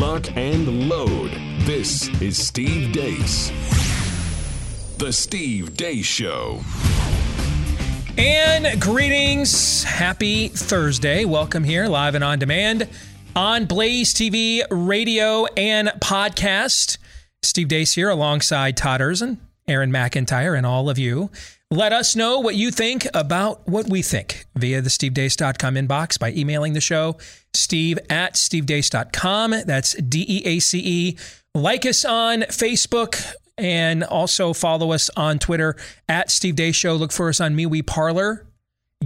[0.00, 1.30] lock, and load.
[1.66, 3.50] This is Steve Deace.
[4.96, 6.62] The Steve Deace Show.
[8.16, 9.84] And greetings.
[9.84, 11.26] Happy Thursday.
[11.26, 12.88] Welcome here, live and on demand
[13.36, 16.96] on Blaze TV, radio, and podcast.
[17.42, 19.36] Steve Deace here alongside Todd Erzen,
[19.68, 21.30] Aaron McIntyre, and all of you.
[21.72, 26.32] Let us know what you think about what we think via the stevedeace.com inbox by
[26.32, 27.16] emailing the show,
[27.54, 29.54] steve at stevedeace.com.
[29.66, 31.18] That's D E A C E.
[31.54, 35.76] Like us on Facebook and also follow us on Twitter
[36.08, 36.94] at Steve Deace Show.
[36.94, 38.48] Look for us on MeWe Parler,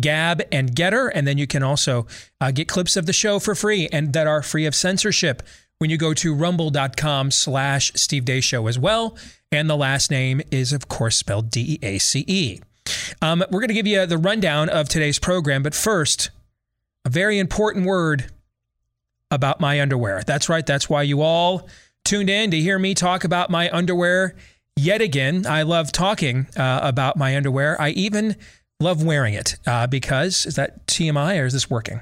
[0.00, 1.10] Gab, and Gettr.
[1.12, 2.06] And then you can also
[2.41, 5.42] uh, get clips of the show for free and that are free of censorship
[5.84, 9.19] when you go to rumble.com slash Steve Deace Show as well.
[9.52, 12.61] And the last name is, of course, spelled D E A C E.
[13.20, 16.31] Um, we're going to give you the rundown of today's program, but first,
[17.05, 18.33] a very important word
[19.31, 20.23] about my underwear.
[20.27, 20.64] That's right.
[20.64, 21.69] That's why you all
[22.06, 24.36] tuned in to hear me talk about my underwear
[24.77, 25.45] yet again.
[25.47, 27.78] I love talking uh, about my underwear.
[27.78, 28.36] I even
[28.80, 32.01] love wearing it uh, because is that TMI or is this working?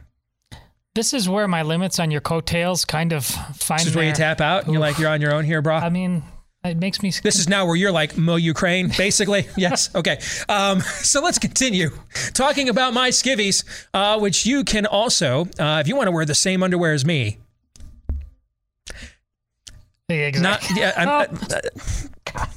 [0.94, 3.80] This is where my limits on your coattails kind of find.
[3.80, 4.64] This is where you tap out.
[4.64, 5.76] And you're like you're on your own here, bro.
[5.76, 6.22] I mean,
[6.64, 7.10] it makes me.
[7.22, 9.46] This is now where you're like Mo Ukraine, basically.
[9.56, 9.94] yes.
[9.94, 10.18] Okay.
[10.50, 11.90] Um, so let's continue
[12.34, 16.26] talking about my skivvies, uh, which you can also, uh, if you want to wear
[16.26, 17.38] the same underwear as me.
[20.10, 20.58] Yeah, Not.
[20.62, 20.80] exactly.
[20.80, 20.92] Yeah.
[20.96, 22.36] I'm, Oh.
[22.36, 22.46] uh,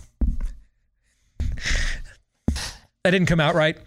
[3.06, 3.78] that didn't come out right.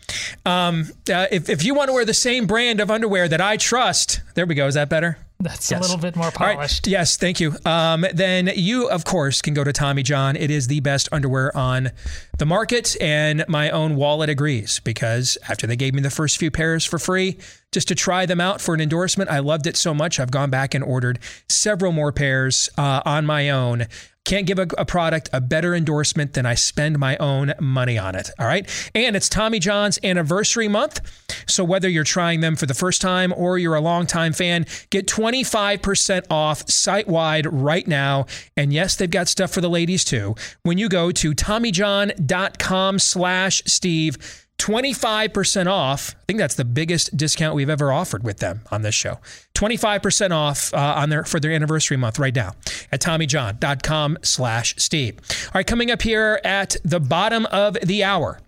[0.46, 3.56] Um, uh, if if you want to wear the same brand of underwear that I
[3.56, 4.68] trust, there we go.
[4.68, 5.18] Is that better?
[5.40, 5.80] That's Yes.
[5.80, 6.54] a little bit more All right.
[6.56, 6.86] polished.
[6.86, 7.56] Yes, thank you.
[7.64, 10.36] Um, then you, of course, can go to Tommy John.
[10.36, 11.90] It is the best underwear on
[12.38, 16.50] the market, and my own wallet agrees because after they gave me the first few
[16.52, 17.38] pairs for free,
[17.72, 20.18] just to try them out for an endorsement, I loved it so much.
[20.20, 21.18] I've gone back and ordered
[21.48, 23.86] several more pairs uh, on my own.
[24.28, 28.14] Can't give a, a product a better endorsement than I spend my own money on
[28.14, 28.28] it.
[28.38, 28.68] All right.
[28.94, 31.00] And it's Tommy John's anniversary month.
[31.46, 35.06] So whether you're trying them for the first time or you're a longtime fan, get
[35.06, 38.26] 25% off site wide right now.
[38.54, 40.34] And yes, they've got stuff for the ladies too.
[40.62, 46.14] When you go to TommyJohn.com slash Steve, 25% off.
[46.16, 49.18] I think that's the biggest discount we've ever offered with them on this show.
[49.54, 52.52] 25% off uh, on their for their anniversary month right now
[52.92, 55.18] at TommyJohn.com slash Steve.
[55.46, 58.40] All right, coming up here at the bottom of the hour,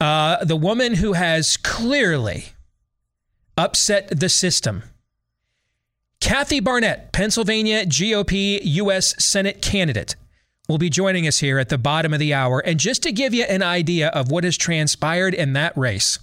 [0.00, 2.46] uh, the woman who has clearly
[3.56, 4.82] upset the system.
[6.20, 9.22] Kathy Barnette, Pennsylvania GOP U.S.
[9.22, 10.16] Senate candidate,
[10.68, 12.60] will be joining us here at the bottom of the hour.
[12.60, 16.18] And just to give you an idea of what has transpired in that race,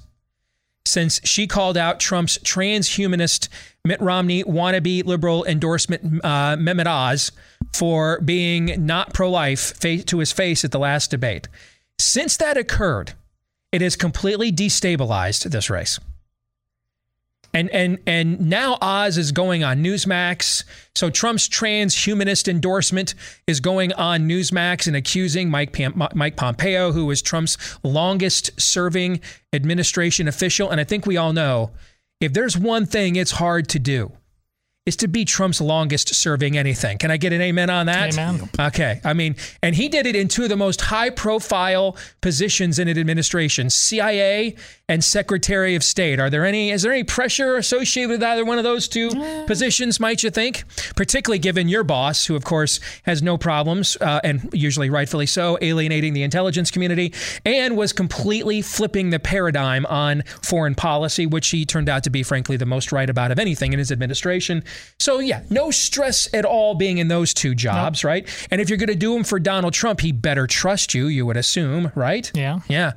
[0.85, 3.47] since she called out Trump's transhumanist
[3.85, 7.31] Mitt Romney wannabe liberal endorsement, uh, Mehmet Oz,
[7.73, 11.47] for being not pro life to his face at the last debate.
[11.97, 13.13] Since that occurred,
[13.71, 15.99] it has completely destabilized this race.
[17.53, 20.63] And and and now Oz is going on Newsmax.
[20.95, 23.13] So Trump's transhumanist endorsement
[23.45, 29.21] is going on Newsmax and accusing Mike Pam- Mike Pompeo, who is Trump's longest serving
[29.53, 30.69] administration official.
[30.71, 31.71] And I think we all know
[32.19, 34.11] if there's one thing it's hard to do
[34.85, 36.97] is to be Trump's longest serving anything.
[36.97, 38.13] Can I get an amen on that?
[38.13, 38.49] Amen.
[38.59, 38.99] Okay.
[39.05, 42.89] I mean, and he did it in two of the most high profile positions in
[42.89, 44.55] an administration, CIA
[44.89, 46.19] and Secretary of State.
[46.19, 49.09] Are there any is there any pressure associated with either one of those two
[49.47, 50.65] positions, might you think?
[50.95, 55.57] Particularly given your boss, who of course has no problems, uh, and usually rightfully so,
[55.61, 57.13] alienating the intelligence community,
[57.45, 62.21] and was completely flipping the paradigm on foreign policy, which he turned out to be,
[62.21, 64.63] frankly, the most right about of anything in his administration.
[64.99, 68.27] So yeah, no stress at all being in those two jobs, right?
[68.51, 71.25] And if you're going to do them for Donald Trump, he better trust you, you
[71.25, 72.29] would assume, right?
[72.35, 72.59] Yeah.
[72.67, 72.93] Yeah.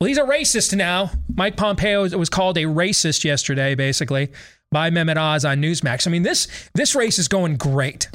[0.00, 1.10] Well, he's a racist now.
[1.34, 4.30] Mike Pompeo was called a racist yesterday, basically,
[4.72, 6.06] by Mehmet Oz on Newsmax.
[6.06, 8.08] I mean, this this race is going great.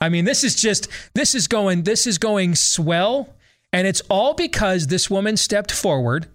[0.00, 3.34] I mean, this is just this is going this is going swell,
[3.70, 6.26] and it's all because this woman stepped forward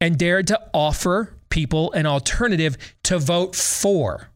[0.00, 4.30] and dared to offer people an alternative to vote for.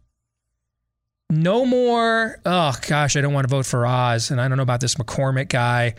[1.29, 4.63] No more, oh gosh, I don't want to vote for Oz, and I don't know
[4.63, 5.95] about this McCormick guy.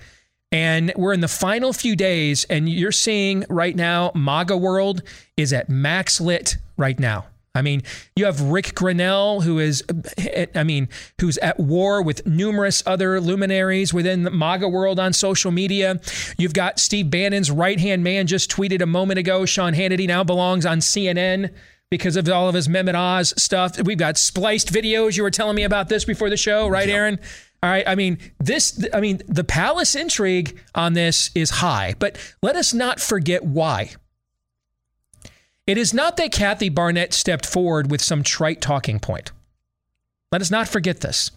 [0.53, 5.01] And we're in the final few days, and you're seeing right now, MAGA world
[5.35, 7.25] is at max lit right now.
[7.55, 7.81] I mean,
[8.15, 9.83] you have Rick Grenell, who is,
[10.55, 10.89] I mean,
[11.19, 15.99] who's at war with numerous other luminaries within the MAGA world on social media.
[16.37, 20.23] You've got Steve Bannon's right hand man just tweeted a moment ago Sean Hannity now
[20.23, 21.51] belongs on CNN
[21.91, 23.79] because of all of his Mehmet Oz stuff.
[23.83, 25.15] We've got spliced videos.
[25.15, 27.19] You were telling me about this before the show, right, Aaron?
[27.63, 27.87] All right.
[27.87, 32.73] I mean, this, I mean, the palace intrigue on this is high, but let us
[32.73, 33.91] not forget why.
[35.65, 39.31] It is not that Kathy Barnette stepped forward with some trite talking point.
[40.29, 41.31] Let us not forget this.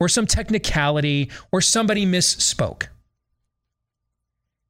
[0.00, 2.88] Or some technicality, or somebody misspoke.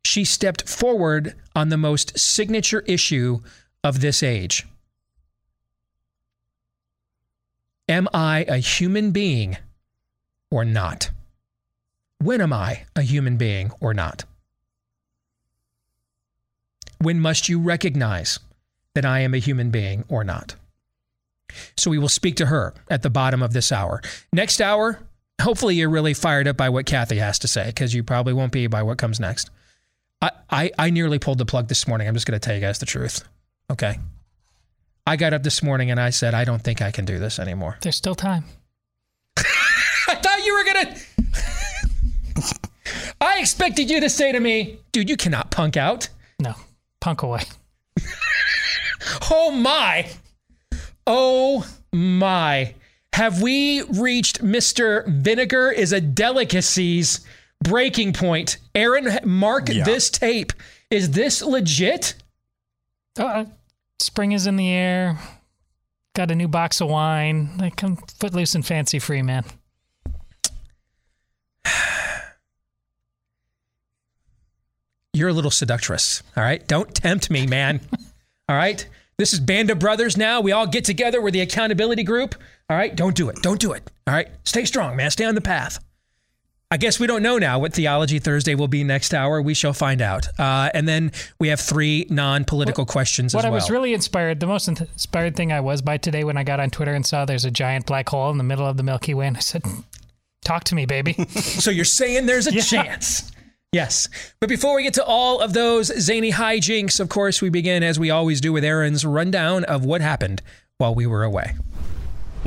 [0.04, 3.40] She stepped forward on the most signature issue
[3.82, 4.66] of this age.
[7.88, 9.56] Am I a human being
[10.56, 11.10] or not?
[12.18, 14.24] When am I a human being or not?
[16.98, 18.38] When must you recognize
[18.94, 20.54] that I am a human being or not?
[21.76, 24.00] So we will speak to her at the bottom of this hour.
[24.32, 24.98] Next hour,
[25.42, 28.50] hopefully you're really fired up by what Kathy has to say because you probably won't
[28.50, 29.50] be by what comes next.
[30.22, 32.08] I, I, I nearly pulled the plug this morning.
[32.08, 33.28] I'm just going to tell you guys the truth.
[33.70, 33.98] Okay.
[35.06, 37.38] I got up this morning and I said, I don't think I can do this
[37.38, 37.76] anymore.
[37.82, 38.44] There's still time.
[40.08, 40.96] I thought you were going to.
[43.20, 46.08] I expected you to say to me, dude, you cannot punk out.
[46.38, 46.54] No,
[47.00, 47.42] punk away.
[49.30, 50.08] oh my.
[51.06, 52.74] Oh my.
[53.14, 55.06] Have we reached Mr.
[55.08, 57.24] Vinegar is a delicacies
[57.64, 58.58] breaking point?
[58.74, 59.84] Aaron, mark yeah.
[59.84, 60.52] this tape.
[60.90, 62.14] Is this legit?
[63.18, 63.46] Uh,
[63.98, 65.18] spring is in the air.
[66.14, 67.56] Got a new box of wine.
[67.56, 69.44] Like I'm footloose and fancy free, man.
[75.12, 76.22] You're a little seductress.
[76.36, 76.66] All right.
[76.68, 77.80] Don't tempt me, man.
[78.48, 78.86] all right.
[79.18, 80.42] This is Band of Brothers now.
[80.42, 81.22] We all get together.
[81.22, 82.34] We're the accountability group.
[82.68, 82.94] All right.
[82.94, 83.36] Don't do it.
[83.42, 83.90] Don't do it.
[84.06, 84.28] All right.
[84.44, 85.10] Stay strong, man.
[85.10, 85.82] Stay on the path.
[86.68, 89.40] I guess we don't know now what Theology Thursday will be next hour.
[89.40, 90.26] We shall find out.
[90.36, 93.52] Uh, and then we have three non political questions what as well.
[93.52, 96.42] What I was really inspired, the most inspired thing I was by today when I
[96.42, 98.82] got on Twitter and saw there's a giant black hole in the middle of the
[98.82, 99.28] Milky Way.
[99.28, 99.62] And I said,
[100.46, 101.12] Talk to me, baby.
[101.34, 102.62] so you're saying there's a yeah.
[102.62, 103.32] chance.
[103.72, 104.08] Yes.
[104.38, 107.98] But before we get to all of those zany hijinks, of course, we begin, as
[107.98, 110.42] we always do, with Aaron's rundown of what happened
[110.78, 111.56] while we were away.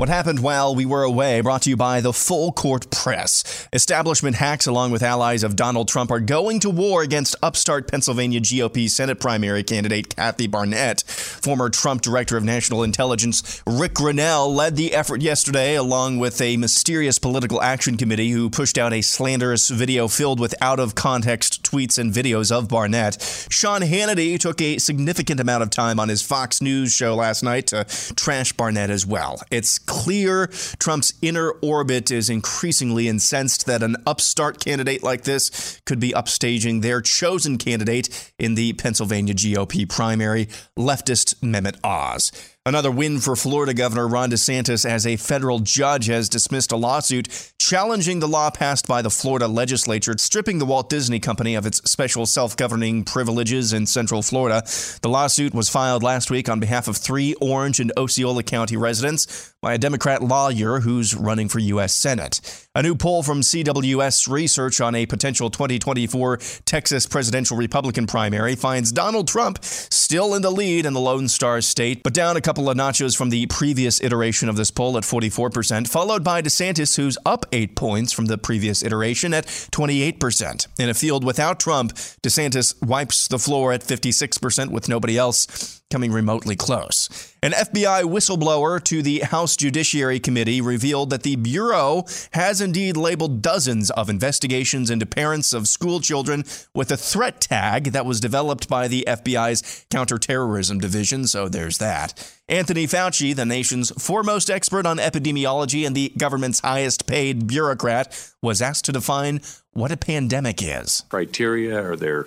[0.00, 3.68] What happened while we were away brought to you by the Full Court Press.
[3.70, 8.40] Establishment hacks, along with allies of Donald Trump, are going to war against upstart Pennsylvania
[8.40, 11.02] GOP Senate primary candidate Kathy Barnette.
[11.02, 16.56] Former Trump Director of National Intelligence Rick Grenell led the effort yesterday, along with a
[16.56, 21.62] mysterious political action committee who pushed out a slanderous video filled with out of context
[21.62, 23.20] tweets and videos of Barnette.
[23.50, 27.66] Sean Hannity took a significant amount of time on his Fox News show last night
[27.66, 27.84] to
[28.16, 29.42] trash Barnette as well.
[29.50, 30.46] It's clear
[30.78, 36.80] Trump's inner orbit is increasingly incensed that an upstart candidate like this could be upstaging
[36.80, 40.46] their chosen candidate in the Pennsylvania GOP primary,
[40.78, 42.30] leftist Mehmet Oz.
[42.66, 47.52] Another win for Florida Governor Ron DeSantis as a federal judge has dismissed a lawsuit
[47.58, 51.78] challenging the law passed by the Florida legislature stripping the Walt Disney Company of its
[51.90, 54.62] special self governing privileges in Central Florida.
[55.00, 59.54] The lawsuit was filed last week on behalf of three Orange and Osceola County residents
[59.62, 61.94] by a Democrat lawyer who's running for U.S.
[61.94, 62.40] Senate.
[62.74, 68.92] A new poll from CWS Research on a potential 2024 Texas presidential Republican primary finds
[68.92, 72.68] Donald Trump still in the lead in the Lone Star State, but down a couple
[72.68, 77.16] of notches from the previous iteration of this poll at 44%, followed by DeSantis, who's
[77.24, 80.66] up eight points from the previous iteration at 28%.
[80.76, 81.92] In a field without Trump,
[82.24, 87.34] DeSantis wipes the floor at 56% with nobody else coming remotely close.
[87.42, 93.42] An FBI whistleblower to the House Judiciary Committee revealed that the Bureau has indeed labeled
[93.42, 96.44] dozens of investigations into parents of school children
[96.74, 102.30] with a threat tag that was developed by the FBI's Counterterrorism Division, so there's that.
[102.48, 108.60] Anthony Fauci, the nation's foremost expert on epidemiology and the government's highest paid bureaucrat, was
[108.62, 109.40] asked to define
[109.72, 111.04] what a pandemic is.
[111.08, 112.26] Criteria are there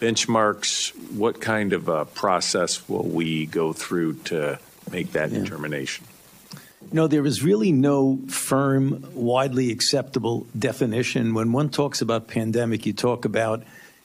[0.00, 4.58] benchmarks, what kind of a process will we go through to
[4.90, 5.40] make that yeah.
[5.40, 6.06] determination?
[6.82, 11.34] You know, there is really no firm, widely acceptable definition.
[11.34, 13.62] When one talks about pandemic, you talk about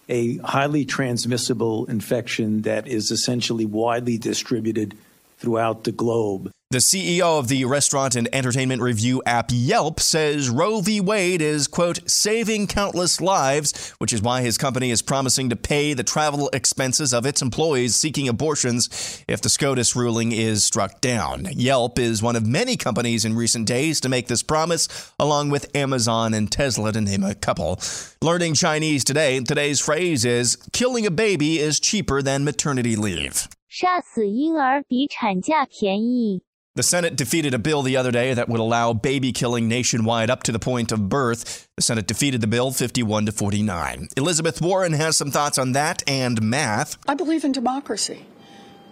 [0.08, 4.96] a highly transmissible infection that is essentially widely distributed
[5.40, 6.52] throughout the globe.
[6.73, 11.01] The CEO of the restaurant and entertainment review app Yelp says Roe v.
[11.01, 15.95] Wade is, quote, saving countless lives, which is why his company is promising to pay
[15.95, 21.49] the travel expenses of its employees seeking abortions if the SCOTUS ruling is struck down.
[21.57, 24.87] Yelp is one of many companies in recent days to make this promise,
[25.19, 27.81] along with Amazon and Tesla, to name a couple.
[28.23, 33.49] Learning Chinese today, today's phrase is killing a baby is cheaper than maternity leave.
[33.69, 36.43] 杀死婴儿比产假便宜。
[36.76, 40.44] The Senate defeated a bill the other day that would allow baby killing nationwide up
[40.44, 41.70] to the point of birth.
[41.78, 44.10] The Senate defeated the bill 51 to 49.
[44.18, 46.98] Elizabeth Warren has some thoughts on that and math.
[47.08, 48.26] I believe in democracy.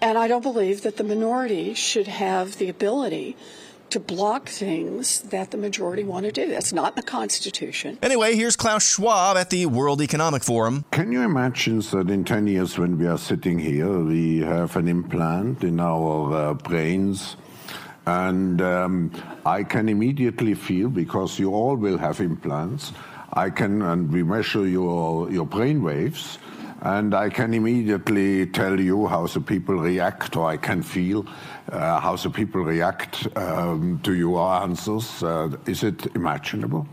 [0.02, 3.36] And I don't believe that the minority should have the ability
[3.90, 6.48] to block things that the majority want to do.
[6.48, 8.00] That's not in the Constitution.
[8.02, 10.86] Anyway, here's Klaus Schwab at the World Economic Forum.
[10.92, 14.88] Can you imagine that in 10 years, when we are sitting here, we have an
[14.88, 17.36] implant in our uh, brains?
[18.06, 19.12] And um,
[19.46, 22.92] I can immediately feel, because you all will have implants,
[23.32, 26.38] I can, and we measure your, your brain waves,
[26.82, 31.26] and I can immediately tell you how the people react, or I can feel
[31.72, 35.24] uh, how the people react um, to your answers.
[35.24, 36.86] Uh, is it imaginable?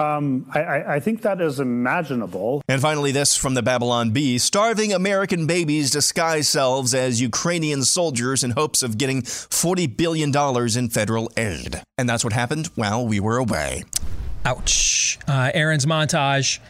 [0.00, 2.62] Um, I, I, think that is imaginable.
[2.68, 8.42] And finally, this from the Babylon Bee starving American babies disguise selves as Ukrainian soldiers
[8.42, 10.34] in hopes of getting $40 billion
[10.78, 11.82] in federal aid.
[11.98, 13.84] And that's what happened while we were away.
[14.46, 15.18] Ouch.
[15.28, 16.60] Uh, Aaron's montage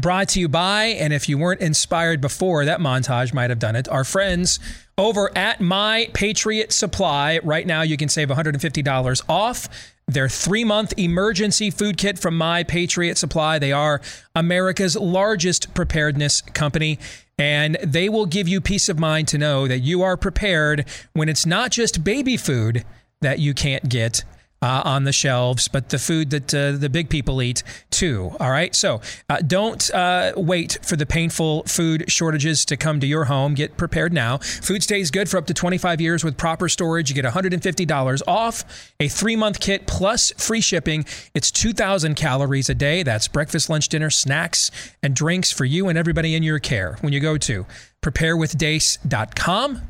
[0.00, 3.76] brought to you by, and if you weren't inspired before, that montage might have done
[3.76, 4.60] it, our friends
[4.96, 7.38] over at My Patriot Supply.
[7.42, 9.68] Right now, you can save $150 off
[10.08, 13.58] their three month emergency food kit from My Patriot Supply.
[13.58, 14.00] They are
[14.34, 16.98] America's largest preparedness company,
[17.38, 21.28] and they will give you peace of mind to know that you are prepared when
[21.28, 22.84] it's not just baby food
[23.20, 24.24] that you can't get.
[24.60, 28.32] Uh, on the shelves, but the food that uh, the big people eat too.
[28.40, 28.74] All right.
[28.74, 29.00] So
[29.30, 33.54] uh, don't uh, wait for the painful food shortages to come to your home.
[33.54, 34.38] Get prepared now.
[34.38, 37.08] Food stays good for up to 25 years with proper storage.
[37.08, 41.04] You get $150 off a three month kit plus free shipping.
[41.34, 43.04] It's 2,000 calories a day.
[43.04, 44.72] That's breakfast, lunch, dinner, snacks,
[45.04, 47.64] and drinks for you and everybody in your care when you go to
[48.02, 49.82] preparewithdeace.com.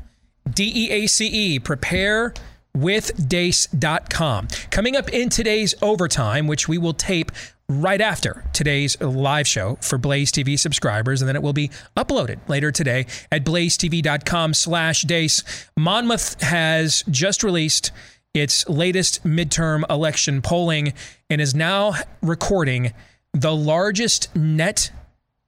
[0.53, 1.59] D E A C E.
[1.59, 2.33] Prepare
[2.81, 4.47] withdeace.com.
[4.71, 7.31] Coming up in today's overtime, which we will tape
[7.69, 12.39] right after today's live show for Blaze TV subscribers, and then it will be uploaded
[12.49, 15.43] later today at blazetv.com slash deace.
[15.77, 17.91] Monmouth has just released
[18.33, 20.93] its latest midterm election polling
[21.29, 22.93] and is now recording
[23.33, 24.91] the largest net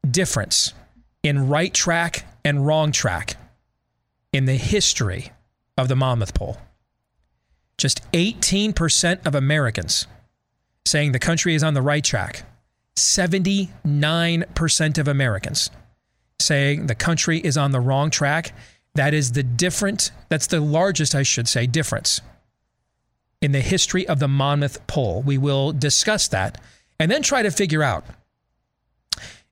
[0.09, 0.73] difference
[1.23, 3.35] in right track and wrong track
[4.33, 5.31] in the history
[5.77, 6.57] of the Monmouth poll.
[7.77, 10.07] Just 18% of Americans
[10.85, 12.43] saying the country is on the right track.
[12.95, 15.71] 79% of Americans
[16.39, 18.53] saying the country is on the wrong track.
[18.95, 22.19] That is the different, that's the largest, I should say, difference
[23.41, 25.21] in the history of the Monmouth poll.
[25.21, 26.59] We will discuss that
[26.99, 28.05] and then try to figure out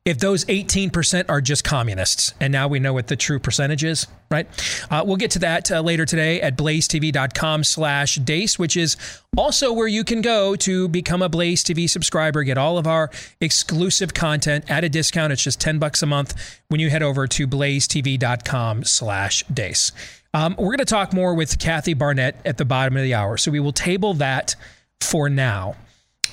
[0.05, 2.33] if those 18% are just communists.
[2.39, 4.47] And now we know what the true percentage is, right?
[4.89, 8.97] Uh, we'll get to that uh, later today at blazetv.com slash deace, which is
[9.37, 13.11] also where you can go to become a Blaze TV subscriber, get all of our
[13.41, 15.33] exclusive content at a discount.
[15.33, 19.91] It's just 10 bucks a month when you head over to blazetv.com slash deace.
[20.33, 23.37] Um, we're going to talk more with Kathy Barnette at the bottom of the hour.
[23.37, 24.55] So we will table that
[25.01, 25.75] for now.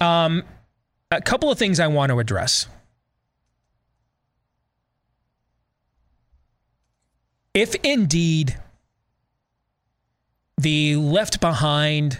[0.00, 0.44] Um,
[1.11, 2.66] a couple of things I want to address.
[7.56, 8.54] If indeed
[10.58, 12.18] the left behind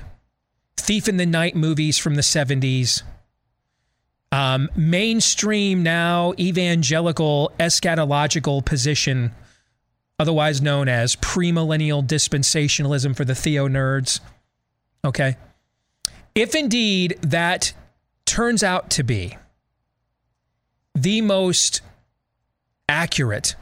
[0.79, 3.03] thief in the night movies from the 70s
[4.33, 9.31] um, mainstream now evangelical eschatological position
[10.19, 14.21] otherwise known as premillennial dispensationalism for the theo nerds
[15.05, 15.37] okay?
[16.35, 17.75] If indeed that
[18.25, 19.37] turns out to be
[20.95, 21.83] the most
[22.89, 23.55] accurate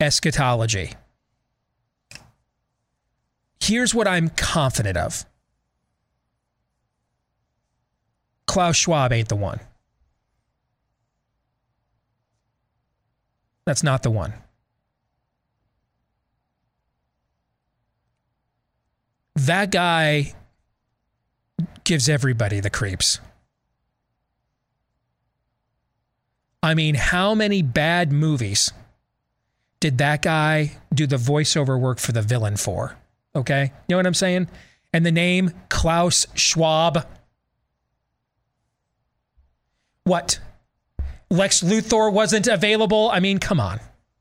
[0.00, 0.92] eschatology.
[3.60, 5.24] Here's what I'm confident of
[8.46, 9.60] Klaus Schwab ain't the one.
[13.64, 14.32] That's not the one.
[19.34, 20.34] That guy
[21.84, 23.20] gives everybody the creeps.
[26.62, 28.72] I mean, how many bad movies
[29.86, 32.96] did that guy do the voiceover work for the villain for?
[33.36, 33.62] Okay.
[33.62, 34.48] You know what I'm saying?
[34.92, 37.06] And the name Klaus Schwab.
[40.02, 40.40] What?
[41.30, 43.10] Lex Luthor wasn't available?
[43.12, 43.78] I mean, come on.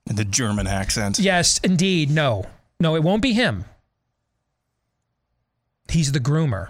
[0.07, 1.17] In the German accent.
[1.17, 2.11] Yes, indeed.
[2.11, 2.45] No.
[2.79, 3.65] No, it won't be him.
[5.89, 6.69] He's the groomer.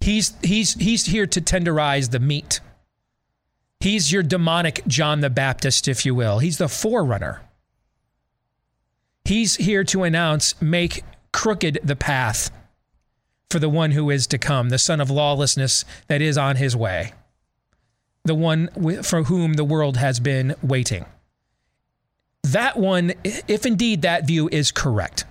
[0.00, 2.60] He's he's he's here to tenderize the meat
[3.80, 6.38] He's your demonic John the Baptist, if you will.
[6.38, 7.42] He's the forerunner.
[9.24, 11.02] He's here to announce, make
[11.32, 12.50] crooked the path
[13.50, 16.76] for the one who is to come, the son of lawlessness that is on his
[16.76, 17.12] way,
[18.24, 18.68] the one
[19.02, 21.04] for whom the world has been waiting.
[22.42, 25.24] That one, if indeed that view is correct,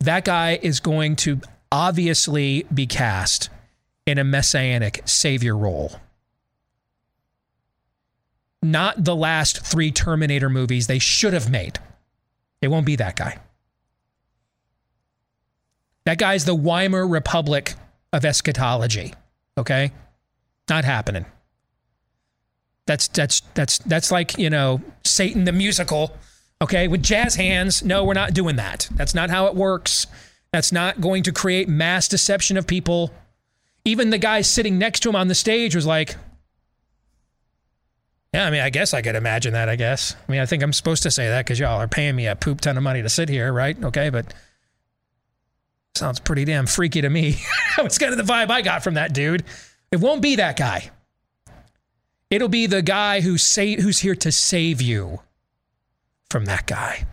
[0.00, 1.40] that guy is going to
[1.72, 3.48] obviously be cast
[4.06, 5.92] in a messianic savior role.
[8.62, 11.80] Not the last three Terminator movies they should have made.
[12.60, 13.38] It won't be that guy.
[16.04, 17.74] That guy's the Weimar Republic
[18.12, 19.14] of eschatology.
[19.56, 19.92] Okay?
[20.68, 21.24] Not happening.
[22.86, 26.16] That's that's that's that's like, you know, Satan the musical,
[26.60, 27.82] okay, with jazz hands.
[27.82, 28.88] No, we're not doing that.
[28.92, 30.06] That's not how it works.
[30.52, 33.10] That's not going to create mass deception of people.
[33.84, 36.14] Even the guy sitting next to him on the stage was like,
[38.34, 40.14] yeah, I mean, I guess I could imagine that, I guess.
[40.26, 42.36] I mean, I think I'm supposed to say that because y'all are paying me a
[42.36, 43.82] poop ton of money to sit here, right?
[43.82, 44.32] Okay, but
[45.94, 47.36] sounds pretty damn freaky to me.
[47.78, 49.44] It's kind of the vibe I got from that dude.
[49.90, 50.90] It won't be that guy.
[52.28, 55.20] It'll be the guy who's, sa- who's here to save you
[56.28, 57.06] from that guy.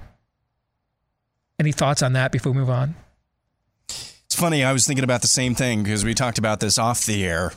[1.58, 2.96] Any thoughts on that before we move on?
[4.39, 4.63] Funny.
[4.63, 7.51] I was thinking about the same thing because we talked about this off the air.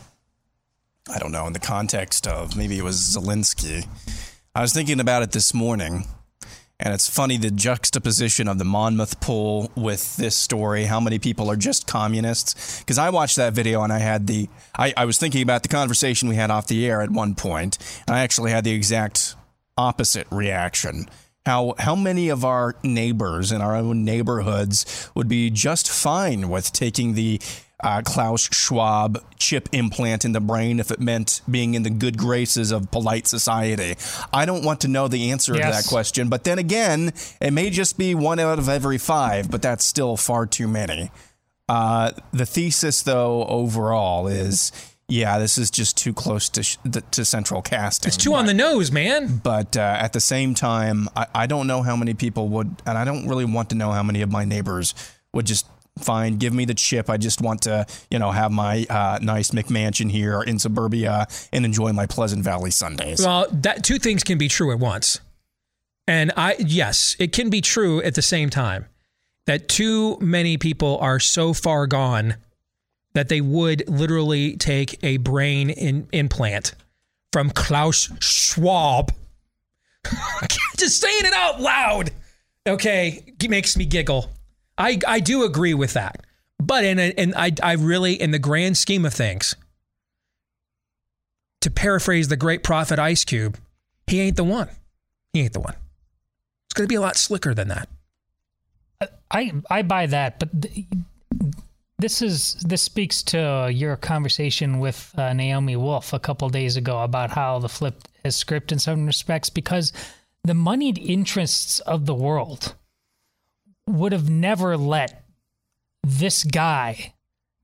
[1.09, 3.87] I don't know, in the context of maybe it was Zelensky.
[4.53, 6.09] I was thinking about it this morning,
[6.81, 10.87] and it's funny the juxtaposition of the Monmouth poll with this story.
[10.87, 12.81] How many people are just communists?
[12.81, 15.69] Because I watched that video and I had the, I, I was thinking about the
[15.69, 19.37] conversation we had off the air at one point, and I actually had the exact
[19.79, 21.09] opposite reaction
[21.47, 26.73] how how many of our neighbors in our own neighborhoods would be just fine with
[26.73, 27.41] taking the
[27.83, 32.17] uh, Klaus Schwab chip implant in the brain if it meant being in the good
[32.17, 33.97] graces of polite society?
[34.33, 35.65] I don't want to know the answer Yes.
[35.67, 39.51] to that question, but then again, it may just be one out of every five,
[39.51, 41.11] but that's still far too many.
[41.69, 44.71] Uh, the thesis, though, overall is.
[45.13, 46.79] Yeah, this is just too close to sh-
[47.11, 48.09] to central casting.
[48.09, 49.37] It's too on the nose, man.
[49.45, 52.97] But uh, at the same time, I, I don't know how many people would, and
[52.97, 54.95] I don't really want to know how many of my neighbors
[55.35, 55.67] would just
[55.99, 57.11] fine, give me the chip.
[57.11, 61.67] I just want to, you know, have my uh, nice McMansion here in suburbia and
[61.67, 63.21] enjoy my Pleasant Valley Sundays.
[63.21, 65.21] Well, that two things can be true at once.
[66.09, 68.87] And I yes, it can be true at the same time
[69.47, 72.37] that too many people are so far gone
[73.15, 76.75] that they would literally take a brain in, implant
[77.33, 79.13] from Klaus Schwab.
[80.77, 82.11] Just saying it out loud,
[82.67, 84.31] okay, makes me giggle.
[84.79, 86.25] I, I do agree with that.
[86.59, 89.57] But in a, in I I really in the grand scheme of things,
[91.61, 93.59] to paraphrase the great prophet Ice Cube,
[94.07, 94.69] he ain't the one.
[95.33, 95.75] He ain't the one.
[96.67, 97.89] It's going to be a lot slicker than that.
[99.31, 100.87] I I buy that, but th-
[102.03, 107.01] this is this speaks to your conversation with uh, Naomi Wolf a couple days ago
[107.01, 109.93] about how the flip has script in some respects because
[110.43, 112.75] the moneyed interests of the world
[113.87, 115.25] would have never let
[116.03, 117.15] this guy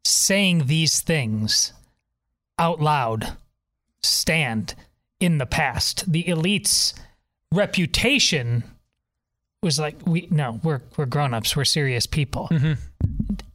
[0.04, 1.72] saying these things
[2.58, 3.36] out loud
[4.04, 4.76] stand
[5.18, 6.10] in the past.
[6.10, 6.94] The elite's
[7.52, 8.62] reputation
[9.64, 11.56] was like we no we're we're grown-ups.
[11.56, 12.48] We're serious people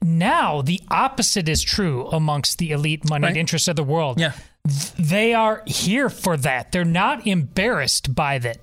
[0.03, 3.37] now the opposite is true amongst the elite moneyed Right.
[3.37, 4.33] interests of the world Yeah.
[4.97, 8.57] They are here for that they're not embarrassed by that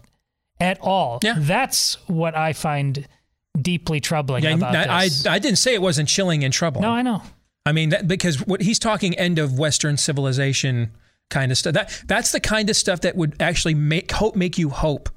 [0.60, 1.34] at all Yeah.
[1.38, 3.06] that's what i find
[3.60, 6.82] deeply troubling Yeah, about I, I, I didn't say it wasn't chilling and troubling.
[6.82, 7.22] no i know
[7.66, 10.92] I mean, that, because what he's talking end of Western civilization
[11.28, 11.74] kind of stuff.
[11.74, 15.10] That that's the kind of stuff that would actually make hope make you hope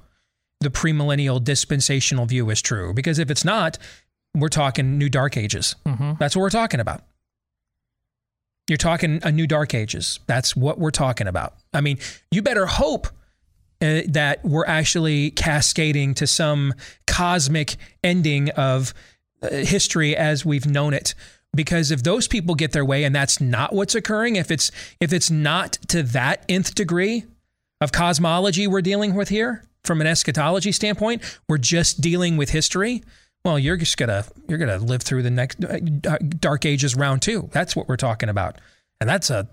[0.59, 2.93] the premillennial dispensational view is true.
[2.93, 3.77] Because if it's not,
[4.35, 5.75] we're talking new dark ages.
[6.19, 7.03] That's what we're talking about.
[8.67, 10.19] You're talking a new dark ages.
[10.25, 11.55] That's what we're talking about.
[11.73, 11.99] I mean,
[12.31, 13.07] you better hope
[13.81, 16.73] uh, that we're actually cascading to some
[17.05, 18.93] cosmic ending of
[19.41, 21.13] uh, history as we've known it
[21.55, 25.11] because if those people get their way and that's not what's occurring if it's if
[25.11, 27.25] it's not to that nth degree
[27.81, 33.03] of cosmology we're dealing with here from an eschatology standpoint we're just dealing with history
[33.45, 37.49] well you're just gonna you're gonna live through the next uh, dark ages round two
[37.51, 38.59] that's what we're talking about
[38.99, 39.47] and that's a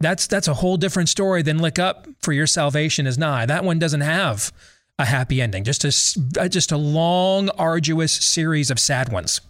[0.00, 3.46] that's that's a whole different story than look up for your salvation is nigh.
[3.46, 4.52] That one doesn't have
[4.98, 5.64] a happy ending.
[5.64, 9.40] Just a uh, just a long, arduous series of sad ones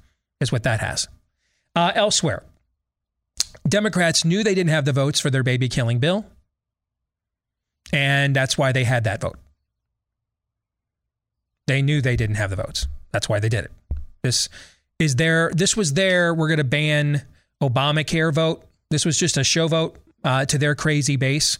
[0.41, 1.09] is what that has.
[1.75, 2.45] Uh, elsewhere,
[3.69, 6.25] Democrats knew they didn't have the votes for their baby killing bill,
[7.93, 9.39] and that's why they had that vote.
[11.67, 12.87] They knew they didn't have the votes.
[13.13, 13.73] That's why they did it.
[14.23, 14.49] This
[14.99, 15.51] is their.
[15.55, 16.35] This was their.
[16.35, 17.23] We're going to ban
[17.63, 18.65] Obamacare vote.
[18.91, 21.59] This was just a show vote uh, to their crazy base.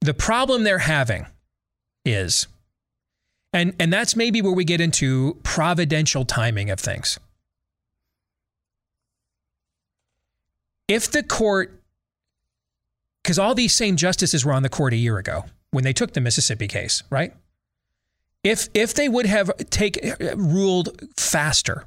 [0.00, 1.26] The problem they're having
[2.04, 2.46] is,
[3.52, 7.18] and and that's maybe where we get into providential timing of things.
[10.88, 11.82] If the court,
[13.22, 16.12] because all these same justices were on the court a year ago when they took
[16.12, 17.34] the Mississippi case, right?
[18.46, 19.98] If if they would have take
[20.36, 21.84] ruled faster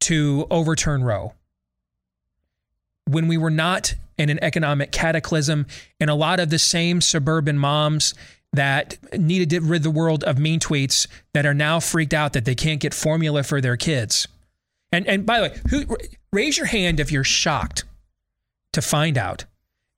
[0.00, 1.34] to overturn Roe,
[3.04, 5.66] when we were not in an economic cataclysm,
[6.00, 8.14] and a lot of the same suburban moms
[8.54, 12.46] that needed to rid the world of mean tweets that are now freaked out that
[12.46, 14.26] they can't get formula for their kids.
[14.90, 15.98] And and by the way, who
[16.32, 17.84] raise your hand if you're shocked
[18.72, 19.44] to find out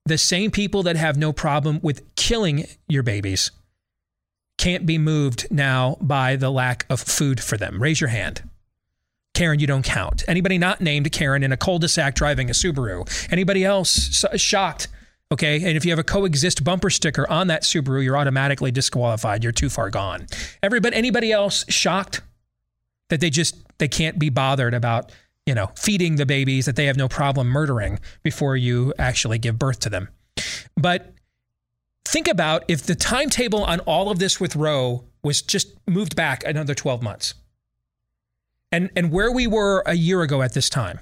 [0.05, 3.53] the same people that have no problem with killing your babies
[4.59, 7.83] can't be moved now by the lack of food for them.
[7.83, 8.49] Raise your hand.
[9.35, 10.23] Karen, you don't count.
[10.29, 13.33] Anybody not named Karen in a cul-de-sac driving a Subaru?
[13.33, 14.89] Anybody else shocked?
[15.33, 19.43] Okay, and if you have a coexist bumper sticker on that Subaru, you're automatically disqualified.
[19.43, 20.27] You're too far gone.
[20.63, 22.23] Everybody, anybody else shocked
[23.11, 25.11] that they just they can't be bothered about
[25.47, 29.59] you know feeding the babies that they have no problem murdering before you actually give
[29.59, 30.09] birth to them?
[30.77, 31.14] But
[32.05, 36.45] think about if the timetable on all of this with Roe was just moved back
[36.45, 37.35] another 12 months
[38.75, 40.99] and and where we were a year ago at this time.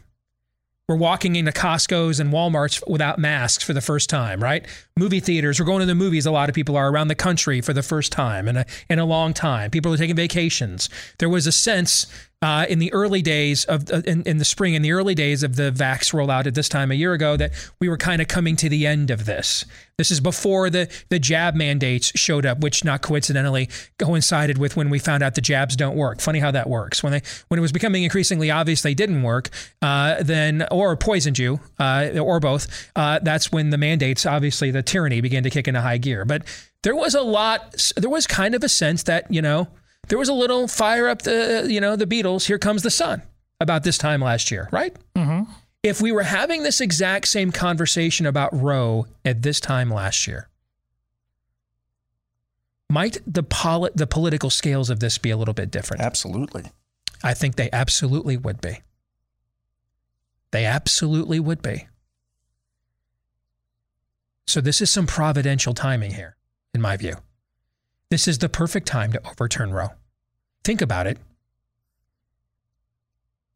[0.89, 4.67] We're walking into Costco's and Walmart's without masks for the first time, right?
[4.97, 6.27] Movie theaters, we're going to the movies.
[6.27, 8.99] A lot of people are around the country for the first time in a, in
[8.99, 9.71] a long time.
[9.71, 10.91] People are taking vacations.
[11.19, 12.07] There was a sense
[12.43, 15.45] uh, in the early days of uh, in, in the spring, in the early days
[15.45, 18.29] of the vax rollout at this time a year ago, that we were kind of
[18.29, 19.65] coming to the end of this.
[19.97, 24.91] This is before the the jab mandates showed up, which not coincidentally coincided with when
[24.91, 26.21] we found out the jabs don't work.
[26.21, 27.03] Funny how that works.
[27.03, 29.51] When they when it was becoming increasingly obvious they didn't work,
[29.81, 32.91] uh, then or poisoned you, uh, or both.
[32.97, 36.25] Uh, that's when the mandates, obviously, the tyranny began to kick into high gear.
[36.25, 36.43] But
[36.83, 37.93] there was a lot.
[37.97, 39.69] There was kind of a sense that you know
[40.09, 42.47] there was a little fire up the you know the Beatles.
[42.47, 43.23] Here comes the sun
[43.61, 44.95] about this time last year, right?
[45.15, 45.51] Mm-hmm.
[45.83, 50.49] If we were having this exact same conversation about Roe at this time last year,
[52.89, 56.03] might the poli- the political scales of this be a little bit different?
[56.03, 56.65] Absolutely.
[57.25, 58.81] I think they absolutely would be.
[60.51, 61.89] They absolutely would be.
[64.47, 66.37] So this is some providential timing here,
[66.75, 67.17] in my view.
[68.13, 69.93] This is the perfect time to overturn Roe.
[70.65, 71.17] Think about it.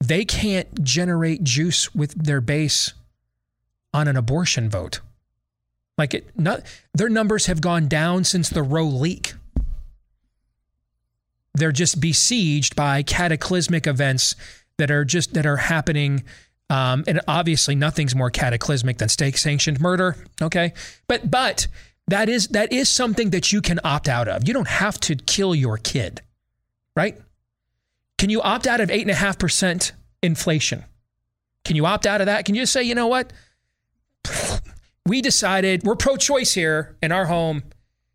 [0.02, 2.94] They can't generate juice with their base
[3.92, 5.00] on an abortion vote.
[5.98, 6.62] Like it not
[6.94, 9.34] their numbers have gone down since the Roe leak.
[11.52, 14.36] They're just besieged by cataclysmic events
[14.78, 16.24] that are just that are happening
[16.70, 20.72] um, and obviously nothing's more cataclysmic than state sanctioned murder okay
[21.08, 21.68] but but
[22.08, 24.46] that is that is something that you can opt out of.
[24.46, 26.22] You don't have to kill your kid,
[26.94, 27.18] right?
[28.18, 29.92] Can you opt out of eight and a half percent
[30.22, 30.84] inflation?
[31.64, 32.44] Can you opt out of that?
[32.44, 33.32] Can you just say, you know what?
[35.08, 37.62] We decided we're pro-choice here in our home,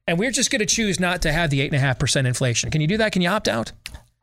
[0.06, 2.28] and we're just going to choose not to have the eight and a half percent
[2.28, 2.70] inflation.
[2.70, 3.14] Can you do that?
[3.14, 3.72] Can you opt out?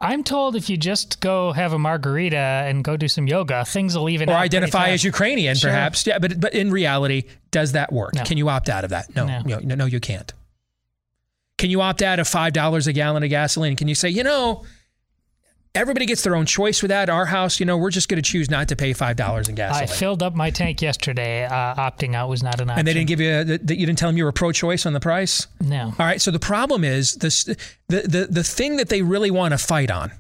[0.01, 3.97] I'm told if you just go have a margarita and go do some yoga, things
[3.99, 5.03] will even or identify as.
[5.03, 5.71] Ukrainian, Sure.
[5.71, 6.07] perhaps.
[6.07, 8.15] Yeah, but but in reality, does that work?
[8.15, 8.23] No.
[8.23, 9.15] Can you opt out of that?
[9.17, 9.41] No, No.
[9.45, 10.33] no, no, no, you can't.
[11.57, 13.75] Can you opt out of five dollars a gallon of gasoline?
[13.75, 14.65] Can you say, you know,
[15.79, 17.09] everybody gets their own choice with that?
[17.09, 19.55] Our house, you know, we're just going to choose not to pay five dollars in
[19.55, 19.77] gas.
[19.77, 21.45] I filled up my tank yesterday.
[21.45, 22.79] Uh, opting out was not an option.
[22.81, 25.01] and they didn't give you that you didn't tell them you were pro-choice on the
[25.01, 25.47] price.
[25.61, 25.85] No.
[25.99, 26.21] All right.
[26.21, 27.57] So the problem is this: the
[27.88, 30.12] the the thing that they really want to fight on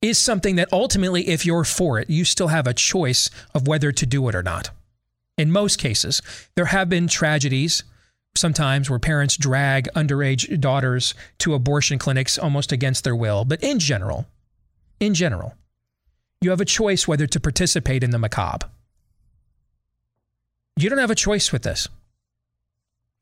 [0.00, 3.92] is something that ultimately, if you're for it, you still have a choice of whether
[3.92, 4.70] to do it or not.
[5.38, 6.20] In most cases,
[6.56, 7.84] there have been tragedies
[8.34, 13.44] sometimes where parents drag underage daughters to abortion clinics almost against their will.
[13.44, 14.26] But in general,
[15.00, 15.54] in general,
[16.40, 18.68] you have a choice whether to participate in the macabre.
[20.76, 21.88] You don't have a choice with this.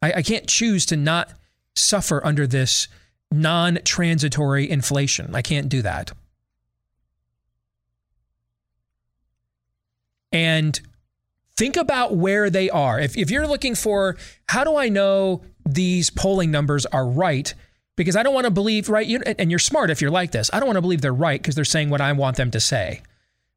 [0.00, 1.32] I, I can't choose to not
[1.74, 2.88] suffer under this
[3.30, 5.34] non transitory inflation.
[5.34, 6.12] I can't do that.
[10.32, 10.80] And
[11.60, 12.98] think about where they are.
[12.98, 14.16] If, if you're looking for
[14.48, 17.54] how do I know these polling numbers are right?
[18.00, 19.06] because I don't want to believe right.
[19.06, 20.48] You, and you're smart if you're like this.
[20.54, 22.58] I don't want to believe they're right because they're saying what I want them to
[22.58, 23.02] say.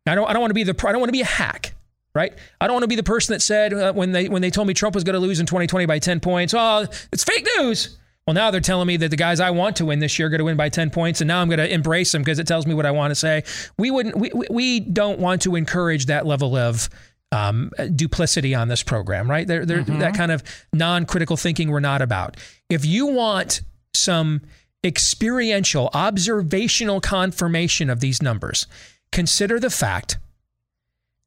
[0.05, 0.29] I don't.
[0.29, 0.75] I don't want to be the.
[0.85, 1.73] I don't want to be a hack,
[2.13, 2.33] right?
[2.59, 4.67] I don't want to be the person that said uh, when they when they told
[4.67, 6.53] me Trump was going to lose in 2020 by 10 points.
[6.53, 7.97] Oh, it's fake news.
[8.27, 10.29] Well, now they're telling me that the guys I want to win this year are
[10.29, 12.47] going to win by 10 points, and now I'm going to embrace them because it
[12.47, 13.43] tells me what I want to say.
[13.77, 14.17] We wouldn't.
[14.17, 16.89] We we don't want to encourage that level of
[17.33, 19.47] um, duplicity on this program, right?
[19.47, 19.99] They're, they're, mm-hmm.
[19.99, 22.37] That kind of non-critical thinking we're not about.
[22.69, 23.61] If you want
[23.93, 24.41] some
[24.83, 28.67] experiential, observational confirmation of these numbers,
[29.11, 30.17] consider the fact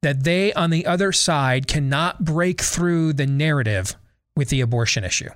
[0.03, 3.97] that they on the other side cannot break through the narrative
[4.37, 5.31] with the abortion issue.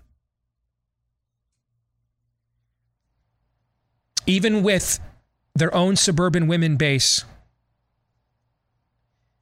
[4.27, 5.01] Even with
[5.55, 7.25] their own suburban women base,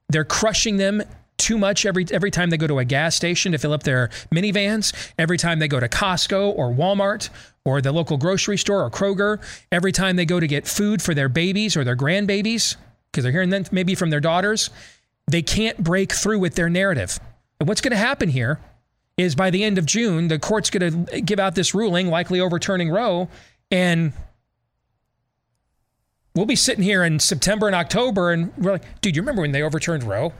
[0.07, 1.03] they're crushing them
[1.39, 4.09] too much every every time they go to a gas station to fill up their
[4.33, 7.29] minivans, every time they go to Costco or Walmart
[7.65, 11.13] or the local grocery store or Kroger, every time they go to get food for
[11.13, 12.75] their babies or their grandbabies
[13.11, 14.69] because they're hearing them maybe from their daughters,
[15.27, 17.19] they can't break through with their narrative.
[17.59, 18.59] And what's going to happen here
[19.17, 22.39] is by the end of June, the court's going to give out this ruling, likely
[22.39, 23.27] overturning Roe,
[23.69, 24.13] and
[26.35, 29.51] we'll be sitting here in September and October, and we're like, dude, you remember when
[29.51, 30.33] they overturned Roe?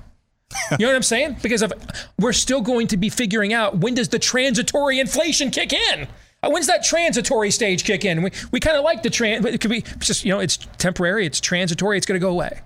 [0.71, 1.38] You know what I'm saying?
[1.41, 1.73] Because of
[2.19, 6.07] we're still going to be figuring out when does the transitory inflation kick in.
[6.41, 8.21] Uh, when's that transitory stage kick in?
[8.21, 10.57] We, we kind of like the trans, but it could be just, you know, it's
[10.77, 12.62] temporary, it's transitory, it's going to go away.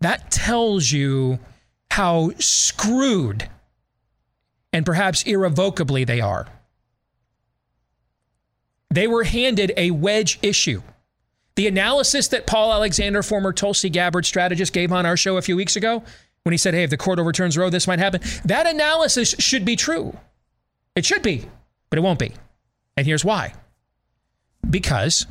[0.00, 1.38] That tells you
[1.90, 3.48] how screwed
[4.72, 6.46] and perhaps irrevocably they are.
[8.90, 10.82] They were handed a wedge issue.
[11.56, 15.56] The analysis that Paul Alexander, former Tulsi Gabbard strategist, gave on our show a few
[15.56, 16.02] weeks ago
[16.44, 19.64] when he said, hey, if the court overturns Roe, this might happen, that analysis should
[19.64, 20.16] be true.
[20.94, 21.46] It should be
[21.90, 22.32] but it won't be.
[22.96, 23.54] And here's why
[24.68, 25.26] because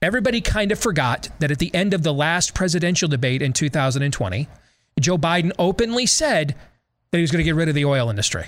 [0.00, 4.48] everybody kind of forgot that at the end of the last presidential debate in 2020,
[4.98, 6.56] Joe Biden openly said
[7.10, 8.46] that he was going to get rid of the oil industry.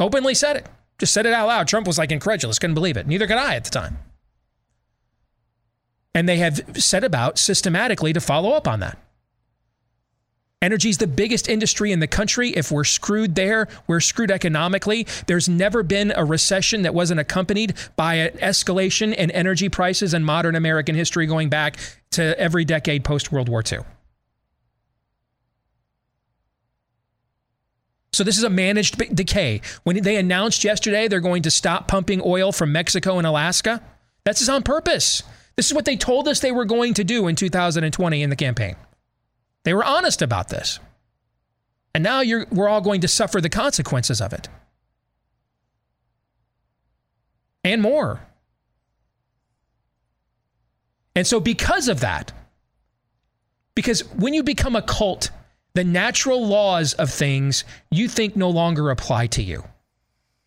[0.00, 0.66] Openly said it.
[0.98, 1.68] Just said it out loud.
[1.68, 3.06] Trump was like incredulous, couldn't believe it.
[3.06, 3.98] Neither could I at the time.
[6.16, 8.96] And they have set about systematically to follow up on that.
[10.62, 12.48] Energy is the biggest industry in the country.
[12.48, 15.06] If we're screwed there, we're screwed economically.
[15.26, 20.24] There's never been a recession that wasn't accompanied by an escalation in energy prices in
[20.24, 21.76] modern American history going back
[22.12, 23.80] to every decade post World War II.
[28.14, 29.60] So this is a managed decay.
[29.82, 33.82] When they announced yesterday they're going to stop pumping oil from Mexico and Alaska,
[34.24, 35.22] that's on purpose.
[35.56, 38.36] This is what they told us they were going to do in 2020 in the
[38.36, 38.76] campaign.
[39.64, 40.78] They were honest about this.
[41.94, 44.48] And now we're all going to suffer the consequences of it.
[47.64, 48.20] And more.
[51.16, 52.32] And so, because of that,
[53.74, 55.30] because when you become a cult,
[55.72, 59.64] the natural laws of things you think no longer apply to you.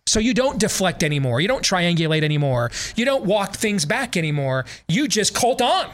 [0.10, 1.40] So you don't deflect anymore.
[1.40, 2.72] You don't triangulate anymore.
[2.96, 4.66] You don't walk things back anymore.
[4.88, 5.88] You just cult on.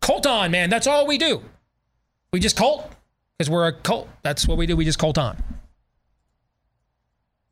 [0.00, 0.68] Cult on, man.
[0.68, 1.40] That's all we do.
[2.32, 2.90] We just cult
[3.38, 4.08] because we're a cult.
[4.22, 4.74] That's what we do.
[4.74, 5.40] We just cult on.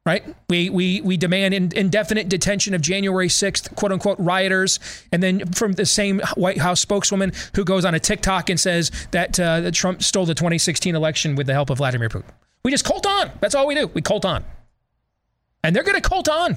[0.05, 0.35] Right?
[0.51, 4.81] We we we demand in, indefinite detention of January 6th, quote unquote, rioters.
[5.12, 8.90] And then from the same White House spokeswoman who goes on a TikTok and says
[9.12, 12.25] that, uh, that Trump stole the 2016 election with the help of Vladimir Putin.
[12.64, 13.31] We just cult on.
[13.40, 13.87] That's all we do.
[13.87, 14.44] We cult on.
[15.64, 16.57] And they're going to cult on.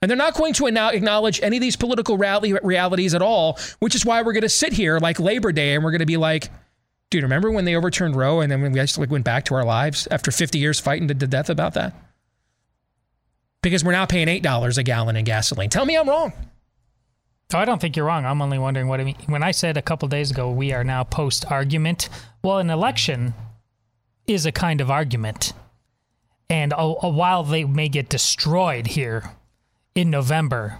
[0.00, 3.94] And they're not going to acknowledge any of these political rally realities at all, which
[3.94, 6.16] is why we're going to sit here like Labor Day and we're going to be
[6.16, 6.50] like,
[7.12, 9.66] Dude, remember when they overturned Roe and then we just like went back to our
[9.66, 11.94] lives after 50 years fighting to, death about that?
[13.60, 15.68] Because we're now paying $8 a gallon in gasoline.
[15.68, 16.32] Tell me I'm wrong.
[17.52, 18.24] I don't think you're wrong.
[18.24, 19.16] I'm only wondering what I mean.
[19.26, 22.08] When I said a couple days ago we are now post argument,
[22.42, 23.34] well, an election
[24.26, 25.52] is a kind of argument.
[26.52, 29.32] And a, a while they may get destroyed here
[29.94, 30.78] in November,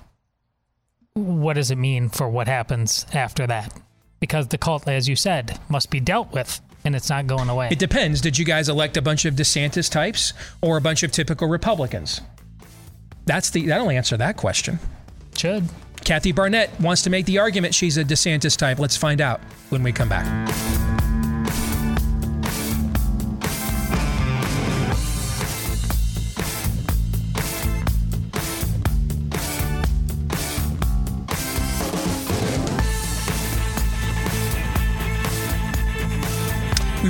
[1.15, 3.73] what does it mean for what happens after that?
[4.23, 7.69] because the cult, as you said, must be dealt with and it's not going away.
[7.73, 8.21] It depends.
[8.21, 12.21] Did you guys elect a bunch of DeSantis types or a bunch of typical Republicans?
[13.27, 14.79] That's the that'll answer that question.
[15.37, 15.69] Should.
[16.05, 18.79] Kathy Barnette wants to make the argument she's a DeSantis type.
[18.79, 21.02] Let's find out when we come back.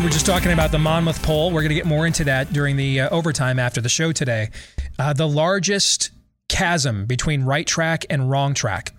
[0.02, 1.52] Were just talking about the Monmouth poll.
[1.52, 4.50] We're going to get more into that during the uh, overtime after the show today.
[4.98, 6.10] Uh, the largest
[6.48, 8.92] chasm between right track and wrong track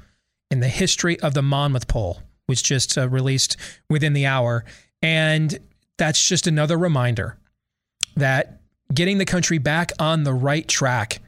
[0.49, 3.57] in the history of the Monmouth poll, was just uh, released
[3.89, 4.63] within the hour.
[5.01, 5.57] And
[5.97, 7.37] that's just another reminder
[8.15, 8.61] that
[8.93, 11.19] getting the country back on the right track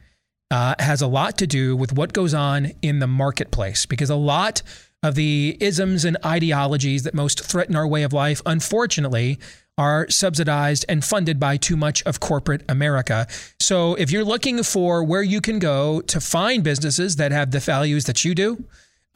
[0.51, 4.15] uh, has a lot to do with what goes on in the marketplace because a
[4.15, 4.61] lot
[5.03, 9.37] of the isms and ideologies that most threaten our way of life, unfortunately,
[9.77, 13.27] are subsidized and funded by too much of corporate America.
[13.59, 17.59] So if you're looking for where you can go to find businesses that have the
[17.59, 18.63] values that you do,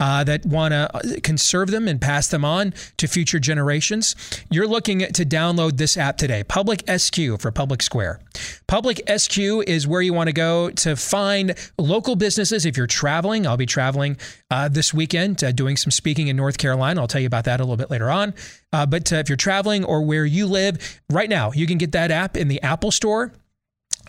[0.00, 4.16] uh, that want to conserve them and pass them on to future generations,
[4.50, 6.42] you're looking to download this app today.
[6.42, 8.20] Public SQ for Public Square.
[8.66, 12.64] Public SQ is where you want to go to find local businesses.
[12.64, 14.16] If you're traveling, I'll be traveling
[14.50, 17.00] uh, this weekend uh, doing some speaking in North Carolina.
[17.00, 18.34] I'll tell you about that a little bit later on.
[18.72, 21.92] Uh, but uh, if you're traveling or where you live, right now, you can get
[21.92, 23.32] that app in the Apple Store.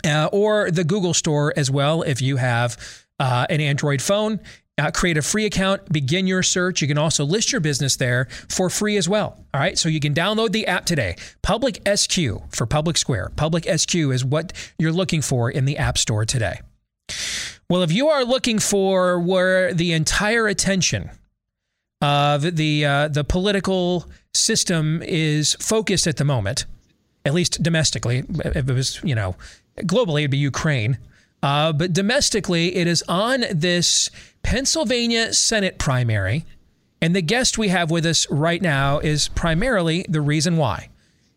[0.04, 2.76] Uh, or the Google Store as well if you have
[3.20, 4.40] uh, an Android phone.
[4.78, 6.80] Uh, create a free account, begin your search.
[6.80, 9.44] You can also list your business there for free as well.
[9.52, 9.76] All right.
[9.76, 11.16] So you can download the app today.
[11.42, 13.32] Public SQ for Public Square.
[13.36, 16.60] Public SQ is what you're looking for in the App Store today.
[17.68, 21.10] Well, if you are looking for where the entire attention
[22.00, 26.66] of the uh, the political system is focused at the moment,
[27.24, 29.36] at least domestically, if it was you know
[29.80, 30.98] globally, it'd be Ukraine.
[31.42, 34.10] Uh, but domestically, it is on this
[34.42, 36.44] Pennsylvania Senate primary.
[37.00, 40.88] And the guest we have with us right now is primarily the reason why.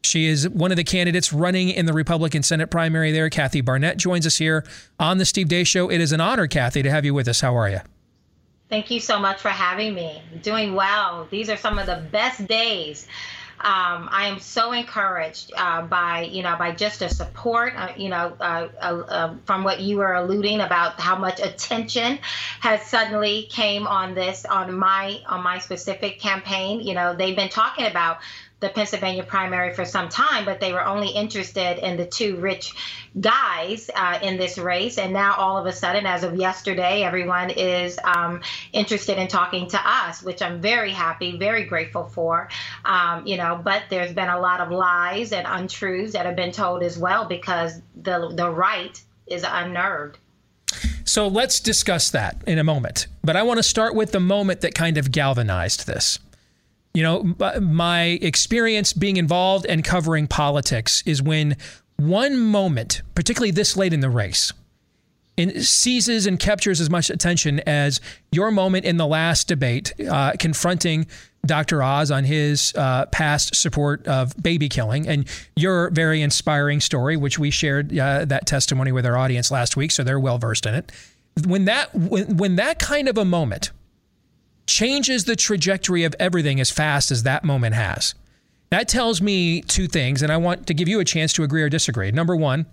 [0.04, 3.30] She is one of the candidates running in the Republican Senate primary there.
[3.32, 4.64] Kathy Barnette joins us here
[5.00, 5.90] on the Steve Deace Show.
[5.90, 7.42] It is an honor, Kathy, to have you with us.
[7.42, 7.80] How are you?
[8.70, 10.22] Thank you so much for having me.
[10.44, 11.28] Doing well.
[11.32, 13.08] These are some of the best days
[13.60, 18.10] um, I am so encouraged uh, by you know by just the support uh, you
[18.10, 22.20] know uh, uh, uh, from what you were alluding about how much attention
[22.60, 26.82] has suddenly came on this on my on my specific campaign.
[26.82, 28.18] You know they've been talking about
[28.62, 32.74] the Pennsylvania primary for some time, but they were only interested in the two rich
[33.20, 34.98] guys uh, in this race.
[34.98, 38.42] And now, all of a sudden, as of yesterday, everyone is um,
[38.72, 42.50] interested in talking to us, which I'm very happy, very grateful for.
[42.86, 46.52] Um, you know, but there's been a lot of lies and untruths that have been
[46.54, 50.18] told as well because the the right is unnerved.
[51.04, 53.08] So let's discuss that in a moment.
[53.24, 56.20] But I want to start with the moment that kind of galvanized this.
[56.96, 61.58] You know, my experience being involved and covering politics is when
[61.98, 64.54] one moment, particularly this late in the race,
[65.60, 68.00] seizes and captures as much attention as
[68.32, 71.06] your moment in the last debate, uh, confronting
[71.46, 71.84] Dr.
[71.84, 75.28] Oz on his uh, past support of baby killing, and
[75.58, 79.92] your very inspiring story, which we shared uh, that testimony with our audience last week,
[79.92, 80.94] so they're well versed in it.
[81.46, 83.72] When that when, when that kind of a moment
[84.68, 88.16] changes the trajectory of everything as fast as that moment has.
[88.70, 91.62] That tells me two things, and I want to give you a chance to agree
[91.62, 92.12] or disagree.
[92.12, 92.66] Number one,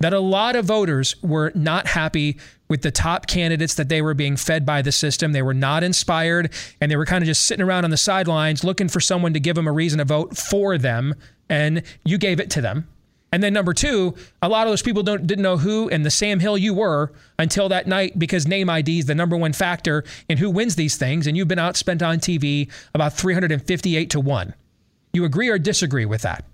[0.00, 4.14] that a lot of voters were not happy with the top candidates that they were
[4.14, 5.32] being fed by the system.
[5.32, 8.64] They were not inspired, and they were kind of just sitting around on the sidelines
[8.64, 11.14] looking for someone to give them a reason to vote for them,
[11.48, 12.88] and you gave it to them.
[13.32, 16.10] And then number two, a lot of those people don't didn't know who and the
[16.10, 20.04] Sam Hill you were until that night because name ID is the number one factor
[20.28, 24.54] in who wins these things, and you've been outspent on TV about 358 to one.
[25.14, 26.44] You agree or disagree with that?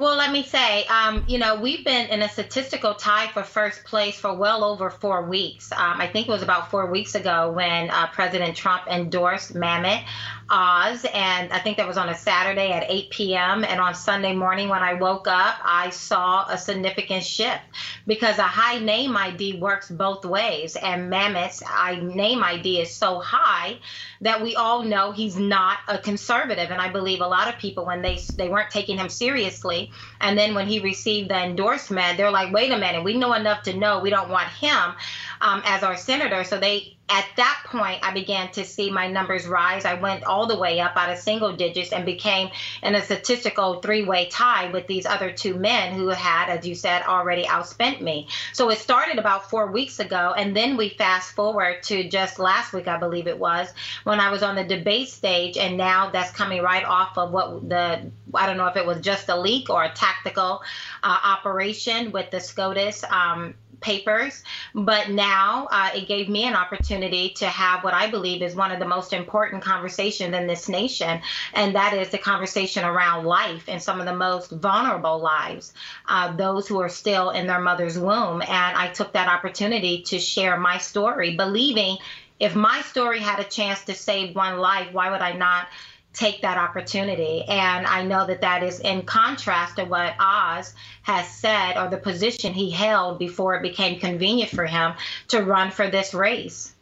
[0.00, 3.84] Well, let me say, um, you know, we've been in a statistical tie for first
[3.84, 5.70] place for well over four weeks.
[5.72, 10.02] Um, I think it was about four weeks ago when uh, President Trump endorsed Mehmet
[10.48, 13.62] Oz, and I think that was on a Saturday at 8 p.m.
[13.62, 17.60] And on Sunday morning when I woke up, I saw a significant shift
[18.06, 23.18] because a high name ID works both ways, and Mammoth's I, name ID is so
[23.18, 23.78] high
[24.22, 26.70] that we all know he's not a conservative.
[26.70, 30.38] And I believe a lot of people, when they they weren't taking him seriously, and
[30.38, 33.76] then when he received the endorsement, they're like, wait a minute, we know enough to
[33.76, 34.94] know we don't want him
[35.40, 36.44] um, as our senator.
[36.44, 39.84] So they at that point, I began to see my numbers rise.
[39.84, 42.50] I went all the way up out of single digits and became
[42.84, 46.76] in a statistical three way tie with these other two men who had, as you
[46.76, 48.28] said, already outspent me.
[48.52, 50.34] So it started about four weeks ago.
[50.36, 53.72] And then we fast forward to just last week, I believe it was,
[54.04, 55.56] when I was on the debate stage.
[55.56, 59.00] And now that's coming right off of what the, I don't know if it was
[59.00, 60.62] just a leak or a tactical
[61.02, 63.02] uh, operation with the SCOTUS.
[63.02, 64.42] Um, papers.
[64.74, 68.72] But now uh, it gave me an opportunity to have what I believe is one
[68.72, 71.20] of the most important conversations in this nation,
[71.54, 75.72] and that is the conversation around life and some of the most vulnerable lives,
[76.08, 78.42] uh, those who are still in their mother's womb.
[78.42, 81.98] And I took that opportunity to share my story, believing
[82.38, 85.68] if my story had a chance to save one life, why would I not?
[86.12, 87.42] Take that opportunity.
[87.42, 91.96] And I know that that is in contrast to what Oz has said or the
[91.96, 94.94] position he held before it became convenient for him
[95.28, 96.74] to run for this race.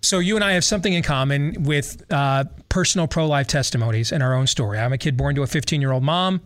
[0.00, 4.34] So you and I have something in common with uh, personal pro-life testimonies in our
[4.34, 4.78] own story.
[4.78, 6.40] I'm a kid born to a 15-year-old mom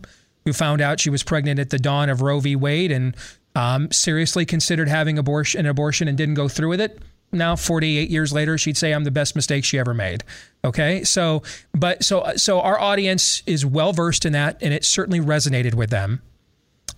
[0.45, 2.55] who found out she was pregnant at the dawn of Roe v.
[2.55, 3.15] Wade and
[3.55, 6.99] um, seriously considered having abortion, an abortion and didn't go through with it
[7.31, 10.23] now 48 years later she'd say i'm the best mistake she ever made.
[10.63, 11.03] Okay?
[11.03, 15.73] So but so so our audience is well versed in that and it certainly resonated
[15.73, 16.21] with them.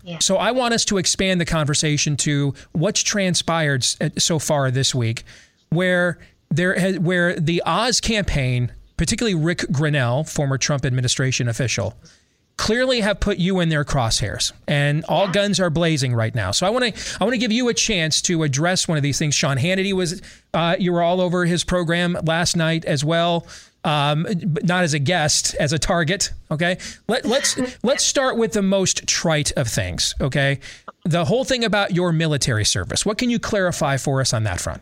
[0.01, 0.19] Yeah.
[0.19, 3.83] so i want us to expand the conversation to what's transpired
[4.17, 5.23] so far this week
[5.71, 6.17] where
[6.49, 11.97] there has, where the oz campaign particularly rick grenell former trump administration official
[12.59, 15.31] clearly have put you in their crosshairs and all yeah.
[15.31, 16.51] guns are blazing right now.
[16.51, 19.01] So I want to I want to give you a chance to address one of
[19.01, 19.33] these things.
[19.33, 20.21] Sean Hannity was
[20.53, 23.47] uh, you were all over his program last night as well.
[23.85, 26.33] Um, but not as a guest, as a target.
[26.51, 30.13] Okay, Let, let's let's start with the most trite of things.
[30.19, 30.59] Okay,
[31.05, 33.05] the whole thing about your military service.
[33.05, 34.81] What can you clarify for us on that front?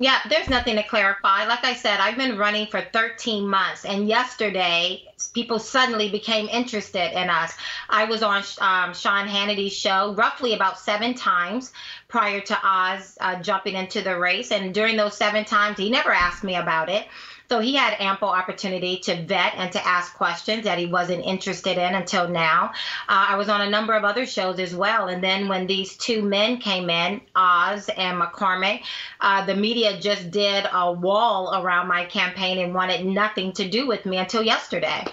[0.00, 1.46] Yeah, there's nothing to clarify.
[1.46, 7.12] Like I said, I've been running for 13 months, and yesterday people suddenly became interested
[7.12, 7.52] in us.
[7.88, 11.72] I was on um, Sean Hannity's show roughly about seven times
[12.08, 16.10] prior to Oz uh, jumping into the race, and during those seven times, he never
[16.10, 17.06] asked me about it.
[17.50, 21.76] So he had ample opportunity to vet and to ask questions that he wasn't interested
[21.76, 22.72] in until now.
[23.08, 25.08] Uh, I was on a number of other shows as well.
[25.08, 28.82] And then when these two men came in, Oz and McCormick,
[29.20, 33.86] uh, the media just did a wall around my campaign and wanted nothing to do
[33.86, 35.04] with me until yesterday.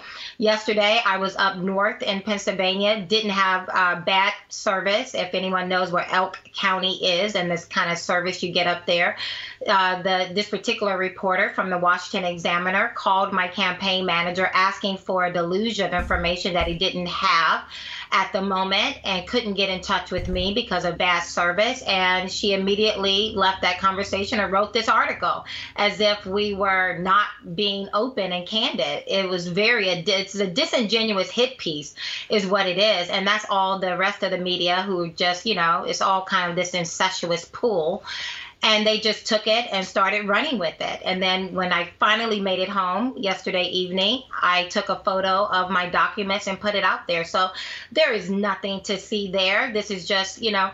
[0.42, 5.14] Yesterday, I was up north in Pennsylvania, didn't have uh, bad service.
[5.14, 8.84] If anyone knows where Elk County is and this kind of service you get up
[8.84, 9.16] there,
[9.68, 15.26] uh, the this particular reporter from the Washington Examiner called my campaign manager asking for
[15.26, 17.62] a deluge of information that he didn't have
[18.12, 21.82] at the moment and couldn't get in touch with me because of bad service.
[21.82, 25.44] And she immediately left that conversation and wrote this article
[25.76, 29.04] as if we were not being open and candid.
[29.06, 31.94] It was very, it's a disingenuous hit piece,
[32.28, 33.08] is what it is.
[33.08, 36.50] And that's all the rest of the media who just, you know, it's all kind
[36.50, 38.04] of this incestuous pool
[38.62, 41.00] and they just took it and started running with it.
[41.04, 45.70] And then when I finally made it home yesterday evening, I took a photo of
[45.70, 47.24] my documents and put it out there.
[47.24, 47.50] So
[47.90, 49.72] there is nothing to see there.
[49.72, 50.70] This is just, you know,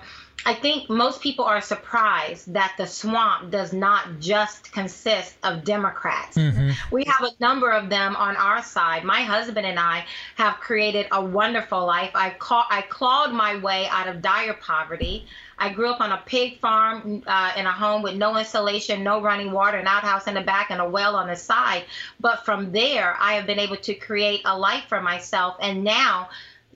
[0.47, 6.37] I think most people are surprised that the swamp does not just consist of Democrats.
[6.37, 6.95] Mm-hmm.
[6.95, 9.05] We have a number of them on our side.
[9.05, 12.13] My husband and I have created a wonderful life.
[12.15, 15.27] I, ca- I clawed my way out of dire poverty.
[15.59, 19.21] I grew up on a pig farm uh, in a home with no insulation, no
[19.21, 21.85] running water, an outhouse in the back, and a well on the side.
[22.21, 25.57] But from there, I have been able to create a life for myself.
[25.61, 26.31] And now,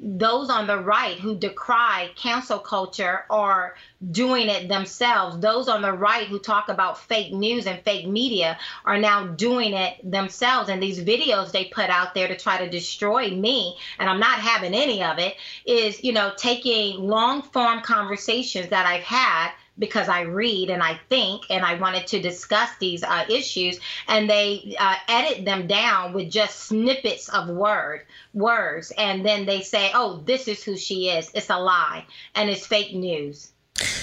[0.04, 3.76] those on the right who decry cancel culture are
[4.10, 5.38] doing it themselves.
[5.38, 9.74] Those on the right who talk about fake news and fake media are now doing
[9.74, 10.68] it themselves.
[10.68, 14.40] And these videos they put out there to try to destroy me, and I'm not
[14.40, 20.08] having any of it, is, you know, taking long form conversations that I've had because
[20.08, 24.76] I read and I think and I wanted to discuss these uh, issues and they
[24.78, 28.02] uh, edit them down with just snippets of word
[28.34, 32.50] words and then they say oh this is who she is it's a lie and
[32.50, 33.50] it's fake news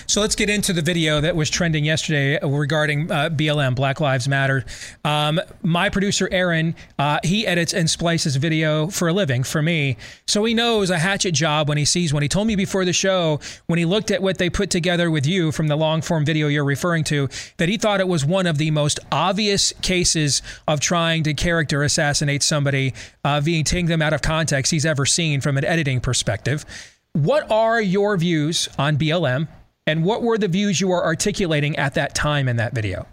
[0.09, 4.27] so let's get into the video that was trending yesterday regarding uh, BLM, Black Lives
[4.27, 4.65] Matter.
[5.05, 9.97] Um, my producer, Aaron, uh, he edits and splices video for a living for me.
[10.27, 12.23] So he knows a hatchet job when he sees one.
[12.23, 15.27] He told me before the show, when he looked at what they put together with
[15.27, 18.47] you from the long form video you're referring to, that he thought it was one
[18.47, 24.01] of the most obvious cases of trying to character assassinate somebody, uh, being taking them
[24.01, 26.65] out of context he's ever seen from an editing perspective.
[27.13, 29.47] What are your views on BLM?
[29.89, 33.07] And what were the views you were articulating at that time in that video?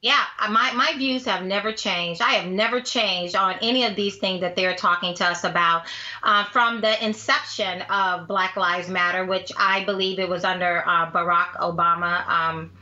[0.00, 2.22] Yeah, my, my views have never changed.
[2.22, 5.84] I have never changed on any of these things that they're talking to us about.
[6.22, 11.10] Uh, from the inception of Black Lives Matter, which I believe it was under uh,
[11.10, 12.26] Barack Obama.
[12.26, 12.72] Um,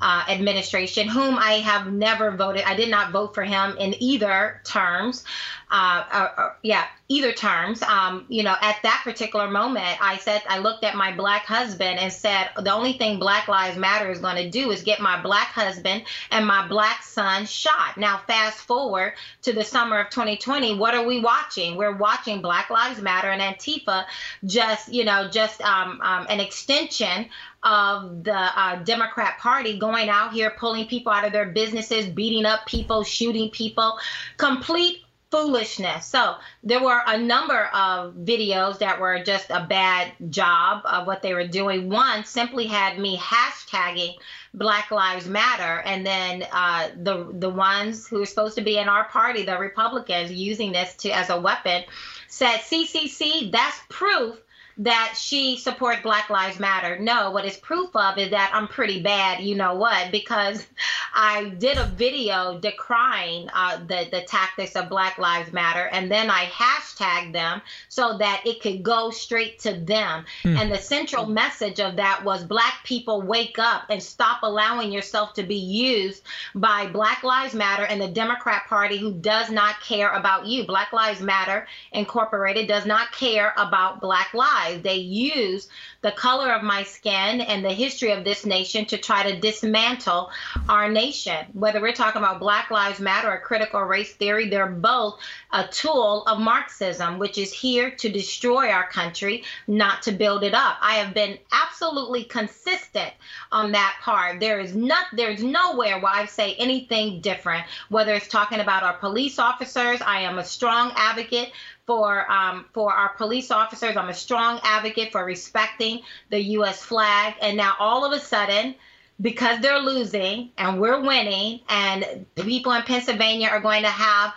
[0.00, 2.62] uh, administration, whom I have never voted.
[2.64, 5.24] I did not vote for him in either terms.
[5.68, 7.82] Uh, uh, uh, yeah, either terms.
[7.82, 11.98] Um, you know, at that particular moment, I said, I looked at my black husband
[11.98, 15.20] and said, the only thing Black Lives Matter is going to do is get my
[15.20, 17.96] black husband and my black son shot.
[17.96, 21.76] Now, fast forward to the summer of 2020, what are we watching?
[21.76, 24.04] We're watching Black Lives Matter and Antifa
[24.44, 27.26] just, you know, just um, um, an extension
[27.66, 32.46] of the uh, Democrat Party going out here, pulling people out of their businesses, beating
[32.46, 33.98] up people, shooting people,
[34.36, 35.02] complete
[35.32, 36.06] foolishness.
[36.06, 41.22] So there were a number of videos that were just a bad job of what
[41.22, 41.90] they were doing.
[41.90, 44.14] One simply had me hashtagging
[44.54, 48.88] Black Lives Matter, and then uh, the the ones who are supposed to be in
[48.88, 51.82] our party, the Republicans, using this to as a weapon,
[52.28, 53.50] said CCC.
[53.50, 54.40] That's proof
[54.78, 56.98] that she supports Black Lives Matter.
[56.98, 60.66] No, what is proof of is that I'm pretty bad, you know what, because
[61.14, 66.30] I did a video decrying uh, the, the tactics of Black Lives Matter, and then
[66.30, 70.26] I hashtagged them so that it could go straight to them.
[70.44, 70.58] Mm.
[70.58, 75.32] And the central message of that was Black people wake up and stop allowing yourself
[75.34, 76.22] to be used
[76.54, 80.66] by Black Lives Matter and the Democrat Party who does not care about you.
[80.66, 85.68] Black Lives Matter Incorporated does not care about Black lives They use
[86.06, 90.30] the color of my skin and the history of this nation to try to dismantle
[90.68, 91.44] our nation.
[91.52, 95.18] Whether we're talking about Black Lives Matter or critical race theory, they're both
[95.52, 100.54] a tool of Marxism, which is here to destroy our country, not to build it
[100.54, 100.76] up.
[100.80, 103.12] I have been absolutely consistent
[103.50, 104.38] on that part.
[104.38, 107.64] There is not there's nowhere where I say anything different.
[107.88, 111.50] Whether it's talking about our police officers, I am a strong advocate
[111.86, 113.96] for um, for our police officers.
[113.96, 115.95] I'm a strong advocate for respecting
[116.30, 116.82] the U.S.
[116.82, 117.34] flag.
[117.40, 118.74] And now all of a sudden,
[119.20, 124.34] because they're losing and we're winning, and the people in Pennsylvania are going to have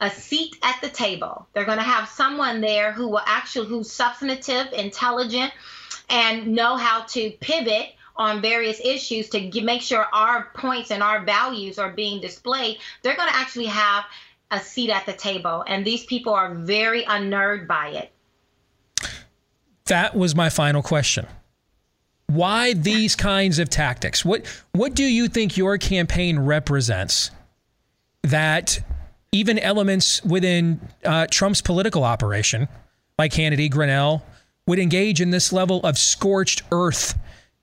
[0.00, 1.46] a seat at the table.
[1.52, 5.52] They're going to have someone there who will actually who's substantive, intelligent,
[6.10, 11.24] and know how to pivot on various issues to make sure our points and our
[11.24, 12.78] values are being displayed.
[13.02, 14.04] They're going to actually have
[14.50, 15.64] a seat at the table.
[15.66, 18.11] And these people are very unnerved by it.
[19.86, 21.26] That was my final question.
[22.26, 24.24] Why these kinds of tactics?
[24.24, 27.30] What what do you think your campaign represents
[28.22, 28.80] that
[29.32, 32.68] even elements within uh, Trump's political operation,
[33.18, 34.22] like Hannity, Grenell,
[34.66, 37.18] would engage in this level of scorched earth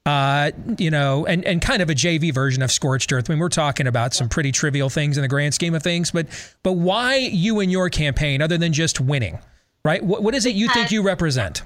[0.10, 3.30] uh, you know, and, and kind of a JV version of Scorched Earth.
[3.30, 6.10] I mean, we're talking about some pretty trivial things in the grand scheme of things,
[6.10, 6.26] but
[6.64, 9.38] but why you and your campaign, other than just winning,
[9.86, 10.04] right?
[10.04, 11.62] What, what is it you think you represent?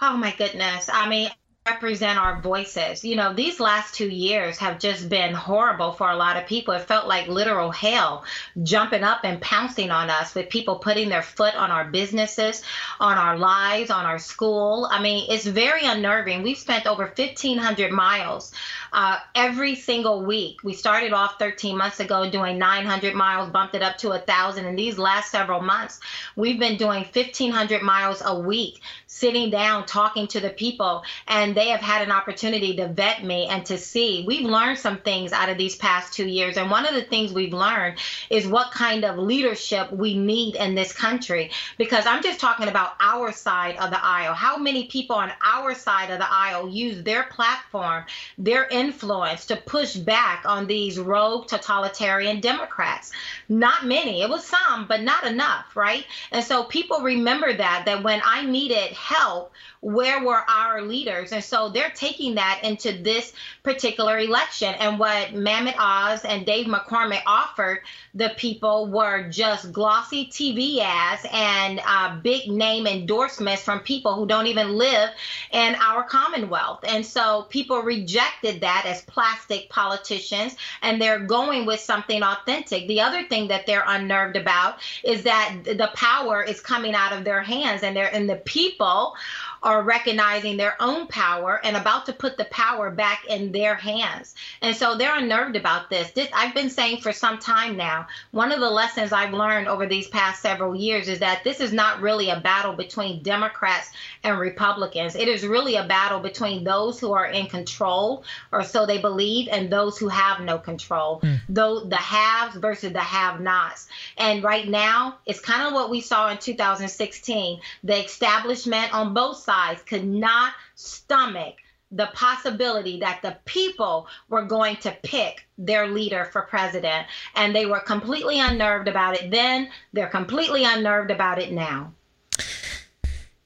[0.00, 0.90] Oh my goodness!
[0.92, 1.30] I mean,
[1.66, 3.04] represent our voices.
[3.04, 6.74] You know, these last two years have just been horrible for a lot of people.
[6.74, 8.24] It felt like literal hell
[8.62, 12.62] jumping up and pouncing on us with people putting their foot on our businesses,
[13.00, 14.88] on our lives, on our school.
[14.90, 16.42] I mean, it's very unnerving.
[16.42, 18.52] We've spent over 1,500 miles
[18.96, 20.64] uh, every single week.
[20.64, 24.64] We started off 13 months ago doing 900 miles, bumped it up to a 1,000.
[24.64, 26.00] In these last several months,
[26.34, 31.02] we've been doing 1,500 miles a week, sitting down, talking to the people.
[31.28, 34.24] And they have had an opportunity to vet me and to see.
[34.26, 36.56] We've learned some things out of these past two years.
[36.56, 37.98] And one of the things we've learned
[38.30, 41.50] is what kind of leadership we need in this country.
[41.76, 44.32] Because I'm just talking about our side of the aisle.
[44.32, 48.06] How many people on our side of the aisle use their platform,
[48.38, 53.12] their influence, influence to push back on these rogue totalitarian Democrats.
[53.48, 54.22] Not many.
[54.22, 56.04] It was some, but not enough, right?
[56.30, 61.32] And so people remember that that when I needed help where were our leaders?
[61.32, 64.74] And so they're taking that into this particular election.
[64.74, 67.80] And what Mehmet Oz and Dave McCormick offered
[68.14, 74.26] the people were just glossy TV ads and uh, big name endorsements from people who
[74.26, 75.10] don't even live
[75.52, 76.80] in our Commonwealth.
[76.86, 82.88] And so people rejected that as plastic politicians, and they're going with something authentic.
[82.88, 87.24] The other thing that they're unnerved about is that the power is coming out of
[87.24, 89.14] their hands, and they're and the people
[89.62, 94.34] are recognizing their own power and about to put the power back in their hands.
[94.62, 96.10] And so they're unnerved about this.
[96.12, 98.06] This I've been saying for some time now.
[98.30, 101.72] One of the lessons I've learned over these past several years is that this is
[101.72, 103.90] not really a battle between Democrats
[104.26, 105.14] and Republicans.
[105.14, 109.48] It is really a battle between those who are in control or so they believe
[109.50, 111.20] and those who have no control.
[111.20, 111.40] Mm.
[111.48, 113.86] Though the haves versus the have-nots.
[114.18, 117.60] And right now, it's kind of what we saw in 2016.
[117.84, 121.54] The establishment on both sides could not stomach
[121.92, 127.06] the possibility that the people were going to pick their leader for president.
[127.36, 129.70] And they were completely unnerved about it then.
[129.92, 131.92] They're completely unnerved about it now.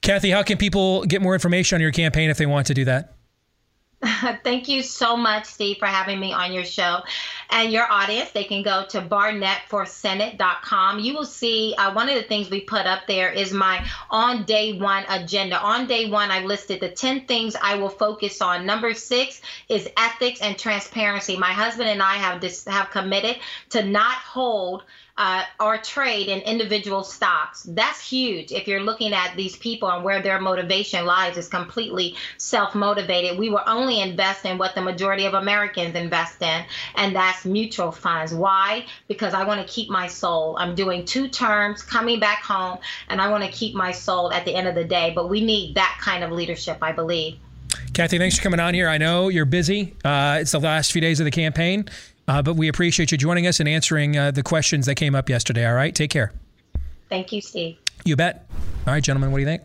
[0.01, 2.85] Kathy, how can people get more information on your campaign if they want to do
[2.85, 3.15] that?
[4.43, 7.01] Thank you so much, Steve, for having me on your show.
[7.51, 10.99] And your audience, they can go to barnetteforsenate.com.
[10.99, 14.45] You will see uh, one of the things we put up there is my on
[14.45, 15.61] day one agenda.
[15.61, 18.65] On day one, I listed the 10 things I will focus on.
[18.65, 19.39] Number six
[19.69, 21.37] is ethics and transparency.
[21.37, 23.37] My husband and I have this, have committed
[23.69, 24.81] to not hold
[25.21, 27.61] uh, or trade in individual stocks.
[27.61, 28.51] That's huge.
[28.51, 33.37] If you're looking at these people and where their motivation lies is completely self motivated.
[33.37, 36.65] We will only invest in what the majority of Americans invest in,
[36.95, 38.33] and that's mutual funds.
[38.33, 38.87] Why?
[39.07, 40.57] Because I want to keep my soul.
[40.57, 44.43] I'm doing two terms, coming back home, and I want to keep my soul at
[44.45, 45.11] the end of the day.
[45.13, 47.37] But we need that kind of leadership, I believe.
[47.93, 48.87] Kathy, thanks for coming on here.
[48.87, 49.95] I know you're busy.
[50.03, 51.87] Uh, it's the last few days of the campaign.
[52.27, 55.29] Uh, but we appreciate you joining us and answering uh, the questions that came up
[55.29, 55.67] yesterday.
[55.67, 55.93] All right.
[55.93, 56.31] Take care.
[57.09, 57.77] Thank you, Steve.
[58.05, 58.47] You bet.
[58.87, 59.61] All right, gentlemen, what do you think?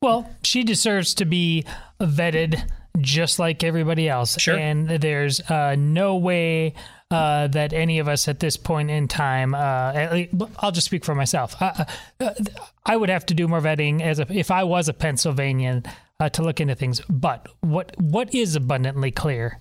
[0.00, 1.64] Well, she deserves to be
[2.00, 2.62] vetted
[3.00, 4.40] just like everybody else.
[4.40, 4.56] Sure.
[4.56, 6.74] And there's uh, no way
[7.10, 11.04] uh, that any of us at this point in time, uh, least, I'll just speak
[11.04, 11.60] for myself.
[11.60, 11.86] I,
[12.20, 12.34] uh,
[12.84, 15.84] I would have to do more vetting as a, if I was a Pennsylvanian
[16.20, 17.00] uh, to look into things.
[17.08, 19.58] But what what is abundantly clear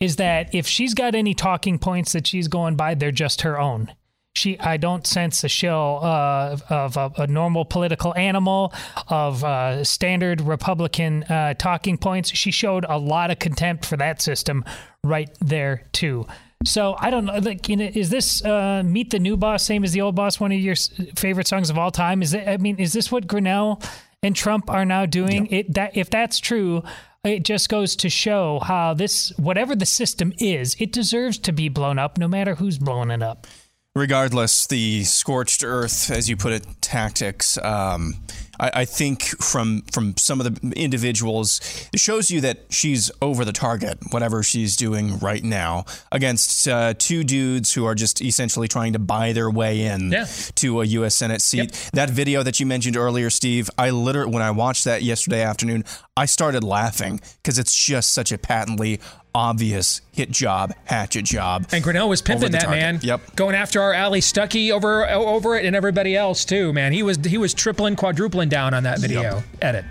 [0.00, 3.58] is that if she's got any talking points that she's going by, they're just her
[3.58, 3.92] own.
[4.36, 8.72] She, I don't sense a shell uh, of a, a, normal political animal,
[9.08, 12.30] of uh, standard Republican uh, talking points.
[12.30, 14.64] She showed a lot of contempt for that system
[15.02, 16.24] right there too.
[16.64, 17.38] So I don't know.
[17.38, 20.38] Like, is this uh, "Meet the New Boss" same as the old boss?
[20.38, 20.76] One of your
[21.16, 22.22] favorite songs of all time?
[22.22, 22.46] Is it?
[22.46, 23.82] I mean, is this what Grenell
[24.22, 25.46] and Trump are now doing?
[25.46, 25.52] Yep.
[25.52, 26.82] It that if that's true,
[27.24, 31.68] it just goes to show how this, whatever the system is, it deserves to be
[31.68, 33.46] blown up no matter who's blowing it up.
[33.94, 37.58] Regardless, the scorched earth, as you put it, tactics.
[37.58, 38.14] Um,
[38.58, 41.60] I, I, think from from some of the individuals,
[41.92, 46.94] it shows you that she's over the target, whatever she's doing right now, against uh,
[46.98, 50.26] two dudes who are just essentially trying to buy their way in yeah.
[50.56, 51.14] to a U.S.
[51.14, 51.58] Senate seat.
[51.58, 51.92] Yep.
[51.92, 55.84] That video that you mentioned earlier, Steve, I literally when I watched that yesterday afternoon,
[56.16, 59.00] I started laughing because it's just such a patently
[59.38, 61.66] obvious hit job, hatchet job.
[61.70, 62.80] And Grenell was pimping that target.
[62.80, 62.98] man.
[63.02, 63.36] Yep.
[63.36, 66.92] Going after our Allie Stuckey over over it and everybody else too, man.
[66.92, 69.44] He was he was tripling, quadrupling down on that video yep.
[69.62, 69.84] edit.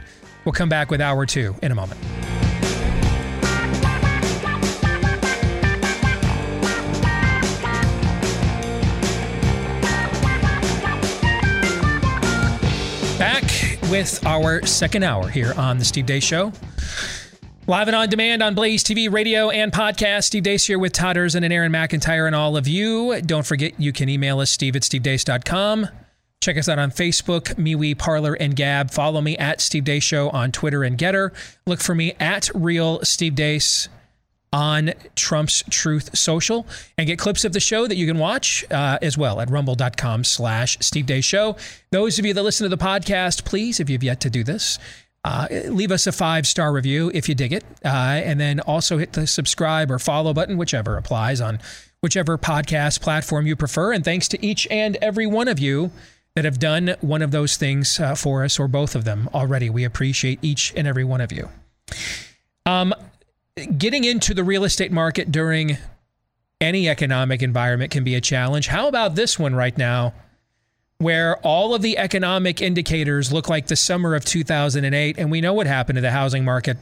[0.44, 2.02] We'll come back with hour two in a moment.
[13.18, 13.44] Back
[13.90, 16.52] with our second hour here on the Steve Deace Show.
[17.70, 20.24] Live and on demand on Blaze TV, radio, and podcast.
[20.24, 23.20] Steve Deace here with Todd Erzen and Aaron McIntyre and all of you.
[23.20, 25.90] Don't forget you can email us, steve at stevedeace.com.
[26.40, 28.92] Check us out on Facebook, MeWe, Parler, and Gab.
[28.92, 31.34] Follow me at Steve Deace Show on Twitter and Gettr.
[31.66, 33.90] Look for me at Real Steve Deace
[34.54, 36.66] on Trump's Truth Social
[36.98, 40.24] and get clips of the show that you can watch uh, as well at rumble.com
[40.24, 41.58] slash Steve Deace Show.
[41.92, 44.80] Those of you that listen to the podcast, please, if you've yet to do this,
[45.28, 47.66] uh, leave us a five star review if you dig it.
[47.84, 47.88] Uh,
[48.24, 51.60] and then also hit the subscribe or follow button, whichever applies on
[52.00, 53.92] whichever podcast platform you prefer.
[53.92, 55.92] And thanks to each and every one of you
[56.36, 59.70] that have done one of those things uh, for us or both of them already.
[59.70, 61.50] We appreciate each and every one of you.
[62.66, 62.94] Um,
[63.78, 65.78] getting into the real estate market during
[66.62, 68.68] any economic environment can be a challenge.
[68.68, 70.14] How about this one right now?
[71.00, 75.18] Where all of the economic indicators look like the summer of 2008.
[75.18, 76.78] And we know what happened to the housing market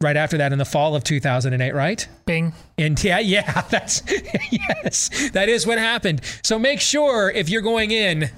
[0.00, 2.08] right after that in the fall of 2008, right?
[2.24, 2.52] Bing.
[2.78, 4.02] And yeah, yeah, that's,
[4.50, 6.22] yes, that is what happened.
[6.42, 8.30] So make sure if you're going in,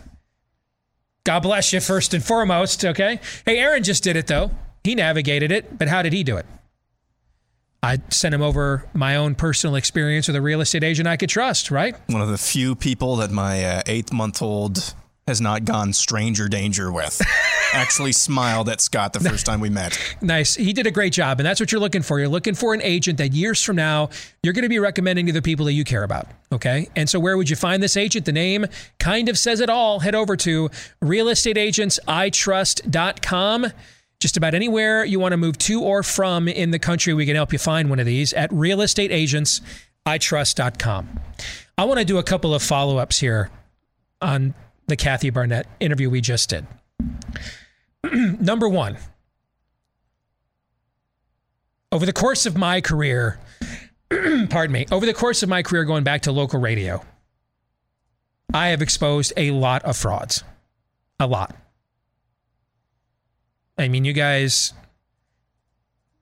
[1.24, 3.20] God bless you first and foremost, okay?
[3.44, 4.50] Hey, Aaron just did it though.
[4.82, 6.46] He navigated it, but how did he do it?
[7.82, 11.28] I sent him over my own personal experience with a real estate agent I could
[11.28, 11.94] trust, right?
[12.08, 14.94] One of the few people that my uh, eight month old
[15.28, 17.22] has not gone stranger danger with.
[17.74, 20.16] Actually smiled at Scott the first time we met.
[20.22, 20.54] Nice.
[20.54, 21.38] He did a great job.
[21.38, 22.18] And that's what you're looking for.
[22.18, 24.08] You're looking for an agent that years from now,
[24.42, 26.28] you're going to be recommending to the people that you care about.
[26.50, 26.88] Okay.
[26.96, 28.24] And so where would you find this agent?
[28.24, 28.64] The name
[28.98, 30.00] kind of says it all.
[30.00, 30.70] Head over to
[31.04, 33.66] realestateagentsitrust.com.
[34.20, 37.36] Just about anywhere you want to move to or from in the country, we can
[37.36, 41.20] help you find one of these at realestateagentsitrust.com.
[41.76, 43.50] I want to do a couple of follow ups here
[44.20, 44.54] on
[44.88, 46.66] the Kathy Barnette interview we just did.
[48.12, 48.98] Number one,
[51.92, 53.38] over the course of my career,
[54.10, 57.00] pardon me, over the course of my career going back to local radio,
[58.52, 60.42] I have exposed a lot of frauds.
[61.20, 61.54] A lot.
[63.78, 64.72] I mean, you guys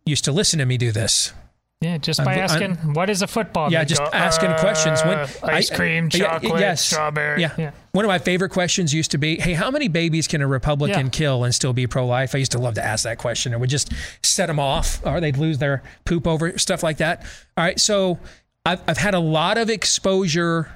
[0.05, 1.33] used to listen to me do this.
[1.81, 3.71] Yeah, just by I'm- asking, I'm- what is a football?
[3.71, 5.03] Yeah, just go, asking "Uh, questions.
[5.05, 6.83] When ice I- cream, yeah, chocolate, yes.
[6.87, 7.43] strawberry.
[7.43, 7.71] Yeah.
[7.93, 11.07] One of my favorite questions used to be, "Hey, how many babies can a Republican
[11.07, 11.11] Yeah.
[11.11, 13.53] kill and still be pro-life?" I used to love to ask that question.
[13.53, 13.93] It would just
[14.23, 17.23] set them off, or they'd lose their poop over stuff like that.
[17.59, 18.19] All right, so
[18.65, 20.71] I've I've had a lot of exposure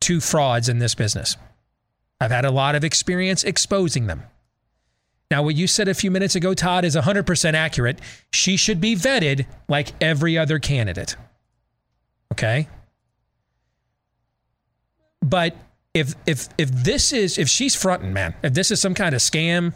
[0.00, 1.36] to frauds in this business.
[2.20, 4.24] I've had a lot of experience exposing them.
[5.34, 7.98] Now, what you said a few minutes ago, Todd, is 100% accurate.
[8.32, 11.16] She should be vetted like every other candidate.
[12.30, 12.68] Okay?
[15.20, 15.56] But
[15.92, 19.20] if if if this is if she's fronting, man, if this is some kind of
[19.20, 19.74] scam,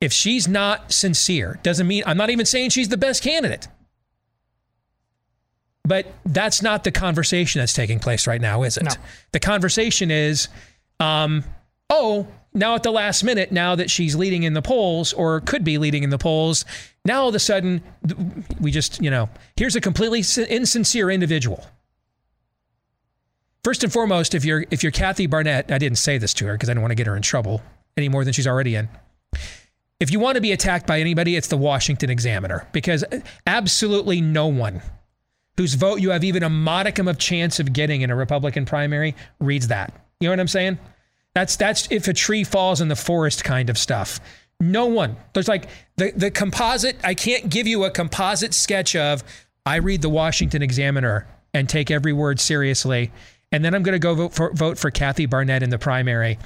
[0.00, 3.66] if she's not sincere, doesn't mean I'm not even saying she's the best candidate.
[5.82, 8.84] But that's not the conversation that's taking place right now, is it?
[8.84, 8.92] No.
[9.32, 10.46] The conversation is,
[11.00, 11.42] um,
[11.90, 15.64] oh, now at the last minute, now that she's leading in the polls or could
[15.64, 16.64] be leading in the polls,
[17.04, 17.82] now all of a sudden
[18.60, 21.66] we just, you know, here's a completely insincere individual.
[23.64, 26.52] First and foremost, if you're if you're Kathy Barnette, I didn't say this to her
[26.52, 27.62] because I didn't want to get her in trouble
[27.96, 28.88] any more than she's already in.
[30.00, 34.20] If you want to be attacked by anybody, it's the Washington Examiner because uh, absolutely
[34.20, 34.82] no one
[35.56, 39.14] whose vote you have even a modicum of chance of getting in a Republican primary
[39.40, 39.94] reads that.
[40.20, 40.78] You know what I'm saying?
[41.34, 44.20] That's that's if a tree falls in the forest kind of stuff.
[44.60, 45.16] No one.
[45.32, 46.96] There's like the the composite.
[47.02, 49.24] I can't give you a composite sketch of
[49.66, 53.10] I read the Washington Examiner and take every word seriously,
[53.50, 56.38] and then I'm going to go vote for vote for Kathy Barnette in the primary.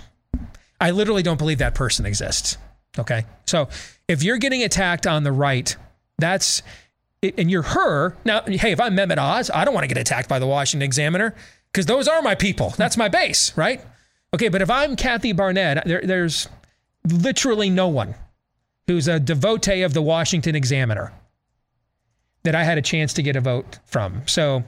[0.80, 2.57] I literally don't believe that person exists.
[2.99, 3.68] Okay, so
[4.09, 5.76] if you're getting attacked on the right,
[6.18, 6.62] that's
[7.22, 8.43] and you're her now.
[8.43, 11.34] Hey, if I'm Mehmet Oz, I don't want to get attacked by the Washington Examiner
[11.72, 12.70] because those are my people.
[12.76, 13.84] That's my base, right?
[14.35, 16.49] Okay, but if I'm Kathy Barnette, there, there's
[17.11, 18.14] literally no one
[18.87, 21.12] who's a devotee of the Washington Examiner
[22.43, 24.22] that I had a chance to get a vote from.
[24.26, 24.64] So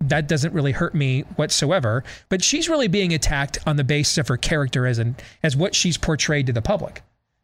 [0.00, 2.04] that doesn't really hurt me whatsoever.
[2.28, 5.74] But she's really being attacked on the basis of her character as an as what
[5.74, 7.02] she's portrayed to the public.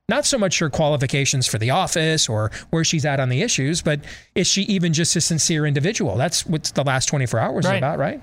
[0.08, 3.82] Not so much her qualifications for the office or where she's at on the issues,
[3.82, 4.00] but
[4.36, 6.16] is she even just a sincere individual?
[6.16, 8.22] That's what the last 24 hours is about, right?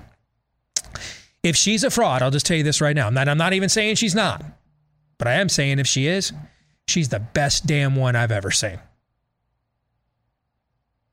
[1.44, 3.06] If she's a fraud, I'll just tell you this right now.
[3.06, 4.42] I'm not, I'm not even saying she's not,
[5.18, 6.32] but I am saying if she is,
[6.88, 8.78] she's the best damn one I've ever seen.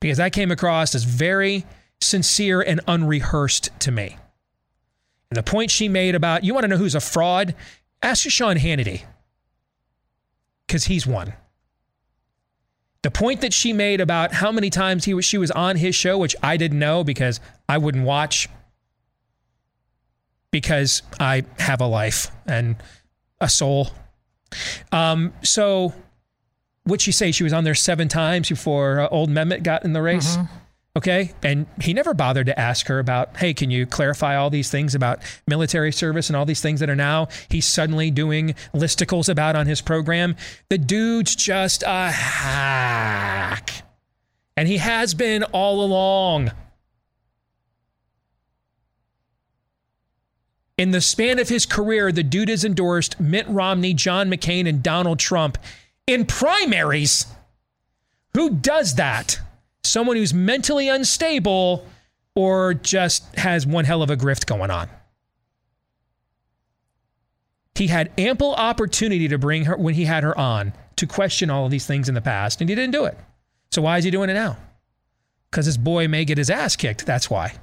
[0.00, 1.66] Because I came across as very
[2.00, 4.16] sincere and unrehearsed to me.
[5.30, 7.54] And the point she made about, you want to know who's a fraud?
[8.02, 9.02] Ask Sean Hannity,
[10.66, 11.34] because he's one.
[13.02, 15.94] The point that she made about how many times he was, she was on his
[15.94, 18.48] show, which I didn't know because I wouldn't watch
[20.52, 22.76] because I have a life and
[23.40, 23.88] a soul.
[24.92, 25.92] Um, so,
[26.84, 27.32] what'd she say?
[27.32, 30.36] She was on there seven times before uh, old Mehmet got in the race.
[30.94, 31.32] Okay.
[31.42, 34.94] And he never bothered to ask her about, hey, can you clarify all these things
[34.94, 39.56] about military service and all these things that are now he's suddenly doing listicles about
[39.56, 40.36] on his program?
[40.68, 43.70] The dude's just a hack.
[44.54, 46.50] And he has been all along.
[50.82, 54.82] In the span of his career, the dude has endorsed Mitt Romney, John McCain, and
[54.82, 55.56] Donald Trump
[56.08, 57.24] in primaries.
[58.34, 59.38] Who does that?
[59.84, 61.86] Someone who's mentally unstable
[62.34, 64.88] or just has one hell of a grift going on.
[67.76, 71.66] He had ample opportunity to bring her when he had her on to question all
[71.66, 73.16] of these things in the past, and he didn't do it.
[73.70, 74.56] So why is he doing it now?
[75.48, 77.06] Because his boy may get his ass kicked.
[77.06, 77.54] That's why.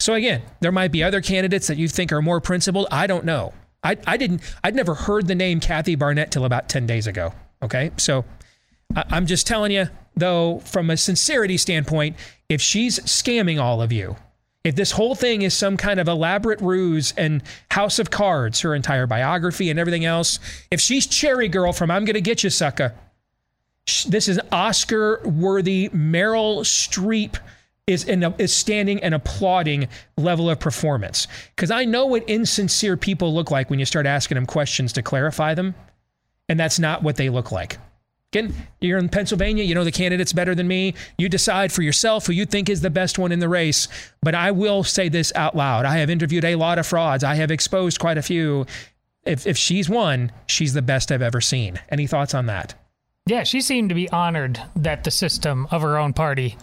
[0.00, 2.88] So again, there might be other candidates that you think are more principled.
[2.90, 3.52] I don't know.
[3.84, 4.42] I, I didn't.
[4.64, 7.32] I'd never heard the name Kathy Barnette till about ten days ago.
[7.62, 8.24] Okay, so
[8.96, 9.86] I, I'm just telling you,
[10.16, 12.16] though, from a sincerity standpoint,
[12.48, 14.16] if she's scamming all of you,
[14.64, 18.74] if this whole thing is some kind of elaborate ruse and house of cards, her
[18.74, 20.38] entire biography and everything else,
[20.70, 22.94] if she's Cherry Girl from I'm Gonna Get You, Sucker,
[24.06, 27.38] this is Oscar worthy Meryl Streep
[27.90, 33.34] is in is standing and applauding level of performance because I know what insincere people
[33.34, 35.74] look like when you start asking them questions to clarify them,
[36.48, 37.78] and that's not what they look like.
[38.32, 40.94] Again, you're in Pennsylvania, you know the candidate's better than me.
[41.18, 43.88] You decide for yourself who you think is the best one in the race.
[44.22, 45.84] But I will say this out loud.
[45.84, 47.24] I have interviewed a lot of frauds.
[47.24, 48.66] I have exposed quite a few.
[49.24, 51.80] If if she's one, she's the best I've ever seen.
[51.88, 52.74] Any thoughts on that?
[53.26, 56.56] Yeah, she seemed to be honored that the system of her own party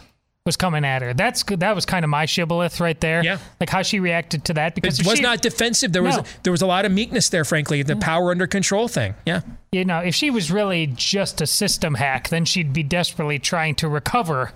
[0.48, 1.14] was coming at her.
[1.14, 1.60] That's good.
[1.60, 3.24] That was kind of my shibboleth right there.
[3.24, 5.94] Yeah, like how she reacted to that because it was she, not defensive.
[5.94, 7.46] There was there was a lot of meekness there.
[7.46, 9.14] Frankly, the power under control thing.
[9.28, 9.42] Yeah,
[9.72, 13.76] you know, if she was really just a system hack, then she'd be desperately trying
[13.76, 14.52] to recover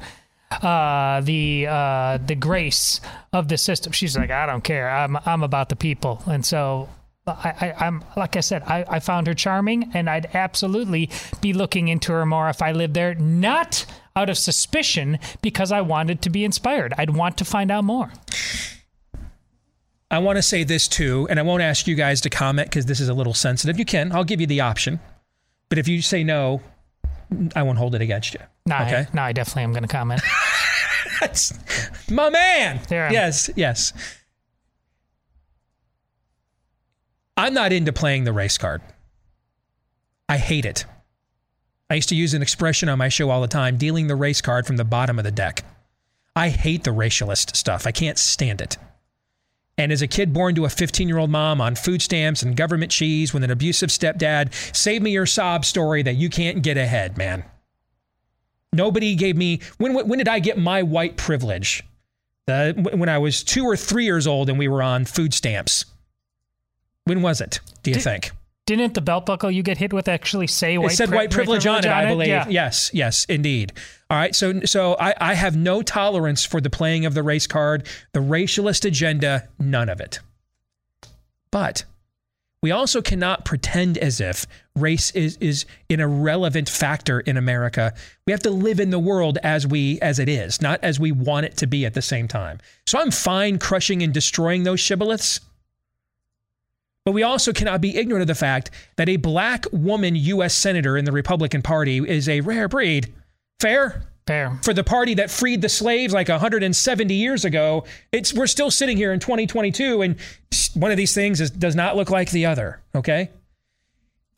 [0.49, 3.91] uh, the uh, the grace of the system.
[3.91, 4.89] She's like, I don't care.
[4.89, 6.89] I'm I'm about the people, and so.
[7.27, 11.53] I, I, I'm like I said, I, I found her charming, and I'd absolutely be
[11.53, 13.13] looking into her more if I lived there.
[13.13, 13.85] Not
[14.15, 16.93] out of suspicion, because I wanted to be inspired.
[16.97, 18.11] I'd want to find out more.
[20.09, 22.85] I want to say this too, and I won't ask you guys to comment because
[22.85, 23.79] this is a little sensitive.
[23.79, 24.11] You can.
[24.11, 24.99] I'll give you the option,
[25.69, 26.61] but if you say no,
[27.55, 28.41] I won't hold it against you.
[28.65, 29.07] No, okay.
[29.11, 30.21] I, no, I definitely am going to comment.
[31.21, 31.53] That's
[32.09, 32.81] my man.
[32.89, 33.11] There.
[33.11, 33.93] Yes, yes.
[37.37, 38.81] I'm not into playing the race card.
[40.27, 40.85] I hate it.
[41.91, 44.39] I used to use an expression on my show all the time dealing the race
[44.39, 45.65] card from the bottom of the deck.
[46.37, 47.85] I hate the racialist stuff.
[47.85, 48.77] I can't stand it.
[49.77, 52.55] And as a kid born to a 15 year old mom on food stamps and
[52.55, 56.77] government cheese with an abusive stepdad, save me your sob story that you can't get
[56.77, 57.43] ahead, man.
[58.71, 61.83] Nobody gave me, when, when did I get my white privilege?
[62.47, 65.83] Uh, when I was two or three years old and we were on food stamps.
[67.03, 68.31] When was it, do you Did- think?
[68.77, 71.31] Didn't the belt buckle you get hit with actually say white it said pri- white
[71.31, 72.29] privilege, on it, I believe.
[72.29, 72.47] Yeah.
[72.47, 73.73] Yes, yes, indeed.
[74.09, 77.47] All right, so so I, I have no tolerance for the playing of the race
[77.47, 80.19] card, the racialist agenda, none of it.
[81.51, 81.83] But
[82.61, 84.47] we also cannot pretend as if
[84.77, 87.93] race is is an irrelevant factor in America.
[88.25, 91.11] We have to live in the world as we as it is, not as we
[91.11, 92.59] want it to be at the same time.
[92.85, 95.41] So I'm fine crushing and destroying those shibboleths.
[97.05, 100.53] But we also cannot be ignorant of the fact that a black woman U.S.
[100.53, 103.11] Senator in the Republican Party is a rare breed.
[103.59, 104.03] Fair?
[104.27, 104.59] Fair.
[104.63, 108.97] For the party that freed the slaves like 170 years ago, it's we're still sitting
[108.97, 110.15] here in 2022, and
[110.75, 112.81] one of these things is, does not look like the other.
[112.93, 113.31] Okay?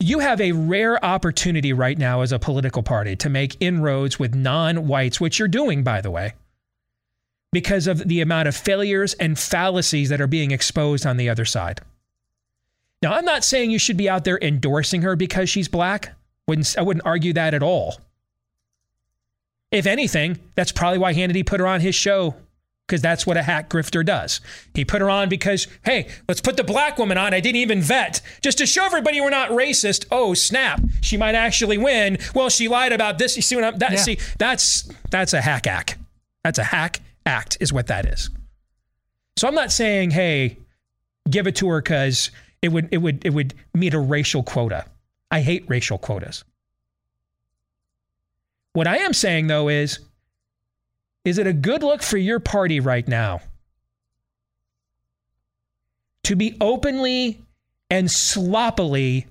[0.00, 4.34] You have a rare opportunity right now as a political party to make inroads with
[4.34, 6.32] non whites, which you're doing, by the way,
[7.52, 11.44] because of the amount of failures and fallacies that are being exposed on the other
[11.44, 11.80] side.
[13.04, 16.14] Now, I'm not saying you should be out there endorsing her because she's black.
[16.48, 18.00] Wouldn't I wouldn't argue that at all.
[19.70, 22.34] If anything, that's probably why Hannity put her on his show
[22.86, 24.40] because that's what a hack grifter does.
[24.72, 27.34] He put her on because, hey, let's put the black woman on.
[27.34, 30.06] I didn't even vet just to show everybody we're not racist.
[30.10, 32.16] Oh snap, she might actually win.
[32.34, 33.36] Well, she lied about this.
[33.36, 33.78] You see what I'm?
[33.80, 33.98] That, Yeah.
[33.98, 35.98] See, that's that's a hack act.
[36.42, 38.30] That's a hack act, is what that is.
[39.36, 40.56] So I'm not saying, hey,
[41.28, 42.30] give it to her because
[42.64, 44.86] it would it would it would meet a racial quota.
[45.30, 46.44] I hate racial quotas.
[48.72, 49.98] What I am saying though is
[51.26, 53.42] is it a good look for your party right now
[56.22, 57.38] to be openly
[57.90, 59.26] and sloppily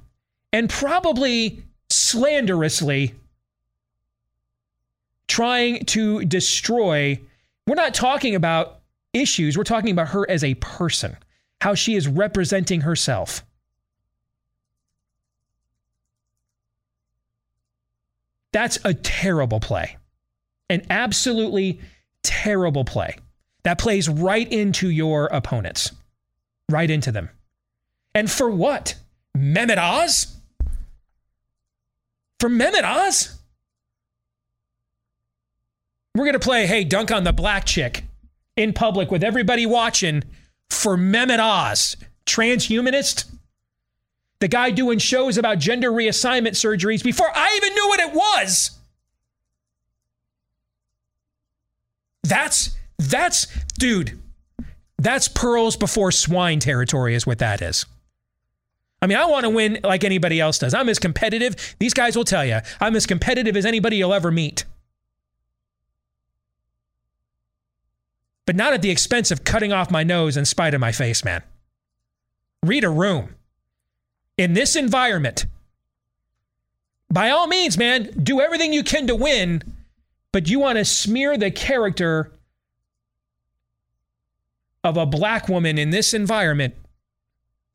[0.52, 3.16] and probably slanderously
[5.28, 7.20] trying to destroy
[7.66, 8.82] we're not talking about
[9.12, 11.18] issues we're talking about her as a person
[11.64, 13.44] how she is representing herself
[18.54, 19.98] That's a terrible play.
[20.70, 21.82] An absolutely
[22.22, 23.18] terrible play.
[23.64, 25.92] That plays right into your opponents,
[26.70, 27.30] right into them.
[28.14, 28.96] And for what?
[29.36, 30.38] Mehmet Oz?
[32.40, 33.40] For Mehmet Oz?
[36.14, 38.04] We're going to play, hey, dunk on the black chick
[38.56, 40.24] in public with everybody watching
[40.70, 41.96] for Mehmet Oz,
[42.26, 43.26] transhumanist
[44.44, 48.72] the guy doing shows about gender reassignment surgeries before I even knew what it was.
[52.24, 53.48] That's that's
[53.80, 54.20] dude.
[54.98, 57.86] That's pearls before swine territory is what that is.
[59.02, 60.74] I mean, I want to win like anybody else does.
[60.74, 61.76] I'm as competitive.
[61.80, 64.66] These guys will tell you, I'm as competitive as anybody you'll ever meet.
[68.46, 71.24] But not at the expense of cutting off my nose in spite of my face,
[71.24, 71.44] man.
[72.62, 73.36] Read a room
[74.38, 75.46] in this environment,
[77.12, 79.62] by all means, man, do everything you can to win,
[80.32, 82.32] but you want to smear the character
[84.84, 86.74] of a black woman in this environment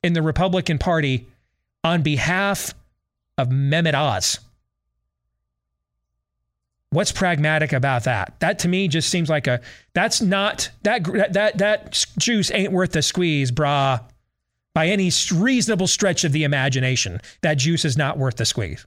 [0.02, 1.26] in the Republican Party
[1.84, 2.74] on behalf
[3.36, 4.40] of Mehmet Oz.
[6.91, 8.34] What's pragmatic about that?
[8.41, 9.61] That to me just seems like a
[9.93, 14.03] that's not that that that juice ain't worth the squeeze, brah
[14.74, 17.20] by any reasonable stretch of the imagination.
[17.43, 18.86] That juice is not worth the squeeze.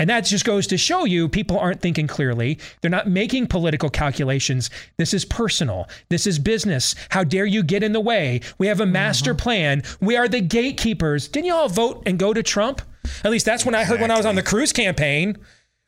[0.00, 2.58] And that just goes to show you people aren't thinking clearly.
[2.80, 4.68] They're not making political calculations.
[4.96, 5.88] This is personal.
[6.08, 6.96] This is business.
[7.10, 8.40] How dare you get in the way?
[8.58, 8.92] We have a mm-hmm.
[8.92, 9.84] master plan.
[10.00, 11.28] We are the gatekeepers.
[11.28, 12.82] Didn't you all vote and go to Trump?
[13.24, 15.36] At least that's when I heard when I was on the Cruz campaign.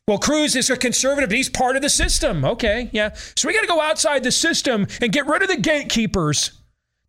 [0.07, 1.29] Well, Cruz is a conservative.
[1.29, 2.45] But he's part of the system.
[2.45, 3.13] Okay, yeah.
[3.35, 6.51] So we got to go outside the system and get rid of the gatekeepers.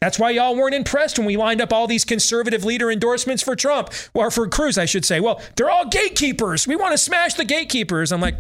[0.01, 3.57] That's why y'all weren't impressed when we lined up all these conservative leader endorsements for
[3.57, 5.19] Trump, or for Cruz, I should say.
[5.19, 6.69] Well, they're all gatekeepers.
[6.69, 8.13] We want to smash the gatekeepers.
[8.13, 8.37] I'm like,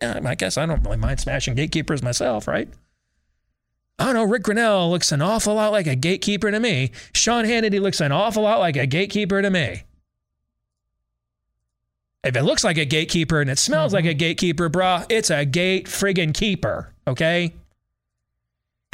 [0.00, 2.68] yeah, I guess I don't really mind smashing gatekeepers myself, right?
[3.98, 4.24] I don't know.
[4.24, 6.90] Rick Grenell looks an awful lot like a gatekeeper to me.
[7.14, 9.82] Sean Hannity looks an awful lot like a gatekeeper to me.
[12.24, 14.06] If it looks like a gatekeeper and it smells mm-hmm.
[14.06, 17.52] like a gatekeeper, brah, it's a gate friggin' keeper, okay?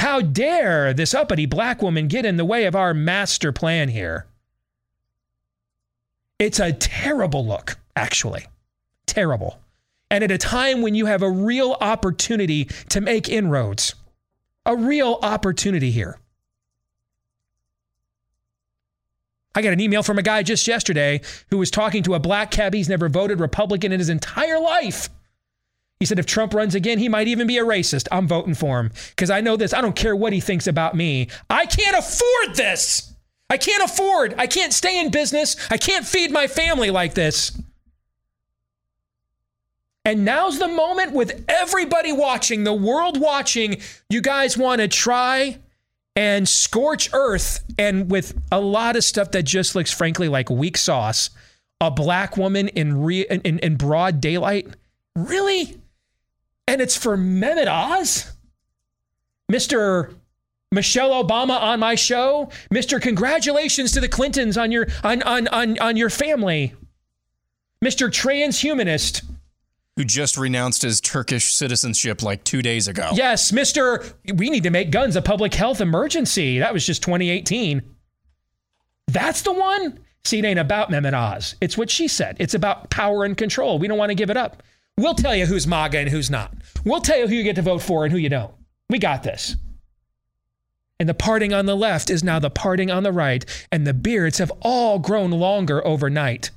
[0.01, 4.27] How dare this uppity black woman get in the way of our master plan here?
[6.39, 8.47] It's a terrible look, actually.
[9.07, 9.61] Terrible.
[10.11, 13.95] And at a time when you have a real opportunity to make inroads,
[14.67, 16.19] a real opportunity here.
[19.55, 21.21] I got an email from a guy just yesterday
[21.51, 22.73] who was talking to a black cab.
[22.73, 25.09] He's never voted Republican in his entire life.
[25.99, 28.09] He said if Trump runs again, he might even be a racist.
[28.11, 29.75] I'm voting for him because I know this.
[29.75, 31.29] I don't care what he thinks about me.
[31.51, 33.13] I can't afford this.
[33.51, 34.35] I can't afford.
[34.39, 35.57] I can't stay in business.
[35.71, 37.61] I can't feed my family like this.
[40.05, 43.83] And now's the moment with everybody watching, the world watching.
[44.09, 45.59] You guys want to try
[46.17, 50.77] and scorch earth and with a lot of stuff that just looks frankly like weak
[50.77, 51.31] sauce.
[51.81, 54.69] A black woman in, re- in, in broad daylight?
[55.17, 55.81] Really?
[56.71, 58.33] and it's for Mehmet Oz?
[59.51, 60.15] Mr.
[60.71, 62.49] Michelle Obama on my show?
[62.73, 63.03] Mr.
[63.03, 66.75] Congratulations to the Clintons on your on on on, on your family.
[67.85, 68.09] Mr.
[68.09, 69.25] Transhumanist.
[70.01, 73.11] Who just renounced his Turkish citizenship like two days ago.
[73.13, 74.15] Yes, Mr.
[74.35, 76.59] We need to make guns a public health emergency.
[76.59, 77.83] That was just 2018.
[79.09, 80.01] That's the one?
[80.25, 81.55] See, it ain't about Mehmet Oz.
[81.61, 82.39] It's what she said.
[82.41, 83.79] It's about power and control.
[83.79, 84.63] We don't want to give it up.
[84.97, 86.55] We'll tell you who's MAGA and who's not.
[86.83, 88.55] We'll tell you who you get to vote for and who you don't.
[88.89, 89.55] We got this.
[90.99, 93.93] And the parting on the left is now the parting on the right, and the
[93.93, 96.53] beards have all grown longer overnight.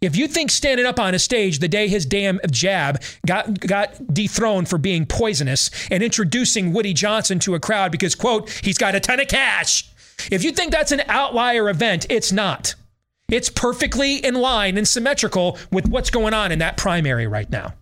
[0.00, 4.12] If you think standing up on a stage the day his damn jab got, got
[4.12, 8.94] dethroned for being poisonous and introducing Woody Johnson to a crowd because, quote, he's got
[8.94, 9.90] a ton of cash,
[10.30, 12.74] if you think that's an outlier event, it's not.
[13.28, 17.74] It's perfectly in line and symmetrical with what's going on in that primary right now.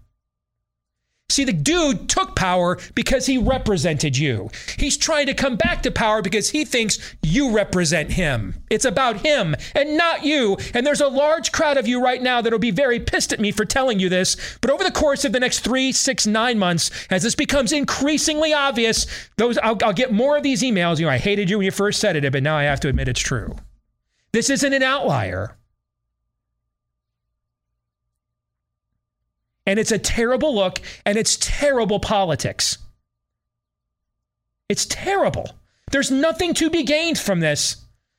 [1.31, 4.51] See, the dude took power because he represented you.
[4.79, 8.63] He's trying to come back to power because he thinks you represent him.
[8.71, 10.57] It's about him and not you.
[10.75, 13.51] And there's a large crowd of you right now that'll be very pissed at me
[13.51, 14.37] for telling you this.
[14.61, 18.53] But over the course of the next three, six, nine months, as this becomes increasingly
[18.53, 19.07] obvious,
[19.37, 21.01] those I'll, I'll get more of these emails.
[21.01, 22.89] You know, I hated you when you first said it, but now I have to
[22.89, 23.57] admit it's true.
[24.33, 25.57] This isn't an outlier.
[29.67, 32.79] And it's a terrible look and it's terrible politics.
[34.69, 35.51] It's terrible.
[35.91, 37.77] There's nothing to be gained from this.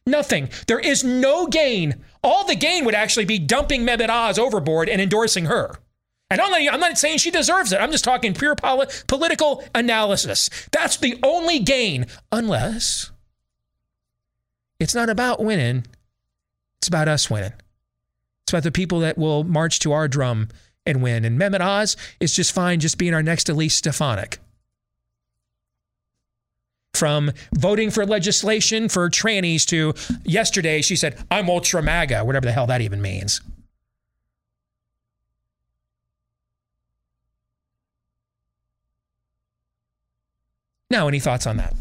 [0.07, 0.49] Nothing.
[0.67, 2.03] There is no gain.
[2.23, 5.75] All the gain would actually be dumping Mehmet Oz overboard and endorsing her.
[6.29, 7.77] And I'm not, I'm not saying she deserves it.
[7.79, 10.49] I'm just talking pure poli- political analysis.
[10.71, 13.11] That's the only gain, unless
[14.79, 15.85] it's not about winning,
[16.79, 17.53] it's about us winning.
[18.43, 20.49] It's about the people that will march to our drum
[20.85, 21.25] and win.
[21.25, 24.39] And Mehmet Oz is just fine just being our next Elise Stefanik.
[26.93, 32.53] From voting for legislation for trannies to yesterday, she said, I'm ultra MAGA, whatever the
[32.53, 33.41] hell that even means.
[40.89, 41.73] Now, any thoughts on that?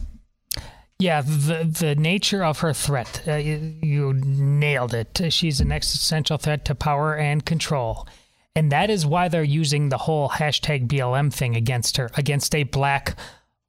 [0.98, 5.20] Yeah, the the nature of her threat, uh, you, you nailed it.
[5.30, 8.08] She's an existential threat to power and control.
[8.56, 12.62] And that is why they're using the whole hashtag BLM thing against her, against a
[12.62, 13.16] black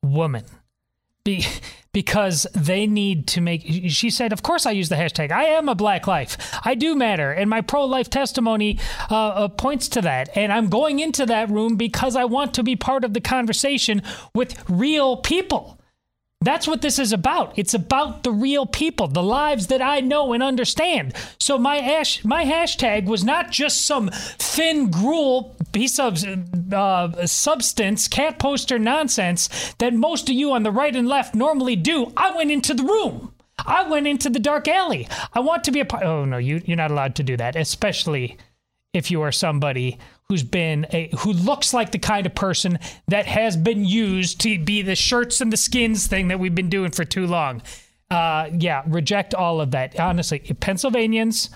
[0.03, 0.45] woman.
[1.23, 1.45] Be,
[1.91, 3.63] because they need to make.
[3.87, 5.31] She said, Of course, I use the hashtag.
[5.31, 6.37] I am a black life.
[6.65, 7.31] I do matter.
[7.31, 8.79] And my pro life testimony
[9.09, 10.29] uh, uh, points to that.
[10.35, 14.03] And I'm going into that room because I want to be part of the conversation
[14.33, 15.79] with real people.
[16.45, 17.57] That's what this is about.
[17.57, 21.15] It's about the real people, the lives that I know and understand.
[21.39, 21.81] So my
[22.23, 26.23] my hashtag was not just some thin gruel piece of
[26.71, 31.75] uh, substance, cat poster nonsense that most of you on the right and left normally
[31.75, 32.13] do.
[32.15, 33.33] I went into the room.
[33.57, 35.07] I went into the dark alley.
[35.33, 36.03] I want to be a part.
[36.03, 38.37] Oh no, you you're not allowed to do that, especially
[38.93, 39.97] if you are somebody
[40.29, 44.57] who's been a who looks like the kind of person that has been used to
[44.59, 47.61] be the shirts and the skins thing that we've been doing for too long.
[48.09, 49.99] Uh, yeah, reject all of that.
[49.99, 51.49] Honestly, Pennsylvanians.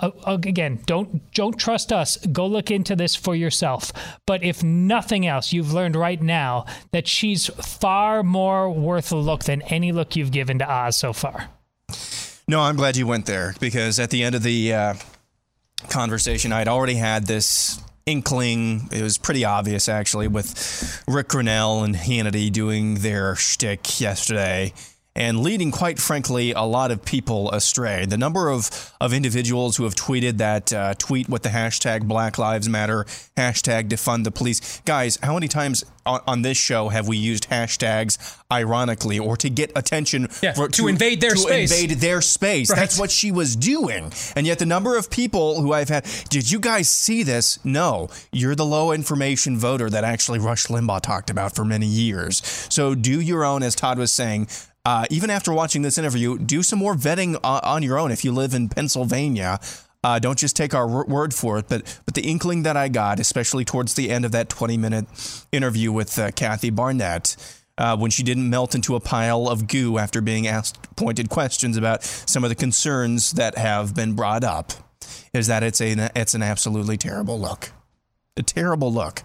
[0.00, 2.16] Uh, again, don't don't trust us.
[2.26, 3.92] Go look into this for yourself.
[4.26, 9.44] But if nothing else, you've learned right now that she's far more worth a look
[9.44, 11.48] than any look you've given to Oz so far.
[12.46, 14.94] No, I'm glad you went there because at the end of the uh,
[15.88, 18.88] conversation, I'd already had this inkling.
[18.90, 24.72] It was pretty obvious, actually, with Rick Grenell and Hannity doing their shtick yesterday
[25.18, 28.06] and leading, quite frankly, a lot of people astray.
[28.06, 32.38] The number of, of individuals who have tweeted that uh, tweet with the hashtag Black
[32.38, 33.04] Lives Matter,
[33.36, 34.80] hashtag defund the police.
[34.84, 39.50] Guys, how many times on, on this show have we used hashtags ironically or to
[39.50, 41.72] get attention yeah, for, to, to, invade their to space?
[41.72, 42.70] invade their space.
[42.70, 42.76] Right.
[42.76, 44.12] That's what she was doing.
[44.36, 47.62] And yet, the number of people who I've had, did you guys see this?
[47.64, 52.40] No, you're the low information voter that actually Rush Limbaugh talked about for many years.
[52.70, 54.46] So do your own, as Todd was saying
[54.88, 58.24] uh, even after watching this interview, do some more vetting on, on your own if
[58.24, 59.60] you live in Pennsylvania.
[60.02, 63.20] Uh, don't just take our word for it, but but the inkling that I got,
[63.20, 65.04] especially towards the end of that 20 minute
[65.52, 67.36] interview with uh, Kathy Barnette,
[67.76, 71.76] uh, when she didn't melt into a pile of goo after being asked pointed questions
[71.76, 74.72] about some of the concerns that have been brought up,
[75.34, 77.72] is that it's a it's an absolutely terrible look,
[78.38, 79.22] a terrible look.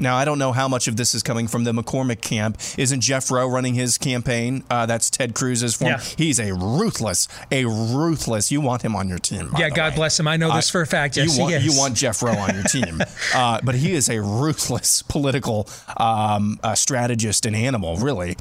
[0.00, 2.56] Now, I don't know how much of this is coming from the McCormick camp.
[2.76, 4.62] Isn't Jeff Roe running his campaign?
[4.70, 5.90] Uh, that's Ted Cruz's form.
[5.90, 6.00] Yeah.
[6.16, 8.52] He's a ruthless, a ruthless.
[8.52, 9.50] You want him on your team.
[9.58, 9.96] Yeah, God way.
[9.96, 10.28] bless him.
[10.28, 11.16] I know this uh, for a fact.
[11.16, 11.64] Yes, you want, he is.
[11.64, 13.02] You want Jeff Roe on your team.
[13.34, 18.36] uh, but he is a ruthless political um, uh, strategist and animal, really.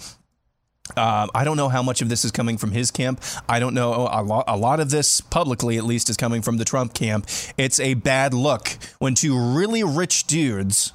[0.95, 3.19] Uh, I don't know how much of this is coming from his camp.
[3.49, 4.07] I don't know.
[4.11, 7.27] A lot, a lot of this, publicly at least, is coming from the Trump camp.
[7.57, 10.93] It's a bad look when two really rich dudes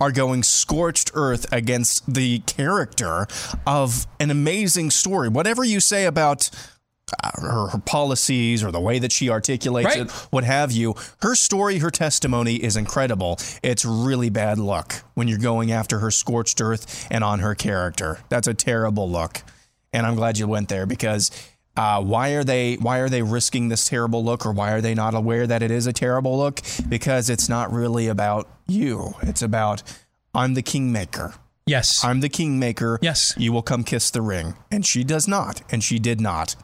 [0.00, 3.26] are going scorched earth against the character
[3.66, 5.28] of an amazing story.
[5.28, 6.50] Whatever you say about
[7.22, 10.06] uh, her, her, policies or the way that she articulates right.
[10.06, 10.94] it, what have you.
[11.22, 13.38] Her story, her testimony is incredible.
[13.62, 18.18] It's really bad luck when you're going after her scorched earth and on her character.
[18.28, 19.42] That's a terrible look.
[19.92, 21.30] And I'm glad you went there because
[21.78, 24.94] uh, why are they why are they risking this terrible look or why are they
[24.94, 26.60] not aware that it is a terrible look?
[26.88, 29.14] Because it's not really about you.
[29.22, 29.84] It's about
[30.34, 31.34] I'm the kingmaker.
[31.66, 32.02] Yes.
[32.02, 32.98] I'm the kingmaker.
[33.00, 33.32] Yes.
[33.38, 34.54] You will come kiss the ring.
[34.72, 35.62] And she does not.
[35.70, 36.56] And she did not.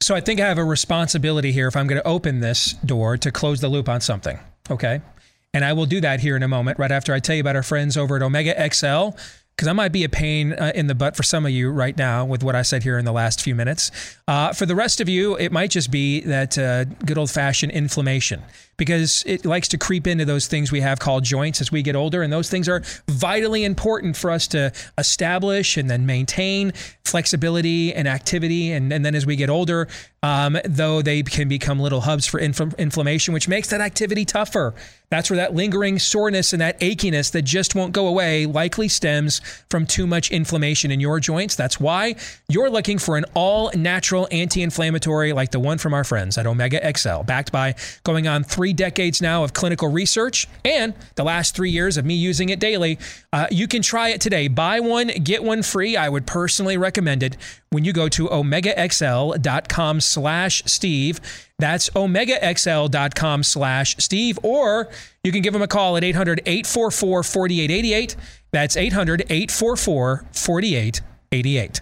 [0.00, 3.16] So I think I have a responsibility here if I'm going to open this door
[3.18, 4.38] to close the loop on something.
[4.68, 5.02] Okay.
[5.52, 7.54] And I will do that here in a moment, right after I tell you about
[7.54, 9.10] our friends over at Omega XL
[9.54, 11.96] because I might be a pain uh, in the butt for some of you right
[11.96, 13.90] now with what I said here in the last few minutes.
[14.26, 17.72] Uh, for the rest of you, it might just be that uh, good old fashioned
[17.72, 18.42] inflammation
[18.76, 21.96] because it likes to creep into those things we have called joints as we get
[21.96, 22.22] older.
[22.22, 26.72] And those things are vitally important for us to establish and then maintain
[27.04, 28.72] flexibility and activity.
[28.72, 29.88] And, and then as we get older,
[30.24, 34.74] um, though they can become little hubs for inf- inflammation, which makes that activity tougher.
[35.10, 39.40] That's where that lingering soreness and that achiness that just won't go away likely stems
[39.68, 41.56] from too much inflammation in your joints.
[41.56, 42.16] That's why
[42.48, 46.46] you're looking for an all natural anti inflammatory like the one from our friends at
[46.46, 51.54] Omega XL, backed by going on three decades now of clinical research and the last
[51.54, 52.98] three years of me using it daily.
[53.32, 54.48] Uh, you can try it today.
[54.48, 55.96] Buy one, get one free.
[55.96, 57.36] I would personally recommend it
[57.70, 61.20] when you go to omegaxl.com slash Steve.
[61.58, 64.88] That's omegaxl.com slash Steve, or
[65.22, 68.16] you can give them a call at 800 844 4888.
[68.52, 71.80] That's 800 844 4888.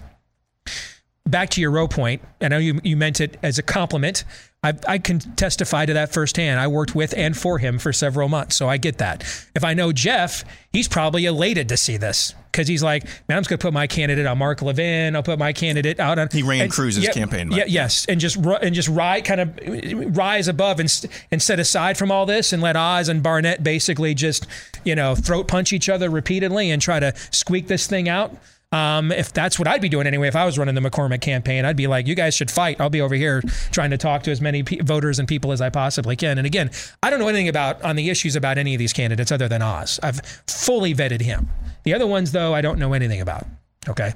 [1.27, 2.23] Back to your Roe point.
[2.41, 4.25] I know you, you meant it as a compliment.
[4.65, 6.61] I, I can testify to that firsthand.
[6.61, 9.23] I worked with and for him for several months, so I get that.
[9.57, 13.41] If I know Jeff, he's probably elated to see this because he's like, man, I'm
[13.41, 15.17] just going to put my candidate on Mark Levin.
[15.17, 16.29] I'll put my candidate out on.
[16.31, 17.51] He ran and, Cruz's yeah, campaign.
[17.51, 21.99] Yeah, yes, and just and just rise, kind of rise above and and set aside
[21.99, 24.47] from all this and let Oz and Barnette basically just
[24.85, 28.33] you know throat punch each other repeatedly and try to squeak this thing out.
[28.73, 31.67] Um, if that's what I'd be doing anyway, if I was running the McCormick campaign,
[31.67, 32.81] I'd be like, you guys should fight.
[32.81, 35.61] I'll be over here trying to talk to as many p- voters and people as
[35.61, 36.39] I possibly can.
[36.39, 36.71] And again,
[37.03, 39.61] I don't know anything about on the issues about any of these candidates other than
[39.61, 40.01] Oz.
[40.03, 41.51] I've fully vetted him.
[41.85, 43.47] The other ones, though, I don't know anything about.
[43.89, 44.15] Okay.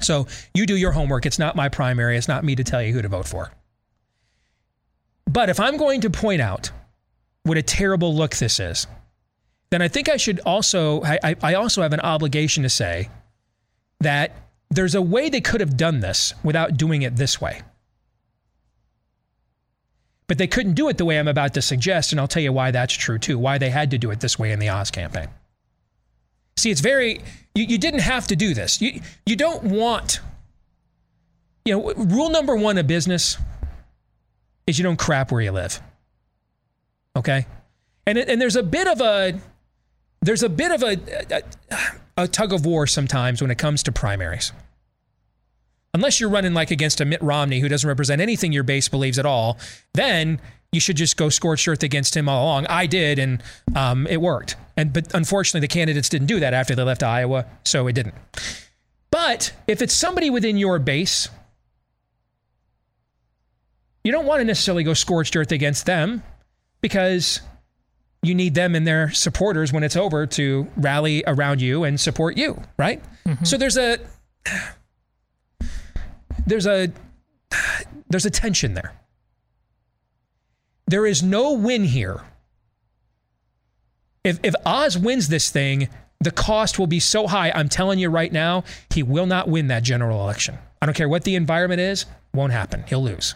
[0.00, 1.26] So you do your homework.
[1.26, 2.16] It's not my primary.
[2.16, 3.50] It's not me to tell you who to vote for.
[5.26, 6.70] But if I'm going to point out
[7.42, 8.86] what a terrible look this is,
[9.70, 13.08] then I think I should also, I, I also have an obligation to say
[14.04, 14.32] that
[14.70, 17.62] there's a way they could have done this without doing it this way.
[20.26, 22.52] But they couldn't do it the way I'm about to suggest, and I'll tell you
[22.52, 24.90] why that's true too, why they had to do it this way in the Oz
[24.90, 25.28] campaign.
[26.56, 27.20] See, it's very,
[27.54, 28.80] you, you didn't have to do this.
[28.80, 30.20] You, you don't want,
[31.64, 33.36] you know, rule number one of business
[34.66, 35.80] is you don't crap where you live.
[37.16, 37.46] Okay?
[38.06, 39.38] And, and there's a bit of a,
[40.24, 40.96] there's a bit of a,
[41.30, 44.52] a, a tug of war sometimes when it comes to primaries.
[45.92, 49.18] Unless you're running like against a Mitt Romney who doesn't represent anything your base believes
[49.18, 49.58] at all,
[49.92, 50.40] then
[50.72, 52.66] you should just go scorched earth against him all along.
[52.66, 53.42] I did, and
[53.76, 54.56] um, it worked.
[54.76, 58.14] And but unfortunately, the candidates didn't do that after they left Iowa, so it didn't.
[59.12, 61.28] But if it's somebody within your base,
[64.02, 66.24] you don't want to necessarily go scorched earth against them
[66.80, 67.40] because
[68.24, 72.36] you need them and their supporters when it's over to rally around you and support
[72.36, 73.02] you, right?
[73.26, 73.44] Mm-hmm.
[73.44, 73.98] So there's a
[76.46, 76.92] there's a
[78.08, 78.92] there's a tension there.
[80.86, 82.20] There is no win here.
[84.22, 85.88] If if Oz wins this thing,
[86.20, 87.50] the cost will be so high.
[87.50, 90.58] I'm telling you right now, he will not win that general election.
[90.80, 92.84] I don't care what the environment is, won't happen.
[92.88, 93.34] He'll lose.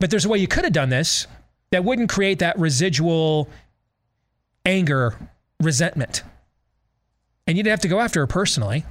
[0.00, 1.26] But there's a way you could have done this
[1.70, 3.48] that wouldn't create that residual
[4.64, 5.16] anger,
[5.60, 6.22] resentment.
[7.46, 8.84] And you didn't have to go after her personally.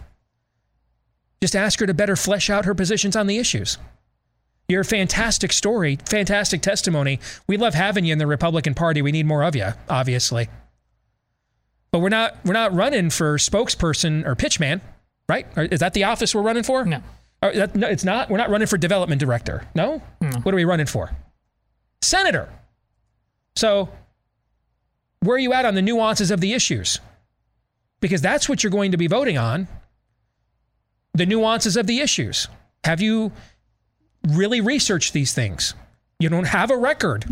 [1.41, 3.77] Just ask her to better flesh out her positions on the issues.
[4.69, 7.19] You're a fantastic story, fantastic testimony.
[7.47, 9.01] We love having you in the Republican Party.
[9.01, 10.47] We need more of you, obviously.
[11.91, 14.81] But we're not we're not running for spokesperson or pitchman,
[15.27, 15.45] right?
[15.57, 16.85] Is that the office we're running for?
[16.85, 17.03] No.
[17.43, 18.29] Oh, that, no, it's not.
[18.29, 19.67] We're not running for development director.
[19.75, 20.01] No?
[20.21, 20.29] no.
[20.39, 21.11] What are we running for?
[22.01, 22.49] Senator.
[23.57, 23.89] So
[25.19, 26.99] where are you at on the nuances of the issues?
[27.99, 29.67] Because that's what you're going to be voting on
[31.13, 32.47] the nuances of the issues.
[32.85, 33.31] Have you
[34.29, 35.73] really researched these things?
[36.19, 37.25] You don't have a record.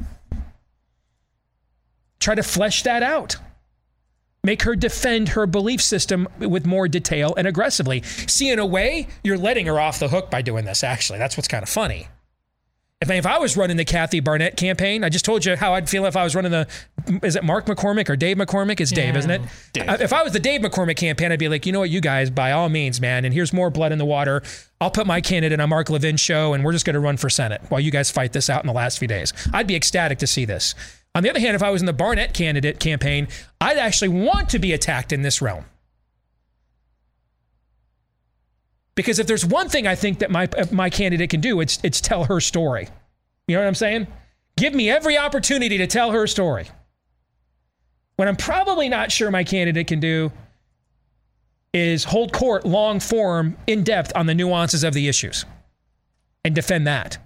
[2.20, 3.38] Try to flesh that out.
[4.44, 8.02] Make her defend her belief system with more detail and aggressively.
[8.02, 11.20] See, in a way, you're letting her off the hook by doing this, actually.
[11.20, 12.08] That's what's kind of funny.
[13.02, 15.90] If, if I was running the Kathy Barnette campaign, I just told you how I'd
[15.90, 16.68] feel if I was running the,
[17.24, 18.80] is it Mark McCormick or Dave McCormick?
[18.80, 19.20] It's Dave, yeah.
[19.20, 19.42] isn't it?
[19.74, 20.02] Dave.
[20.02, 22.30] If I was the Dave McCormick campaign, I'd be like, you know what, you guys,
[22.30, 24.44] by all means, man, and here's more blood in the water.
[24.80, 27.30] I'll put my candidate on Mark Levin show and we're just going to run for
[27.30, 29.34] Senate while you guys fight this out in the last few days.
[29.52, 30.76] I'd be ecstatic to see this.
[31.14, 33.28] On the other hand, if I was in the Barnette candidate campaign,
[33.60, 35.66] I'd actually want to be attacked in this realm.
[38.96, 41.80] Because if there's one thing I think that my uh, my candidate can do, it's
[41.84, 42.88] it's tell her story.
[43.48, 44.08] You know what I'm saying?
[44.58, 46.68] Give me every opportunity to tell her story.
[48.16, 50.32] What I'm probably not sure my candidate can do
[51.74, 55.46] is hold court long form, in depth on the nuances of the issues
[56.44, 57.18] and defend that.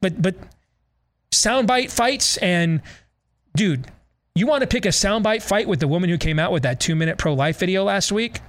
[0.00, 0.36] But but
[1.32, 2.80] soundbite fights and
[3.56, 3.86] dude,
[4.34, 6.80] you want to pick a soundbite fight with the woman who came out with that
[6.80, 8.40] two minute pro life video last week?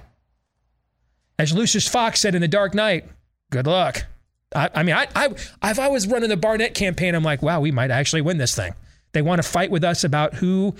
[1.38, 3.08] As Lucius Fox said in The Dark Knight,
[3.50, 4.04] good luck.
[4.54, 5.26] I, I mean, I, I,
[5.64, 8.54] if I was running the Barnette campaign, I'm like, wow, we might actually win this
[8.54, 8.72] thing.
[9.12, 10.74] They want to fight with us about who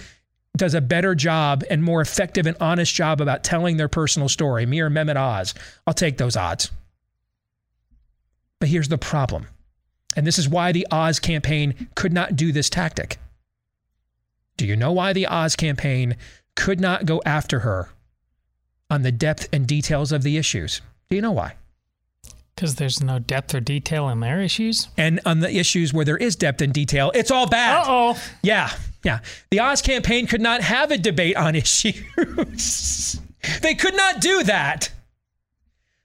[0.56, 4.64] does a better job and more effective and honest job about telling their personal story,
[4.66, 5.54] me or Mehmet Oz.
[5.86, 6.70] I'll take those odds.
[8.60, 9.48] But here's the problem.
[10.16, 13.18] And this is why the Oz campaign could not do this tactic.
[14.56, 16.16] Do you know why the Oz campaign
[16.54, 17.88] could not go after her
[18.90, 20.80] on the depth and details of the issues?
[21.10, 21.54] Do you know why?
[22.54, 24.88] Because there's no depth or detail in their issues?
[24.96, 27.80] And on the issues where there is depth and detail, it's all bad.
[27.80, 28.22] Uh oh.
[28.42, 28.70] Yeah,
[29.02, 29.20] yeah.
[29.50, 33.20] The Oz campaign could not have a debate on issues.
[33.60, 34.90] they could not do that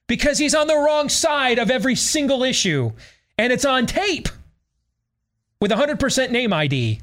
[0.08, 2.90] because he's on the wrong side of every single issue
[3.40, 4.28] and it's on tape
[5.62, 7.00] with 100% name ID.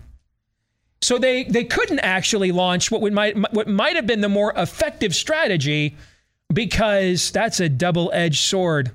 [1.01, 4.53] So they, they couldn't actually launch what, would might, what might have been the more
[4.55, 5.95] effective strategy
[6.53, 8.91] because that's a double edged sword.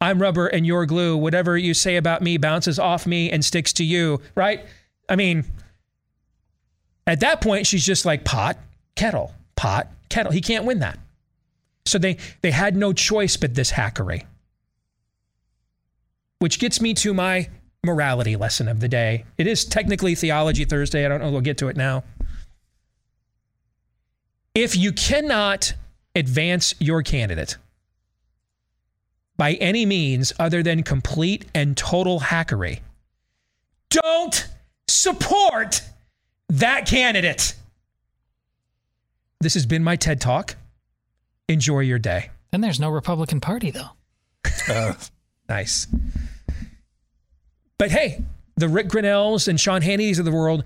[0.00, 1.16] I'm rubber and you're glue.
[1.16, 4.66] Whatever you say about me bounces off me and sticks to you, right?
[5.08, 5.44] I mean,
[7.06, 8.58] at that point, she's just like pot,
[8.96, 10.32] kettle, pot, kettle.
[10.32, 10.98] He can't win that.
[11.86, 14.24] So they, they had no choice but this hackery.
[16.38, 17.48] Which gets me to my
[17.84, 19.24] morality lesson of the day.
[19.38, 21.04] It is technically Theology Thursday.
[21.04, 22.04] I don't know, we'll get to it now.
[24.54, 25.74] If you cannot
[26.14, 27.56] advance your candidate
[29.36, 32.80] by any means other than complete and total hackery,
[33.90, 34.48] don't
[34.88, 35.82] support
[36.48, 37.54] that candidate.
[39.40, 40.56] This has been my TED Talk.
[41.48, 42.30] enjoy your day.
[42.50, 43.90] Then there's no Republican Party, though.
[44.68, 44.94] Uh,
[45.48, 45.86] nice.
[47.78, 48.22] But hey,
[48.56, 50.64] the Rick Grenells and Sean Hannitys of the world,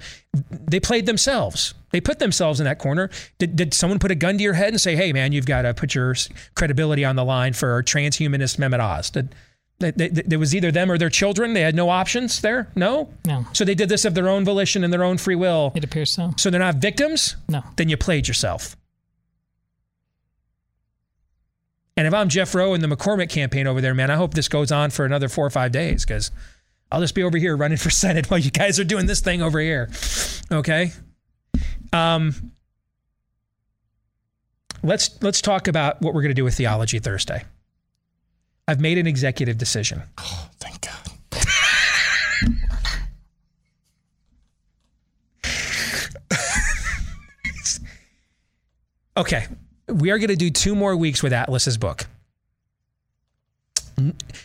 [0.51, 1.75] they played themselves.
[1.91, 3.11] They put themselves in that corner.
[3.39, 5.63] Did, did someone put a gun to your head and say, hey, man, you've got
[5.63, 6.15] to put your
[6.55, 9.11] credibility on the line for transhumanist Mehmet Oz?
[9.11, 9.35] Did,
[9.79, 11.55] there was either them or their children.
[11.55, 12.69] They had no options there.
[12.75, 13.11] No.
[13.27, 13.47] No.
[13.53, 15.73] So they did this of their own volition and their own free will.
[15.75, 16.33] It appears so.
[16.39, 17.37] So they're not victims.
[17.49, 17.63] No.
[17.77, 18.77] Then you played yourself.
[21.97, 24.49] And if I'm Jeff Roe in the McCormick campaign over there, man, I hope this
[24.49, 26.31] goes on for another four or five days because
[26.93, 29.43] I'll just be over here running for Senate while you guys are doing this thing
[29.43, 29.91] over here.
[30.53, 30.93] Okay.
[31.93, 32.53] Um,
[34.83, 37.45] let's let's talk about what we're going to do with Theology Thursday.
[38.69, 40.03] I've made an executive decision.
[40.19, 40.93] Oh, thank God.
[49.17, 49.47] okay,
[49.89, 52.07] we are going to do two more weeks with Atlas's book.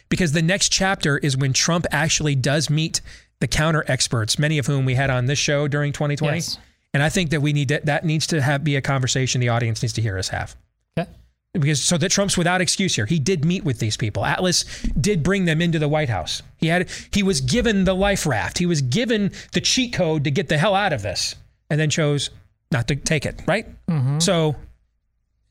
[0.10, 3.02] Because the next chapter is when Trump actually does meet
[3.40, 6.38] the counter experts, many of whom we had on this show during 2020.
[6.38, 6.58] Yes.
[6.94, 9.50] And I think that we need to, that needs to have, be a conversation the
[9.50, 10.56] audience needs to hear us have.
[10.98, 11.10] Okay.
[11.54, 13.06] Because so that Trump's without excuse here.
[13.06, 14.26] He did meet with these people.
[14.26, 14.64] Atlas
[15.00, 16.42] did bring them into the White House.
[16.58, 18.58] He had he was given the life raft.
[18.58, 21.36] He was given the cheat code to get the hell out of this,
[21.70, 22.30] and then chose
[22.72, 23.42] not to take it.
[23.48, 23.68] Right.
[23.88, 24.20] Mm-hmm.
[24.20, 24.56] So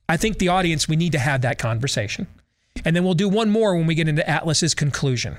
[0.09, 2.27] I think the audience, we need to have that conversation.
[2.85, 5.39] And then we'll do one more when we get into Atlas's conclusion.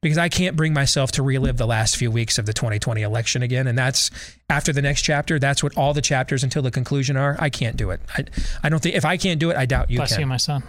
[0.00, 3.42] Because I can't bring myself to relive the last few weeks of the 2020 election
[3.42, 3.68] again.
[3.68, 4.10] And that's
[4.50, 5.38] after the next chapter.
[5.38, 7.36] That's what all the chapters until the conclusion are.
[7.38, 8.00] I can't do it.
[8.16, 8.24] I,
[8.64, 10.22] I don't think, if I can't do it, I doubt you Bless can.
[10.22, 10.64] you, my son.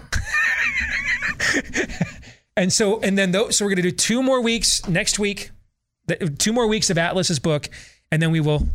[2.58, 5.50] and so, and then those, so we're going to do two more weeks next week,
[6.38, 7.70] two more weeks of Atlas's book.
[8.12, 8.68] And then we will,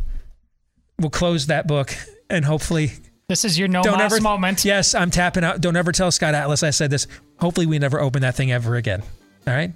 [0.99, 1.95] we'll close that book
[2.29, 2.91] and hopefully
[3.29, 4.65] this is your no don't ever, moment.
[4.65, 5.61] Yes, I'm tapping out.
[5.61, 7.07] Don't ever tell Scott Atlas I said this.
[7.39, 9.03] Hopefully, we never open that thing ever again.
[9.47, 9.71] All right.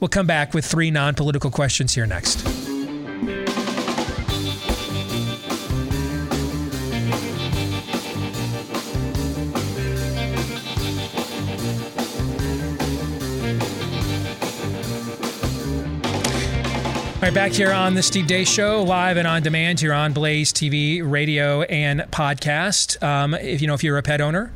[0.00, 2.57] We'll come back with three non political questions here next.
[17.28, 20.50] Right, back here on the Steve Deace Show, live and on demand here on Blaze
[20.50, 23.02] TV, radio, and podcast.
[23.02, 24.50] Um, if you know if you're a pet owner,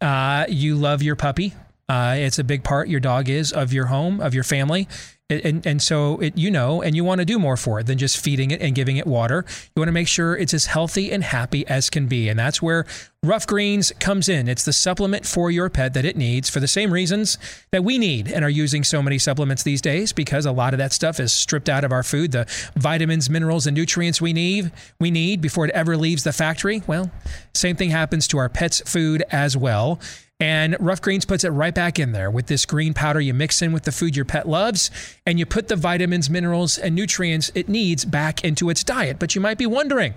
[0.00, 1.54] uh, you love your puppy.
[1.88, 4.88] Uh, it's a big part your dog is of your home, of your family.
[5.30, 7.96] And, and so it, you know, and you want to do more for it than
[7.96, 9.46] just feeding it and giving it water.
[9.74, 12.28] You want to make sure it's as healthy and happy as can be.
[12.28, 12.84] And that's where
[13.22, 14.48] Ruff Greens comes in.
[14.48, 17.38] It's the supplement for your pet that it needs for the same reasons
[17.72, 20.78] that we need and are using so many supplements these days because a lot of
[20.78, 22.46] that stuff is stripped out of our food, the
[22.76, 26.82] vitamins, minerals, and nutrients we need, we need before it ever leaves the factory.
[26.86, 27.10] Well,
[27.54, 30.00] same thing happens to our pets' food as well.
[30.40, 33.62] And Ruff Greens puts it right back in there with this green powder you mix
[33.62, 34.90] in with the food your pet loves,
[35.24, 39.18] and you put the vitamins, minerals, and nutrients it needs back into its diet.
[39.18, 40.14] But you might be wondering,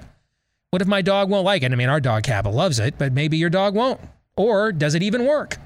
[0.72, 1.72] what if my dog won't like it?
[1.72, 4.02] I mean, our dog Kappa loves it, but maybe your dog won't.
[4.35, 5.57] Or does it even work?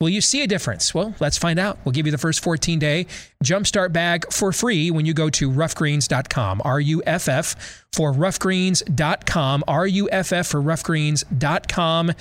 [0.00, 0.94] Will you see a difference?
[0.94, 1.78] Well, let's find out.
[1.84, 3.06] We'll give you the first 14 day
[3.44, 6.62] jumpstart bag for free when you go to ruffgreens.com.
[6.64, 9.64] R U F F for ruffgreens.com.
[9.68, 12.12] R U F F for ruffgreens.com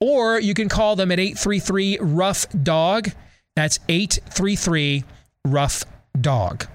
[0.00, 3.10] or you can call them at 833 Ruff Dog.
[3.56, 5.04] That's 833
[5.44, 5.84] Ruff
[6.20, 6.66] Dog.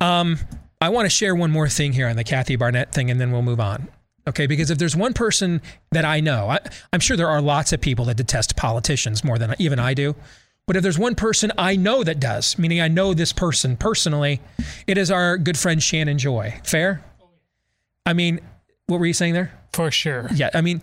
[0.00, 0.38] Um,
[0.80, 3.32] I want to share one more thing here on the Kathy Barnette thing, and then
[3.32, 3.88] we'll move on.
[4.26, 5.60] Okay, because if there's one person
[5.92, 6.58] that I know, I,
[6.92, 10.14] am sure there are lots of people that detest politicians more than even I do.
[10.66, 14.40] But if there's one person I know that does, meaning I know this person personally,
[14.86, 16.58] it is our good friend Shannon Joy.
[16.64, 17.04] Fair?
[18.06, 18.40] I mean,
[18.86, 19.52] what were you saying there?
[19.74, 20.28] For sure.
[20.34, 20.80] Yeah, I mean,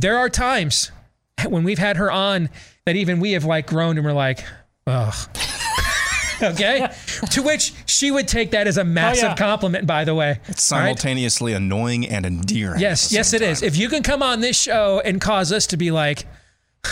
[0.00, 0.90] there are times
[1.48, 2.50] when we've had her on
[2.86, 4.44] that even we have like groaned and we're like,
[4.86, 5.14] ugh.
[6.42, 6.88] okay?
[7.30, 9.36] to which she would take that as a oh, massive oh, yeah.
[9.36, 10.40] compliment, by the way.
[10.48, 11.62] It's simultaneously right?
[11.62, 12.80] annoying and endearing.
[12.80, 13.48] Yes, yes, it time.
[13.48, 13.62] is.
[13.62, 16.26] If you can come on this show and cause us to be like,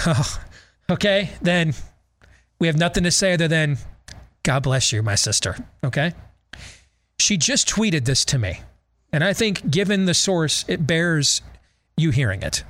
[0.07, 0.43] oh,
[0.91, 1.75] okay, then
[2.59, 3.79] we have nothing to say other than,
[4.43, 5.57] God bless you, my sister.
[5.85, 6.13] Okay?
[7.19, 8.61] She just tweeted this to me.
[9.13, 11.43] And I think, given the source, it bears
[11.97, 12.65] you hearing it.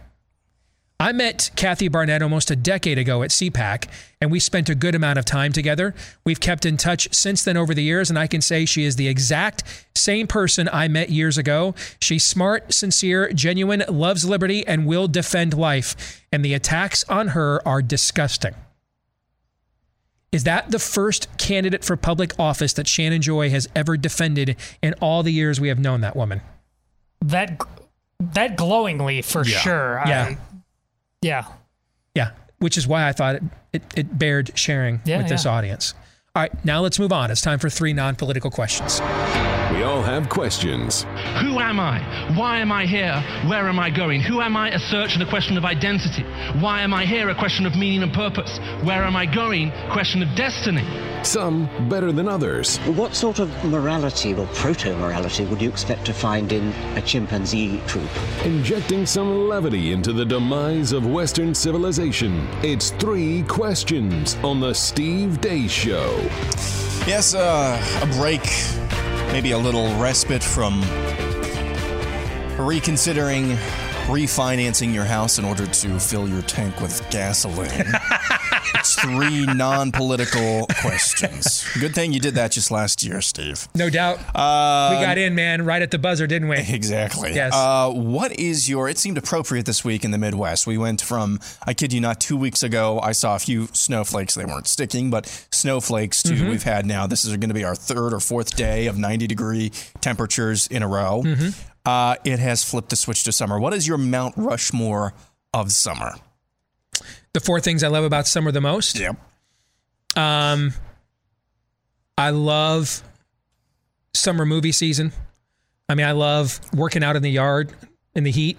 [1.02, 3.88] I met Kathy Barnette almost a decade ago at CPAC,
[4.20, 5.96] and we spent a good amount of time together.
[6.24, 8.94] We've kept in touch since then over the years, and I can say she is
[8.94, 9.64] the exact
[9.96, 11.74] same person I met years ago.
[12.00, 16.22] She's smart, sincere, genuine, loves liberty, and will defend life.
[16.30, 18.54] And the attacks on her are disgusting.
[20.30, 24.94] Is that the first candidate for public office that Shannon Joy has ever defended in
[25.00, 26.42] all the years we have known that woman?
[27.22, 27.60] That
[28.20, 29.58] that glowingly for Yeah.
[29.58, 30.02] sure.
[30.06, 30.22] Yeah.
[30.22, 30.38] I,
[31.22, 31.46] yeah.
[32.14, 33.42] Yeah, which is why I thought it,
[33.72, 35.52] it, it bared sharing Yeah, with this yeah.
[35.52, 35.94] audience.
[36.34, 37.30] All right, now let's move on.
[37.30, 39.00] It's time for three non political questions.
[39.72, 41.02] We all have questions.
[41.40, 42.00] Who am I?
[42.36, 43.14] Why am I here?
[43.48, 44.20] Where am I going?
[44.20, 44.70] Who am I?
[44.70, 46.22] A search and a question of identity.
[46.60, 47.30] Why am I here?
[47.30, 48.58] A question of meaning and purpose.
[48.84, 49.72] Where am I going?
[49.92, 50.84] Question of destiny.
[51.22, 52.78] Some better than others.
[52.78, 57.80] What sort of morality or proto morality would you expect to find in a chimpanzee
[57.86, 58.10] troop?
[58.44, 62.48] Injecting some levity into the demise of Western civilization.
[62.62, 66.16] It's three questions on The Steve Deace Show.
[67.06, 68.42] Yes, uh, a break,
[69.32, 70.82] maybe a little respite from
[72.58, 73.56] reconsidering
[74.06, 77.70] refinancing your house in order to fill your tank with gasoline.
[78.74, 81.64] it's three non political questions.
[81.80, 83.68] Good thing you did that just last year, Steve.
[83.74, 84.18] No doubt.
[84.34, 86.58] Uh, we got in, man, right at the buzzer, didn't we?
[86.58, 87.32] Exactly.
[87.34, 87.52] Yes.
[87.54, 88.88] Uh, what is your?
[88.88, 90.66] It seemed appropriate this week in the Midwest.
[90.66, 92.98] We went from, I kid you not, two weeks ago.
[93.00, 94.34] I saw a few snowflakes.
[94.34, 96.22] They weren't sticking, but snowflakes.
[96.24, 96.50] To Mhm.
[96.50, 97.06] we've had now.
[97.06, 99.70] This is going to be our third or fourth day of 90 degree
[100.00, 101.22] temperatures in a row.
[101.24, 101.54] Mhm.
[101.84, 103.58] Uh, it has flipped the switch to summer.
[103.58, 105.14] What is your Mount Rushmore
[105.52, 106.14] of summer?
[107.32, 108.98] The four things I love about summer the most.
[108.98, 109.16] Yep.
[110.16, 110.74] Um,
[112.16, 113.02] I love
[114.14, 115.12] summer movie season.
[115.88, 117.72] I mean, I love working out in the yard
[118.14, 118.58] in the heat,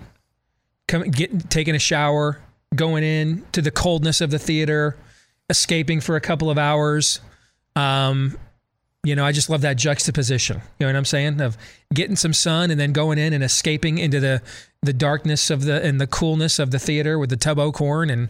[0.88, 2.41] coming, getting, taking a shower,
[2.76, 4.98] going in to the coldness of the theater,
[5.50, 7.22] escaping for a couple of hours.
[7.76, 8.38] Um,
[9.03, 10.61] you know, I just love that juxtaposition.
[10.80, 11.41] You know what I'm saying?
[11.41, 11.57] Of
[11.93, 14.41] getting some sun and then going in and escaping into the
[14.81, 18.09] the darkness of the and the coolness of the theater with the tub o' corn,
[18.09, 18.30] and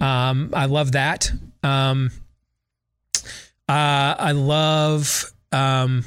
[0.00, 1.30] um, I love that.
[1.62, 2.10] Um,
[3.68, 6.04] uh, I love um,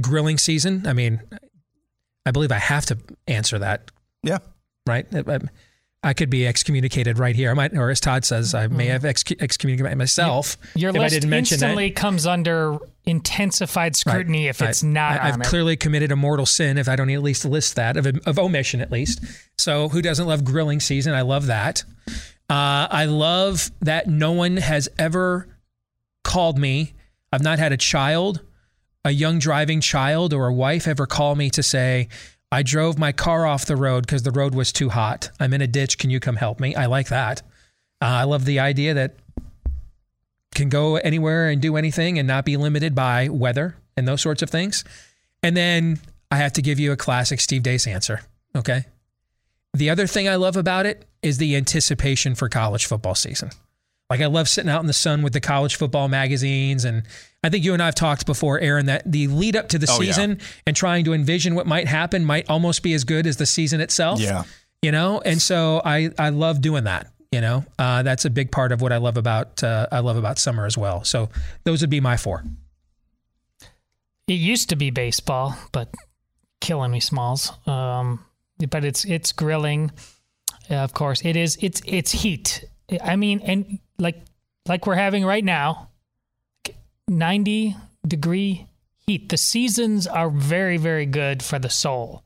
[0.00, 0.86] grilling season.
[0.86, 1.20] I mean,
[2.24, 3.90] I believe I have to answer that.
[4.22, 4.38] Yeah.
[4.86, 5.06] Right.
[5.14, 5.38] I,
[6.02, 7.50] I could be excommunicated right here.
[7.50, 11.04] I might, or as Todd says, I may have ex- excommunicated myself Your if list
[11.06, 11.66] I didn't mention that.
[11.66, 14.70] instantly comes under intensified scrutiny if Right.
[14.70, 15.46] it's not I, on I've it.
[15.46, 18.80] clearly committed a mortal sin if I don't at least list that of, of omission
[18.80, 19.20] at least.
[19.58, 21.12] So who doesn't love grilling season?
[21.14, 21.84] I love that.
[22.48, 25.48] Uh, I love that no one has ever
[26.22, 26.94] called me.
[27.32, 28.40] I've not had a child,
[29.04, 32.08] a young driving child, or a wife ever call me to say,
[32.52, 35.30] I drove my car off the road because the road was too hot.
[35.40, 35.98] I'm in a ditch.
[35.98, 36.74] Can you come help me?
[36.74, 37.42] I like that.
[38.00, 39.16] Uh, I love the idea that
[40.54, 44.42] can go anywhere and do anything and not be limited by weather and those sorts
[44.42, 44.84] of things.
[45.42, 45.98] And then
[46.30, 48.20] I have to give you a classic Steve Deace answer.
[48.56, 48.84] Okay.
[49.72, 53.50] The other thing I love about it is the anticipation for college football season.
[54.10, 56.84] Like I love sitting out in the sun with the college football magazines.
[56.84, 57.02] And
[57.42, 59.86] I think you and I have talked before, Aaron, that the lead up to the
[59.90, 60.12] Oh, yeah.
[60.12, 63.46] season and trying to envision what might happen might almost be as good as the
[63.46, 64.20] season itself.
[64.20, 64.44] Yeah.
[64.82, 67.08] You know, and so I, I love doing that.
[67.34, 70.16] You know, uh, that's a big part of what I love about uh, I love
[70.16, 71.02] about summer as well.
[71.02, 71.30] So
[71.64, 72.44] those would be my four.
[74.28, 75.92] It used to be baseball, but
[76.60, 77.50] killing me, Smalls.
[77.66, 78.24] Um,
[78.70, 79.90] but it's it's grilling,
[80.70, 81.24] uh, of course.
[81.24, 82.64] It is it's it's heat.
[83.02, 84.22] I mean, and like
[84.68, 85.88] like we're having right now,
[87.08, 87.74] ninety
[88.06, 88.68] degree
[89.08, 89.28] heat.
[89.28, 92.22] The seasons are very very good for the soul,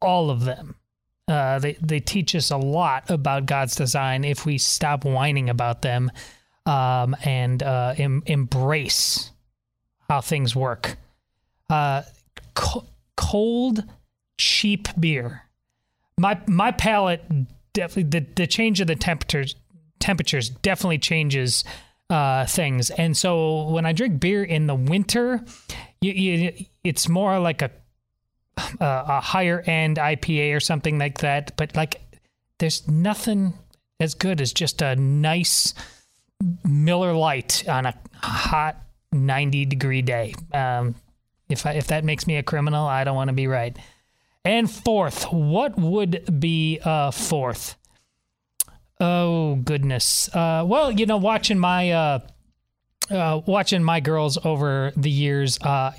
[0.00, 0.76] all of them.
[1.28, 5.82] Uh, they they teach us a lot about God's design if we stop whining about
[5.82, 6.10] them,
[6.66, 9.32] um, and uh, em- embrace
[10.08, 10.96] how things work
[11.70, 12.02] uh,
[12.54, 12.86] co-
[13.16, 13.84] cold,
[14.38, 15.42] cheap beer.
[16.18, 17.22] My my palate
[17.72, 19.54] definitely the, the change of the temperatures
[19.98, 21.64] temperatures definitely changes
[22.08, 22.90] uh, things.
[22.90, 25.44] And so when I drink beer in the winter,
[26.00, 27.70] you, you, it's more like a
[28.58, 31.56] uh, a higher end IPA or something like that.
[31.56, 32.00] But like,
[32.58, 33.54] there's nothing
[34.00, 35.74] as good as just a nice
[36.64, 38.76] Miller Lite on a hot
[39.12, 40.34] 90 degree day.
[40.52, 40.94] Um,
[41.48, 43.76] if I, if that makes me a criminal, I don't want to be right.
[44.44, 47.76] And fourth, what would be uh, fourth?
[49.00, 50.34] Oh goodness.
[50.34, 52.18] Uh, well, you know, watching my uh,
[53.10, 55.92] uh, watching my girls over the years, uh,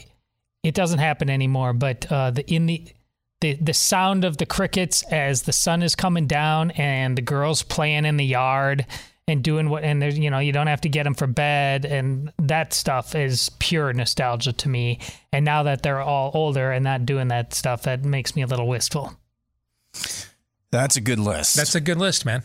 [0.67, 1.73] it doesn't happen anymore.
[1.73, 2.85] But uh, the in the
[3.41, 7.63] the the sound of the crickets as the sun is coming down and the girls
[7.63, 8.85] playing in the yard
[9.27, 11.85] and doing what and there's you know you don't have to get them for bed
[11.85, 14.99] and that stuff is pure nostalgia to me
[15.31, 18.47] and now that they're all older and not doing that stuff that makes me a
[18.47, 19.13] little wistful
[20.71, 21.55] That's a good list.
[21.55, 22.43] That's a good list, man.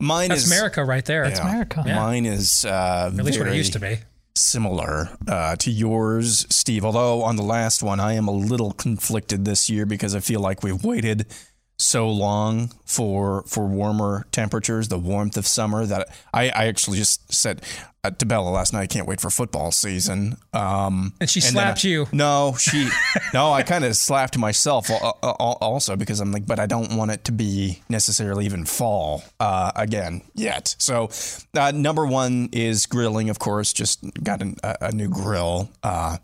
[0.00, 1.24] Mine That's is America right there.
[1.24, 1.82] That's America.
[1.84, 1.96] Yeah.
[1.96, 3.98] Mine is uh, At least what it used to be.
[4.36, 6.84] Similar uh, to yours, Steve.
[6.84, 10.40] Although on the last one, I am a little conflicted this year because I feel
[10.40, 11.26] like we've waited
[11.76, 17.32] so long for for warmer temperatures, the warmth of summer that I, I actually just
[17.32, 17.62] said
[18.04, 20.36] uh, to Bella last night, I can't wait for football season.
[20.52, 22.06] Um, And she then slapped I- you.
[22.12, 22.88] No, she
[23.32, 26.96] no, I kind of slapped myself al- al- also because I'm like, but I don't
[26.96, 30.76] want it to be necessarily even fall uh, again yet.
[30.78, 31.08] So
[31.56, 33.72] uh, number one is grilling, of course.
[33.72, 35.70] Just got an, a, a new grill.
[35.82, 36.18] Uh,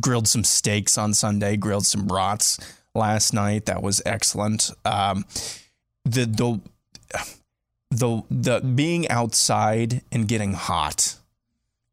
[0.00, 1.56] grilled some steaks on Sunday.
[1.56, 2.58] Grilled some brats
[2.94, 3.66] last night.
[3.66, 4.70] That was excellent.
[4.84, 5.24] Um,
[6.04, 6.60] the the
[7.90, 11.16] the the being outside and getting hot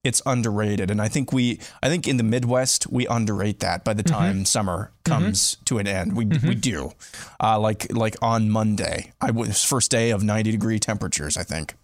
[0.03, 0.89] it's underrated.
[0.89, 4.45] And i think we i think in the midwest we underrate that by the time
[4.45, 6.15] summer comes to an end.
[6.15, 6.93] We we do.
[7.41, 11.75] Uh, like like on monday i was first day of 90 degree temperatures i think.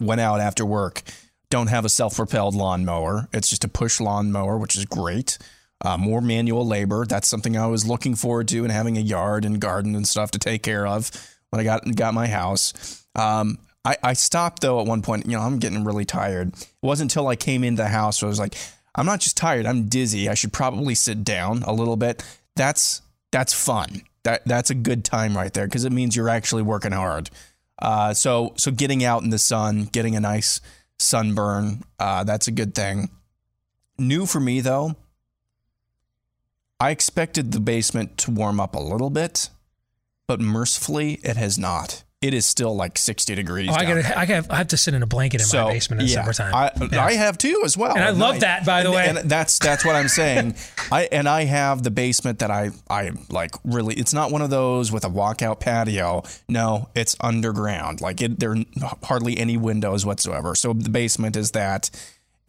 [0.00, 1.02] Went out after work.
[1.50, 3.28] Don't have a self-propelled lawnmower.
[3.32, 5.38] It's just a push lawnmower which is great
[5.82, 7.06] uh, more manual labor.
[7.06, 10.30] That's something i was looking forward to and having a yard and garden and stuff
[10.32, 11.10] to take care of
[11.50, 13.04] when i got got my house.
[13.14, 15.26] Um, I, I stopped though at one point.
[15.26, 16.54] You know i'm getting really tired.
[16.54, 18.54] It wasn't until i came into the house where i was like
[18.94, 20.28] i'm not just tired i'm dizzy.
[20.28, 22.22] I should probably sit down a little bit.
[22.56, 24.02] That's that's fun.
[24.24, 27.30] That that's a good time right there because it means you're actually working hard.
[27.80, 30.60] Uh, so so getting out in the sun, getting a nice
[30.98, 33.08] sunburn, uh, that's a good thing.
[33.98, 34.96] New for me though,
[36.80, 39.50] I expected the basement to warm up a little bit,
[40.26, 42.04] but mercifully it has not.
[42.22, 43.70] It is still like 60 degrees.
[43.70, 44.12] Oh, I got there.
[44.14, 46.12] I have I have to sit in a blanket in So, my basement in the
[46.12, 46.54] yeah, summertime.
[46.54, 47.02] I, Yeah.
[47.02, 47.94] I have too as well.
[47.94, 48.40] And I love night.
[48.42, 49.20] that, by the And- way.
[49.22, 50.54] And that's that's what I'm saying.
[50.92, 53.94] I and I have the basement that I I like really.
[53.94, 56.22] It's not one of those with a walkout patio.
[56.46, 58.02] No, it's underground.
[58.02, 60.54] Like it, there are hardly any windows whatsoever.
[60.54, 61.90] So the basement is that.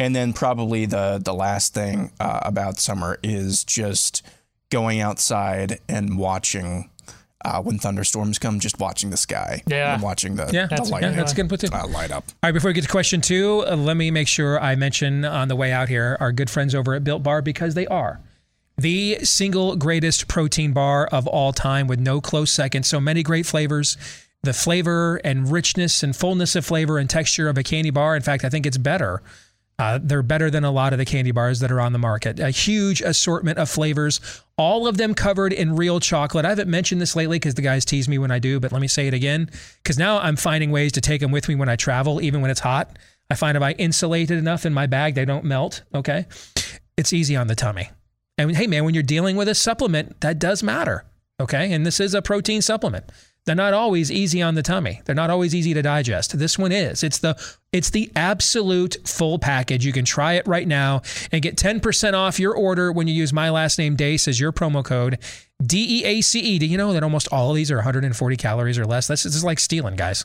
[0.02, 4.24] And then probably the the last thing uh, about summer is just
[4.70, 6.90] going outside and watching.
[7.44, 9.96] Uh, when thunderstorms come, just watching the sky Yeah.
[9.96, 11.70] and watching the, Yeah, the that's- light, yeah, that's a good input too.
[11.74, 12.26] uh, light up.
[12.30, 15.26] All right, before we get to question two, uh, let me make sure I mention
[15.26, 18.20] on the way out here our good friends over at Built Bar because they are
[18.78, 22.84] the single greatest protein bar of all time with no close second.
[22.86, 23.98] So many great flavors.
[24.44, 28.16] The flavor and richness and fullness of flavor and texture of a candy bar.
[28.16, 29.24] In fact, I think it's better.
[29.82, 32.40] Uh, they're better than a lot of the candy bars that are on the market.
[32.40, 34.22] A huge assortment of flavors,
[34.56, 36.46] all of them covered in real chocolate.
[36.46, 38.80] I haven't mentioned this lately because the guys tease me when I do, but let
[38.80, 39.50] me say it again
[39.82, 42.52] because now I'm finding ways to take them with me when I travel, even when
[42.52, 43.00] it's hot.
[43.32, 45.82] I find if I insulate it enough in my bag, they don't melt.
[45.96, 46.28] Okay.
[46.96, 47.90] It's easy on the tummy.
[48.38, 51.06] And hey, man, when you're dealing with a supplement, that does matter.
[51.40, 51.74] Okay.
[51.74, 53.06] And this is a protein supplement.
[53.46, 55.02] They're not always easy on the tummy.
[55.06, 56.38] They're not always easy to digest.
[56.38, 57.04] This one is.
[57.04, 57.36] It's the
[57.72, 59.84] it's the absolute full package.
[59.84, 61.02] You can try it right now
[61.32, 64.52] and get 10% off your order when you use my last name Deace as your
[64.52, 65.18] promo code
[65.66, 66.60] D E A C E.
[66.60, 69.08] Do you know that almost all of these are 140 calories or less?
[69.08, 70.24] This is like stealing, guys.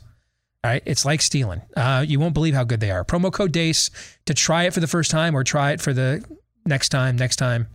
[0.62, 1.62] All right, it's like stealing.
[1.76, 3.04] Uh, you won't believe how good they are.
[3.04, 3.90] Promo code DEACE
[4.26, 6.24] to try it for the first time or try it for the
[6.66, 7.68] next time, next time,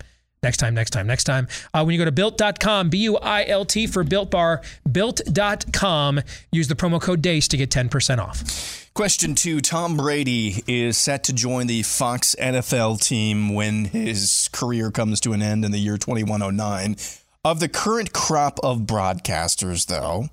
[0.43, 1.47] next time, next time, next time.
[1.73, 4.61] Uh, when you go to built.com, B U I L T for Built Bar,
[4.91, 8.81] built.com, use the promo code DEACE to get 10% off.
[8.93, 14.91] Question two Tom Brady is set to join the Fox NFL team when his career
[14.91, 16.97] comes to an end in the year 2109.
[17.45, 20.27] Of the current crop of broadcasters, though,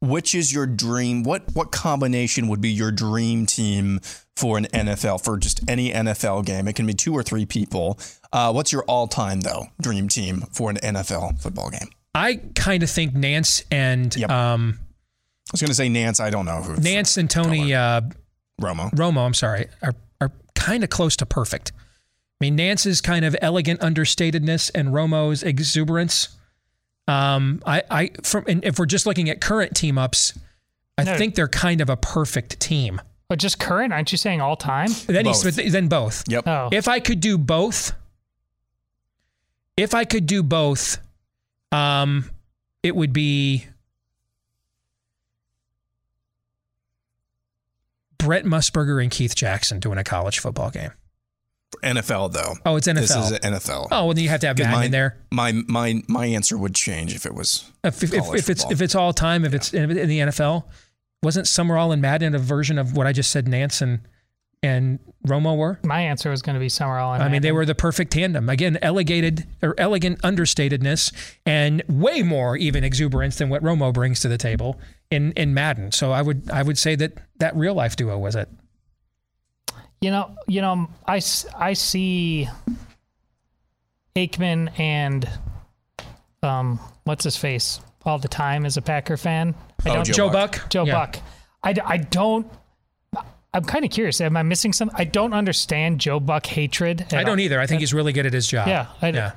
[0.00, 1.24] which is your dream?
[1.24, 4.00] What what combination would be your dream team
[4.36, 6.66] for an NFL for just any NFL game?
[6.68, 7.98] It can be two or three people.
[8.32, 11.88] Uh, what's your all time though dream team for an NFL football game?
[12.14, 16.20] I kind of think Nance and um, I was going to say Nance.
[16.20, 16.76] I don't know who.
[16.80, 18.02] Nance and Tony uh,
[18.60, 18.90] Romo.
[18.92, 21.72] Romo, I'm sorry, are are kind of close to perfect.
[22.40, 26.36] I mean, Nance's kind of elegant understatedness and Romo's exuberance.
[27.06, 30.32] Um, I, I, from, and if we're just looking at current team ups,
[30.98, 31.16] I No.
[31.16, 33.00] think they're kind of a perfect team.
[33.34, 33.92] But just current?
[33.92, 34.90] Aren't you saying all time?
[35.08, 36.22] Then he's then both.
[36.28, 36.46] Yep.
[36.46, 36.68] Oh.
[36.70, 37.92] If I could do both,
[39.76, 40.98] if I could do both,
[41.72, 42.30] um,
[42.84, 43.66] it would be
[48.18, 50.92] Brent Musburger and Keith Jackson doing a college football game.
[51.82, 52.54] NFL though.
[52.64, 53.00] Oh, it's NFL.
[53.00, 53.32] This NFL.
[53.32, 53.88] is NFL.
[53.90, 55.16] Oh, well, then you have to have Because Madden my, in there.
[55.32, 58.94] My my my answer would change if it was If, if, if, it's if it's
[58.94, 60.66] all time, if it's in, in the NFL,
[61.24, 63.48] wasn't Summerall and Madden a version of what I just said?
[63.48, 64.00] Nance and
[64.62, 65.78] and Romo were.
[65.82, 67.14] My answer was going to be Summerall.
[67.14, 68.48] And I mean, they were the perfect tandem.
[68.48, 71.12] Again, elegated or elegant understatedness,
[71.44, 74.80] and way more even exuberance than what Romo brings to the table
[75.10, 75.92] in in Madden.
[75.92, 78.48] So I would I would say that that real life duo was it.
[80.00, 81.22] You know, you know, I,
[81.56, 82.46] I see
[84.14, 85.26] Aikman and
[86.42, 89.54] um, what's his face all the time as a Packer fan.
[89.84, 90.52] I Oh, don't, Joe Joe Buck.
[90.52, 90.70] Buck?
[90.70, 90.92] Joe Yeah.
[90.94, 91.18] Buck.
[91.62, 92.46] I don't.
[93.54, 94.20] I'm kind of curious.
[94.20, 94.96] Am I missing something?
[94.98, 97.06] I don't understand Joe Buck hatred.
[97.12, 97.40] I don't all.
[97.40, 97.60] either.
[97.60, 98.66] I think he's really good at his job.
[98.66, 99.32] Yeah, I yeah.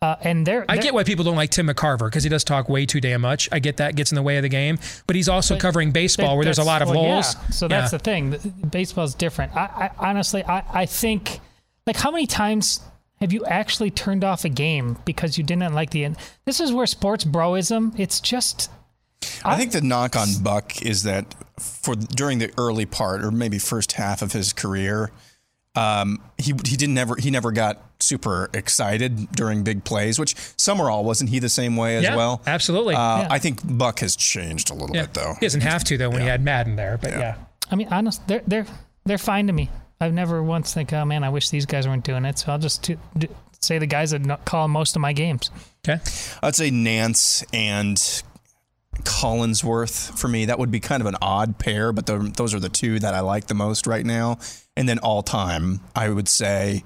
[0.00, 2.68] Uh, and there, I get why people don't like Tim McCarver because he does talk
[2.68, 3.48] way too damn much.
[3.50, 4.78] I get that gets in the way of the game,
[5.08, 7.34] but he's also covering baseball where there's a lot of well, holes.
[7.34, 7.50] Yeah.
[7.50, 8.36] So that's the thing.
[8.70, 9.56] Baseball's different.
[9.56, 11.40] I, I honestly, I, I think,
[11.84, 12.80] like, how many times
[13.20, 16.04] have you actually turned off a game because you didn't like the?
[16.04, 16.16] End?
[16.44, 17.98] This is where sports broism.
[17.98, 18.70] It's just
[19.44, 23.58] I think the knock on Buck is that for during the early part or maybe
[23.58, 25.10] first half of his career,
[25.74, 30.18] um, he he didn't never he never got super excited during big plays.
[30.20, 32.42] Which Summerall wasn't he the same way as Yeah, well?
[32.46, 32.94] absolutely.
[32.94, 33.28] Uh, Yeah.
[33.30, 35.02] I think Buck has changed a little Yeah.
[35.02, 35.34] bit though.
[35.40, 37.34] He doesn't have to though when he had Madden there, but yeah.
[37.70, 38.66] I mean, honest, they're they're
[39.04, 39.68] they're fine to me.
[40.00, 42.38] I've never once think, oh man, I wish these guys weren't doing it.
[42.38, 43.28] So I'll just do, do,
[43.60, 45.50] say the guys that call most of my games.
[45.88, 46.00] Okay.
[46.42, 47.96] I'd say Nance and
[49.02, 50.44] Collinsworth for me.
[50.46, 53.14] That would be kind of an odd pair, but the, those are the two that
[53.14, 54.38] I like the most right now.
[54.76, 56.84] And then all time, I would say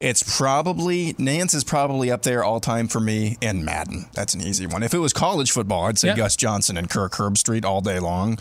[0.00, 4.06] it's probably Nance is probably up there all time for me, and Madden.
[4.14, 4.82] That's an easy one.
[4.82, 6.16] If it was college football, I'd say Yeah.
[6.16, 8.38] Gus Johnson and Kirk Herbstreit all day long.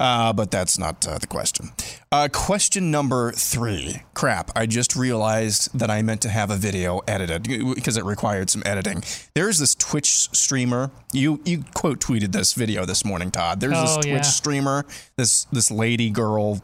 [0.00, 1.68] Uh, but that's not uh, the question.
[2.10, 4.02] Uh, question number three.
[4.14, 8.48] Crap, I just realized that I meant to have a video edited because it required
[8.48, 9.04] some editing.
[9.34, 10.90] There's this Twitch streamer.
[11.12, 13.60] You you quote tweeted this video this morning, Todd.
[13.60, 14.22] There's this Oh, Twitch yeah.
[14.22, 14.86] streamer,
[15.16, 16.62] this this lady girl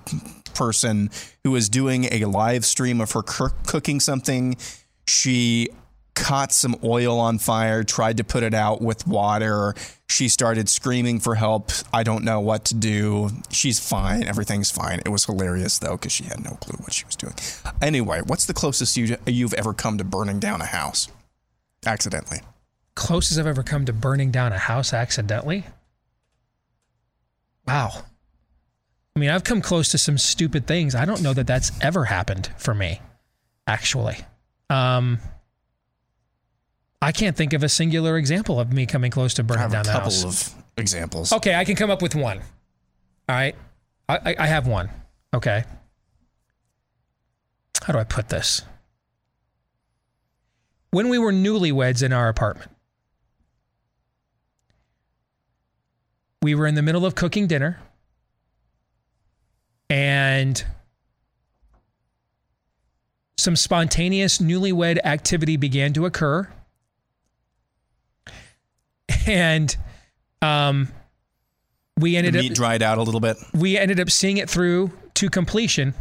[0.54, 1.10] person
[1.44, 4.56] who is doing a live stream of her cooking something.
[5.06, 5.68] She
[6.16, 9.74] caught some oil on fire, tried to put it out with water.
[10.08, 11.70] She started screaming for help.
[11.92, 13.30] I don't know what to do.
[13.50, 14.24] She's fine.
[14.24, 15.00] Everything's fine.
[15.04, 17.34] It was hilarious though because she had no clue what she was doing.
[17.80, 21.08] Anyway, what's the closest you you've ever come to burning down a house
[21.84, 22.40] accidentally?
[22.96, 25.64] Closest I've ever come to burning down a house accidentally.
[27.68, 28.04] Wow.
[29.14, 30.94] I mean, I've come close to some stupid things.
[30.94, 33.00] I don't know that that's ever happened for me,
[33.66, 34.18] actually.
[34.70, 35.18] Um,
[37.02, 39.70] I can't think of a singular example of me coming close to I burning have
[39.70, 40.48] a down the couple house.
[40.56, 41.32] of examples.
[41.32, 42.38] Okay, I can come up with one.
[43.28, 43.54] All right.
[44.08, 44.90] I, I, I have one.
[45.34, 45.64] Okay.
[47.82, 48.62] How do I put this?
[50.90, 52.70] When we were newlyweds in our apartment,
[56.42, 57.78] we were in the middle of cooking dinner
[59.90, 60.64] and
[63.36, 66.48] some spontaneous newlywed activity began to occur.
[69.26, 69.76] And
[70.42, 70.88] um,
[71.98, 73.36] we The ended meat up dried out a little bit.
[73.54, 75.94] we ended up seeing it through to completion.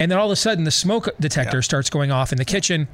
[0.00, 2.86] And then all of a sudden, the smoke detector starts going off in the kitchen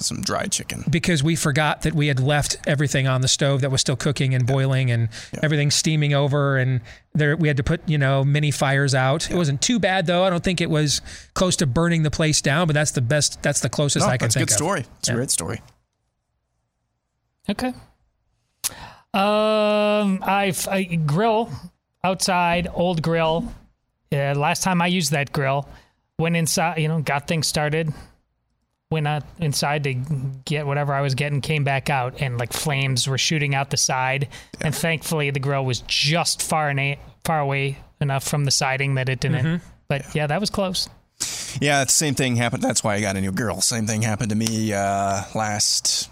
[0.00, 0.84] Some dried chicken.
[0.90, 4.34] because we forgot that we had left everything on the stove that was still cooking
[4.34, 5.08] and boiling and
[5.42, 6.56] everything steaming over.
[6.56, 6.80] And
[7.14, 9.30] there, we had to put, you know, mini fires out.
[9.30, 10.24] It wasn't too bad though.
[10.24, 11.00] I don't think it was
[11.34, 13.40] close to burning the place down, but that's the best.
[13.42, 14.56] That's the closest No, I can that's a think good of.
[14.58, 14.84] story.
[14.98, 15.14] It's Yeah.
[15.14, 15.60] a great story.
[17.48, 17.72] Okay.
[19.18, 21.50] Um, I've I grill
[22.04, 23.52] outside, old grill.
[24.10, 25.68] Yeah, last time I used that grill,
[26.18, 27.92] went inside, you know, got things started.
[28.90, 29.94] Went out inside to
[30.46, 33.76] get whatever I was getting, came back out, and like flames were shooting out the
[33.76, 34.28] side.
[34.62, 39.10] And thankfully, the grill was just far and far away enough from the siding that
[39.10, 39.44] it didn't.
[39.44, 39.60] Mhm.
[39.88, 40.88] But yeah, that was close.
[41.60, 42.62] Yeah, the same thing happened.
[42.62, 43.60] That's why I got a new grill.
[43.60, 46.08] Same thing happened to me uh, last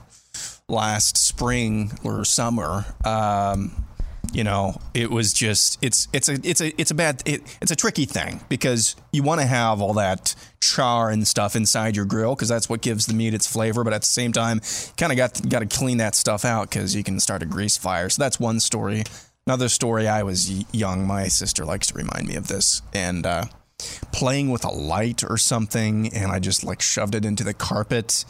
[0.68, 2.84] last spring or summer.
[3.04, 3.84] Um,
[4.32, 7.70] you know, it was just it's it's a it's a it's a bad it, it's
[7.70, 12.04] a tricky thing because you want to have all that char and stuff inside your
[12.04, 13.84] grill because that's what gives the meat its flavor.
[13.84, 14.60] But at the same time,
[14.96, 17.76] kind of got got to clean that stuff out because you can start a grease
[17.76, 18.08] fire.
[18.08, 19.04] So that's one story.
[19.46, 20.08] Another story.
[20.08, 21.06] I was young.
[21.06, 23.24] My sister likes to remind me of this and.
[23.24, 23.44] Uh,
[24.10, 28.24] playing with a light or something and I just like shoved it into the carpet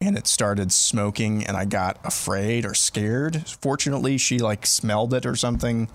[0.00, 3.46] and it started smoking and I got afraid or scared.
[3.46, 5.88] Fortunately, she like smelled it or something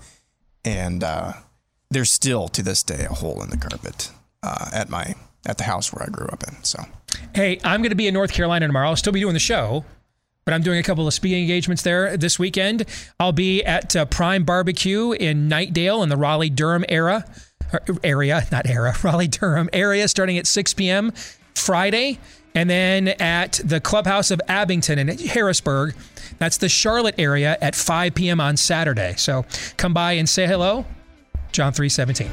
[0.64, 1.32] and uh
[1.90, 4.10] there's still to this day a hole in the carpet
[4.42, 5.14] uh, at my
[5.46, 6.62] at the house where I grew up in.
[6.64, 6.84] So
[7.34, 8.88] Hey, I'm going to be in North Carolina tomorrow.
[8.88, 9.84] I'll still be doing the show,
[10.44, 12.84] but I'm doing a couple of speaking engagements there this weekend.
[13.20, 17.24] I'll be at uh, Prime Barbecue in Knightdale in the Raleigh Durham era
[17.72, 21.12] er, area, not era, Raleigh Durham area, starting at 6 p.m.
[21.54, 22.18] Friday,
[22.56, 25.94] and then at the Clubhouse of Abington in Harrisburg.
[26.38, 28.40] That's the Charlotte area at 5 p.m.
[28.40, 29.14] on Saturday.
[29.18, 29.44] So
[29.76, 30.86] come by and say hello.
[31.52, 32.30] John 317.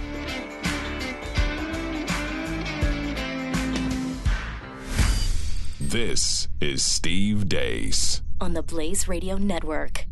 [5.80, 8.22] This is Steve Deace.
[8.42, 10.06] on the Blaze Radio Network.